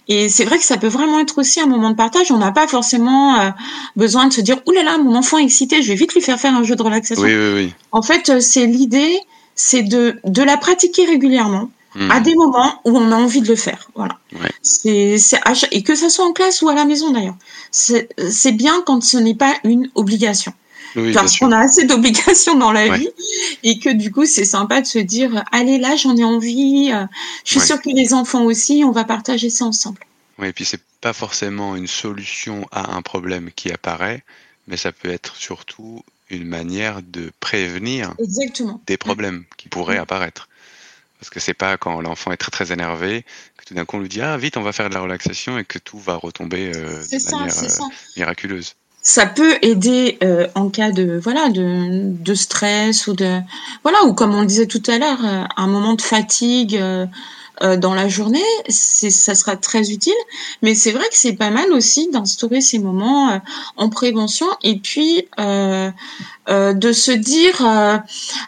et 0.08 0.30
c'est 0.30 0.46
vrai 0.46 0.58
que 0.58 0.64
ça 0.64 0.78
peut 0.78 0.88
vraiment 0.88 1.20
être 1.20 1.38
aussi 1.38 1.60
un 1.60 1.68
moment 1.68 1.90
de 1.90 1.96
partage. 1.96 2.32
On 2.32 2.38
n'a 2.38 2.52
pas 2.52 2.68
forcément 2.68 3.40
euh, 3.40 3.50
besoin 3.96 4.28
de 4.28 4.34
se 4.34 4.42
dire, 4.42 4.58
oulala, 4.68 4.92
là 4.92 4.98
là, 4.98 5.04
mon 5.04 5.16
enfant 5.16 5.38
est 5.38 5.44
excité, 5.44 5.82
je 5.82 5.90
vais 5.90 5.96
vite 5.96 6.14
lui 6.14 6.22
faire 6.22 6.40
faire 6.40 6.56
un 6.56 6.64
jeu 6.64 6.76
de 6.76 6.84
relaxation. 6.84 7.24
Oui, 7.24 7.36
oui, 7.36 7.54
oui. 7.56 7.74
En 7.92 8.02
fait, 8.02 8.30
euh, 8.30 8.40
c'est 8.40 8.66
l'idée, 8.66 9.11
c'est 9.56 9.84
de, 9.84 10.20
de 10.24 10.44
la 10.44 10.58
pratiquer 10.58 11.06
régulièrement 11.06 11.70
à 12.10 12.20
hmm. 12.20 12.24
des 12.24 12.36
moments 12.36 12.82
où 12.86 12.98
on 12.98 13.12
a 13.12 13.16
envie 13.16 13.42
de 13.42 13.50
le 13.50 13.56
faire. 13.56 13.90
Voilà. 13.96 14.18
C'est, 14.62 15.18
et 15.72 15.84
que 15.84 15.96
ça 15.96 16.10
soit 16.10 16.26
en 16.26 16.32
classe 16.32 16.62
ou 16.62 16.70
à 16.70 16.74
la 16.74 16.86
maison 16.86 17.12
d'ailleurs. 17.12 17.36
C'est, 17.72 18.08
bien 18.54 18.82
quand 18.86 19.04
ce 19.04 19.18
n'est 19.18 19.36
pas 19.36 19.56
une 19.64 19.90
obligation. 19.96 20.54
parce 21.14 21.38
qu'on 21.38 21.52
a 21.52 21.60
assez 21.60 21.86
d'obligations 21.86 22.56
dans 22.56 22.72
la 22.72 22.98
vie 22.98 23.10
et 23.64 23.80
que 23.80 23.90
du 23.90 24.12
coup 24.12 24.26
c'est 24.26 24.46
sympa 24.46 24.82
de 24.82 24.88
se 24.88 25.00
dire 25.00 25.44
allez 25.52 25.78
là 25.78 25.96
j'en 25.96 26.16
ai 26.18 26.24
envie, 26.24 26.92
je 27.46 27.52
suis 27.52 27.62
sûre 27.62 27.82
que 27.82 27.90
les 27.90 28.14
enfants 28.14 28.44
aussi, 28.44 28.84
on 28.86 28.92
va 28.92 29.04
partager 29.04 29.50
ça 29.50 29.66
ensemble. 29.66 30.00
Oui, 30.38 30.48
et 30.48 30.54
puis 30.54 30.66
c'est 30.66 30.82
pas 31.02 31.14
forcément 31.14 31.76
une 31.76 31.88
solution 31.88 32.68
à 32.72 32.96
un 32.96 33.02
problème 33.02 33.50
qui 33.56 33.72
apparaît, 33.72 34.24
mais 34.68 34.78
ça 34.78 34.92
peut 34.92 35.10
être 35.10 35.36
surtout 35.36 36.04
une 36.32 36.48
manière 36.48 37.02
de 37.02 37.32
prévenir 37.40 38.14
des 38.88 38.98
problèmes 38.98 39.46
qui 39.58 39.70
pourraient 39.70 39.98
apparaître. 39.98 40.48
Parce 41.20 41.30
que 41.30 41.40
c'est 41.40 41.54
pas 41.54 41.78
quand 41.78 42.02
l'enfant 42.02 42.32
est 42.32 42.38
très 42.38 42.50
très 42.50 42.72
énervé 42.72 43.26
que 43.58 43.66
tout 43.66 43.74
d'un 43.76 43.86
coup 43.86 43.98
on 43.98 44.00
lui 44.00 44.10
dit 44.10 44.22
ah 44.22 44.38
vite 44.38 44.58
on 44.58 44.64
va 44.64 44.72
faire 44.72 44.90
de 44.90 44.96
la 44.96 45.02
relaxation 45.02 45.60
et 45.60 45.64
que 45.64 45.78
tout 45.78 46.00
va 46.00 46.16
retomber 46.16 46.72
euh, 46.76 47.00
de 47.00 47.36
manière 47.36 47.64
euh, 47.64 47.86
miraculeuse. 48.18 48.74
Ça 49.04 49.26
peut 49.28 49.58
aider 49.62 50.18
euh, 50.24 50.48
en 50.56 50.70
cas 50.70 50.92
de 50.92 51.20
voilà 51.22 51.50
de, 51.50 52.12
de, 52.12 52.34
stress 52.34 53.08
ou 53.08 53.14
de 53.14 53.40
voilà 53.84 54.04
ou 54.06 54.14
comme 54.14 54.34
on 54.34 54.42
le 54.42 54.48
disait 54.48 54.68
tout 54.68 54.82
à 54.88 54.98
l'heure 54.98 55.20
un 55.24 55.68
moment 55.68 55.94
de 55.94 56.02
fatigue 56.02 56.82
euh, 57.62 57.78
dans 57.78 57.94
la 57.94 58.08
journée, 58.08 58.44
ça 58.70 59.36
sera 59.36 59.56
très 59.56 59.92
utile. 59.92 60.14
Mais 60.62 60.74
c'est 60.74 60.92
vrai 60.92 61.04
que 61.04 61.16
c'est 61.16 61.34
pas 61.34 61.50
mal 61.50 61.72
aussi 61.74 62.10
d'instaurer 62.10 62.62
ces 62.62 62.80
moments 62.80 63.30
euh, 63.30 63.38
en 63.78 63.90
prévention 63.90 64.48
et 64.64 64.78
puis 64.78 65.28
euh, 65.40 65.92
de 66.48 66.92
se 66.92 67.12
dire 67.12 67.62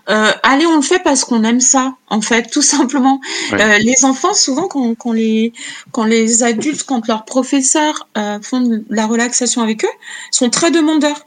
allez 0.08 0.66
on 0.66 0.76
le 0.76 0.82
fait 0.82 1.00
parce 1.04 1.24
qu'on 1.24 1.44
aime 1.44 1.62
ça 1.62 1.96
en 2.10 2.22
fait 2.22 2.50
tout 2.50 2.62
simplement. 2.62 3.22
les 3.52 4.04
enfants 4.04 4.34
souvent 4.34 4.68
quand, 4.68 5.12
les 5.14 5.54
quand 5.92 6.04
les 6.04 6.44
adultes 6.44 6.84
quand 6.84 7.08
leurs 7.08 7.24
professeurs 7.24 8.10
font 8.42 8.62
de 8.62 8.84
la 8.90 9.06
relaxation 9.06 9.62
avec 9.62 9.86
eux 9.86 9.96
sont 10.32 10.50
très 10.50 10.72
demandeurs. 10.72 11.26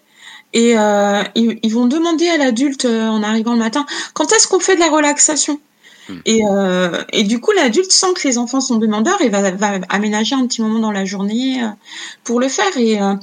Et 0.52 0.72
ils, 0.72 1.72
vont 1.72 1.86
demander 1.86 2.28
à 2.28 2.36
l'adulte 2.36 2.84
en 2.84 3.22
arrivant 3.22 3.52
le 3.52 3.58
matin 3.58 3.86
quand 4.12 4.32
est-ce 4.32 4.46
qu'on 4.48 4.60
fait 4.60 4.74
de 4.74 4.80
la 4.80 4.90
relaxation? 4.90 5.60
Hmm. 6.08 6.18
Et, 6.24 6.40
euh, 6.48 7.02
et 7.12 7.24
du 7.24 7.40
coup, 7.40 7.52
l'adulte 7.52 7.90
sent 7.90 8.14
que 8.14 8.26
les 8.26 8.38
enfants 8.38 8.60
sont 8.60 8.76
demandeurs 8.76 9.20
et 9.22 9.28
va, 9.28 9.50
va 9.50 9.78
aménager 9.88 10.34
un 10.34 10.46
petit 10.46 10.62
moment 10.62 10.78
dans 10.78 10.92
la 10.92 11.04
journée 11.04 11.62
euh, 11.62 11.68
pour 12.24 12.40
le 12.40 12.48
faire. 12.48 12.76
Et 12.76 13.00
euh, 13.00 13.14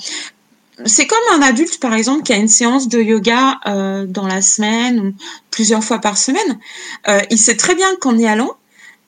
c'est 0.85 1.07
comme 1.07 1.19
un 1.33 1.41
adulte, 1.41 1.79
par 1.79 1.93
exemple, 1.93 2.23
qui 2.23 2.33
a 2.33 2.37
une 2.37 2.47
séance 2.47 2.87
de 2.89 2.99
yoga 2.99 3.59
euh, 3.67 4.05
dans 4.05 4.27
la 4.27 4.41
semaine 4.41 4.99
ou 4.99 5.13
plusieurs 5.51 5.83
fois 5.83 5.99
par 5.99 6.17
semaine. 6.17 6.59
Euh, 7.07 7.21
il 7.29 7.37
sait 7.37 7.55
très 7.55 7.75
bien 7.75 7.87
qu'en 8.01 8.17
y 8.17 8.25
allant, 8.25 8.55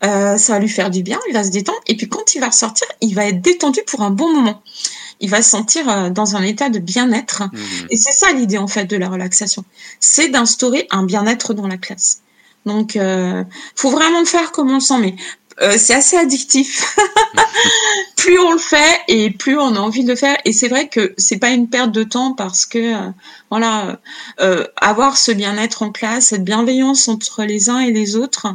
ça 0.01 0.53
va 0.53 0.59
lui 0.59 0.69
faire 0.69 0.91
du 0.91 1.01
bien, 1.01 1.19
il 1.29 1.33
va 1.33 1.43
se 1.43 1.49
détendre. 1.49 1.79
Et 1.87 1.97
puis 1.97 2.07
quand 2.07 2.35
il 2.35 2.39
va 2.39 2.49
ressortir, 2.49 2.85
il 3.01 3.15
va 3.15 3.25
être 3.25 3.41
détendu 3.41 3.79
pour 3.87 4.03
un 4.03 4.11
bon 4.11 4.31
moment. 4.31 4.61
Il 5.19 5.31
va 5.31 5.41
se 5.41 5.49
sentir 5.49 6.11
dans 6.11 6.35
un 6.35 6.43
état 6.43 6.69
de 6.69 6.77
bien-être. 6.77 7.41
Hmm. 7.41 7.87
Et 7.89 7.97
c'est 7.97 8.11
ça 8.11 8.31
l'idée 8.31 8.59
en 8.59 8.67
fait 8.67 8.85
de 8.85 8.97
la 8.97 9.09
relaxation. 9.09 9.65
C'est 9.99 10.29
d'instaurer 10.29 10.85
un 10.91 11.01
bien-être 11.01 11.55
dans 11.55 11.65
la 11.65 11.77
classe. 11.77 12.21
Donc, 12.65 12.95
euh, 12.95 13.43
faut 13.75 13.91
vraiment 13.91 14.19
le 14.19 14.25
faire 14.25 14.51
comme 14.51 14.71
on 14.71 14.75
le 14.75 14.79
sent, 14.79 14.97
mais 14.99 15.15
euh, 15.61 15.75
c'est 15.77 15.93
assez 15.93 16.17
addictif. 16.17 16.97
plus 18.17 18.39
on 18.39 18.51
le 18.51 18.57
fait 18.57 19.01
et 19.07 19.29
plus 19.31 19.57
on 19.57 19.75
a 19.75 19.79
envie 19.79 20.03
de 20.03 20.09
le 20.09 20.15
faire. 20.15 20.37
Et 20.43 20.51
c'est 20.51 20.67
vrai 20.67 20.89
que 20.89 21.13
c'est 21.17 21.37
pas 21.37 21.51
une 21.51 21.69
perte 21.69 21.91
de 21.91 22.03
temps 22.03 22.33
parce 22.33 22.65
que 22.65 22.95
euh, 22.95 23.11
voilà, 23.49 23.99
euh, 24.41 24.65
avoir 24.77 25.17
ce 25.17 25.31
bien-être 25.31 25.83
en 25.83 25.91
classe, 25.91 26.27
cette 26.27 26.43
bienveillance 26.43 27.07
entre 27.07 27.43
les 27.43 27.69
uns 27.69 27.79
et 27.79 27.91
les 27.91 28.15
autres, 28.15 28.47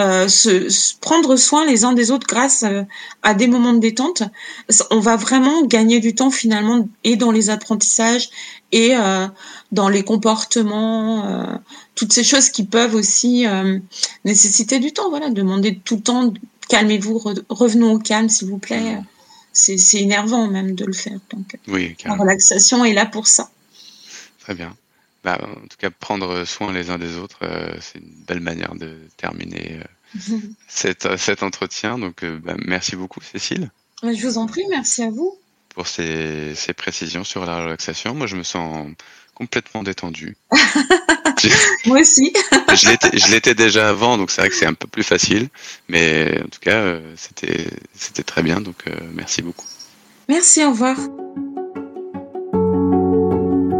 euh, 0.00 0.28
se, 0.28 0.96
prendre 1.00 1.36
soin 1.36 1.66
les 1.66 1.84
uns 1.84 1.92
des 1.92 2.10
autres 2.10 2.26
grâce 2.26 2.62
euh, 2.62 2.82
à, 3.22 3.34
des 3.34 3.46
moments 3.46 3.74
de 3.74 3.80
détente, 3.80 4.22
on 4.90 4.98
va 4.98 5.16
vraiment 5.16 5.62
gagner 5.66 6.00
du 6.00 6.14
temps 6.14 6.30
finalement 6.30 6.88
et 7.04 7.16
dans 7.16 7.30
les 7.30 7.50
apprentissages 7.50 8.30
et 8.72 8.96
euh, 8.96 9.26
dans 9.72 9.88
les 9.88 10.02
comportements, 10.02 11.60
toutes 11.94 12.12
ces 12.12 12.24
choses 12.24 12.48
qui 12.50 12.64
peuvent 12.64 12.94
aussi 12.94 13.44
nécessiter 14.24 14.78
du 14.78 14.92
temps. 14.92 15.10
Voilà, 15.10 15.28
demander 15.30 15.80
tout 15.84 15.96
le 15.96 16.02
temps, 16.02 16.32
calmez-vous, 16.68 17.20
revenons 17.48 17.92
au 17.92 17.98
calme 17.98 18.28
s'il 18.28 18.48
vous 18.48 18.58
plaît. 18.58 18.98
C'est 19.52 19.76
énervant 19.94 20.46
même 20.46 20.74
de 20.74 20.84
le 20.84 20.92
faire. 20.92 21.18
Donc, 21.30 21.58
oui, 21.68 21.96
la 22.04 22.14
relaxation 22.14 22.84
est 22.84 22.94
là 22.94 23.06
pour 23.06 23.26
ça. 23.26 23.50
Très 24.40 24.54
bien. 24.54 24.74
Bah, 25.22 25.38
en 25.42 25.66
tout 25.66 25.76
cas, 25.78 25.90
prendre 25.90 26.44
soin 26.44 26.72
les 26.72 26.90
uns 26.90 26.98
des 26.98 27.16
autres, 27.16 27.40
euh, 27.42 27.74
c'est 27.80 27.98
une 27.98 28.24
belle 28.26 28.40
manière 28.40 28.74
de 28.74 28.96
terminer 29.18 29.80
euh, 30.30 30.36
cet, 30.68 31.16
cet, 31.16 31.42
entretien. 31.42 31.98
Donc, 31.98 32.22
euh, 32.22 32.38
bah, 32.42 32.54
merci 32.64 32.96
beaucoup, 32.96 33.20
Cécile. 33.20 33.70
Je 34.02 34.26
vous 34.26 34.38
en 34.38 34.46
prie, 34.46 34.62
merci 34.70 35.02
à 35.02 35.10
vous. 35.10 35.36
Pour 35.74 35.86
ces, 35.86 36.54
ces 36.54 36.72
précisions 36.72 37.22
sur 37.22 37.44
la 37.44 37.62
relaxation. 37.62 38.14
Moi, 38.14 38.26
je 38.26 38.36
me 38.36 38.42
sens 38.42 38.88
complètement 39.34 39.82
détendu. 39.82 40.36
Moi 41.86 42.00
aussi. 42.00 42.32
je 42.74 43.30
l'étais 43.30 43.54
déjà 43.54 43.88
avant, 43.88 44.18
donc 44.18 44.30
c'est 44.30 44.42
vrai 44.42 44.50
que 44.50 44.56
c'est 44.56 44.66
un 44.66 44.74
peu 44.74 44.86
plus 44.86 45.02
facile. 45.02 45.48
Mais 45.88 46.40
en 46.42 46.48
tout 46.48 46.60
cas, 46.60 46.98
c'était 47.16 48.22
très 48.24 48.42
bien. 48.42 48.60
Donc, 48.60 48.84
merci 49.14 49.42
beaucoup. 49.42 49.66
Merci, 50.28 50.64
au 50.64 50.70
revoir. 50.70 50.96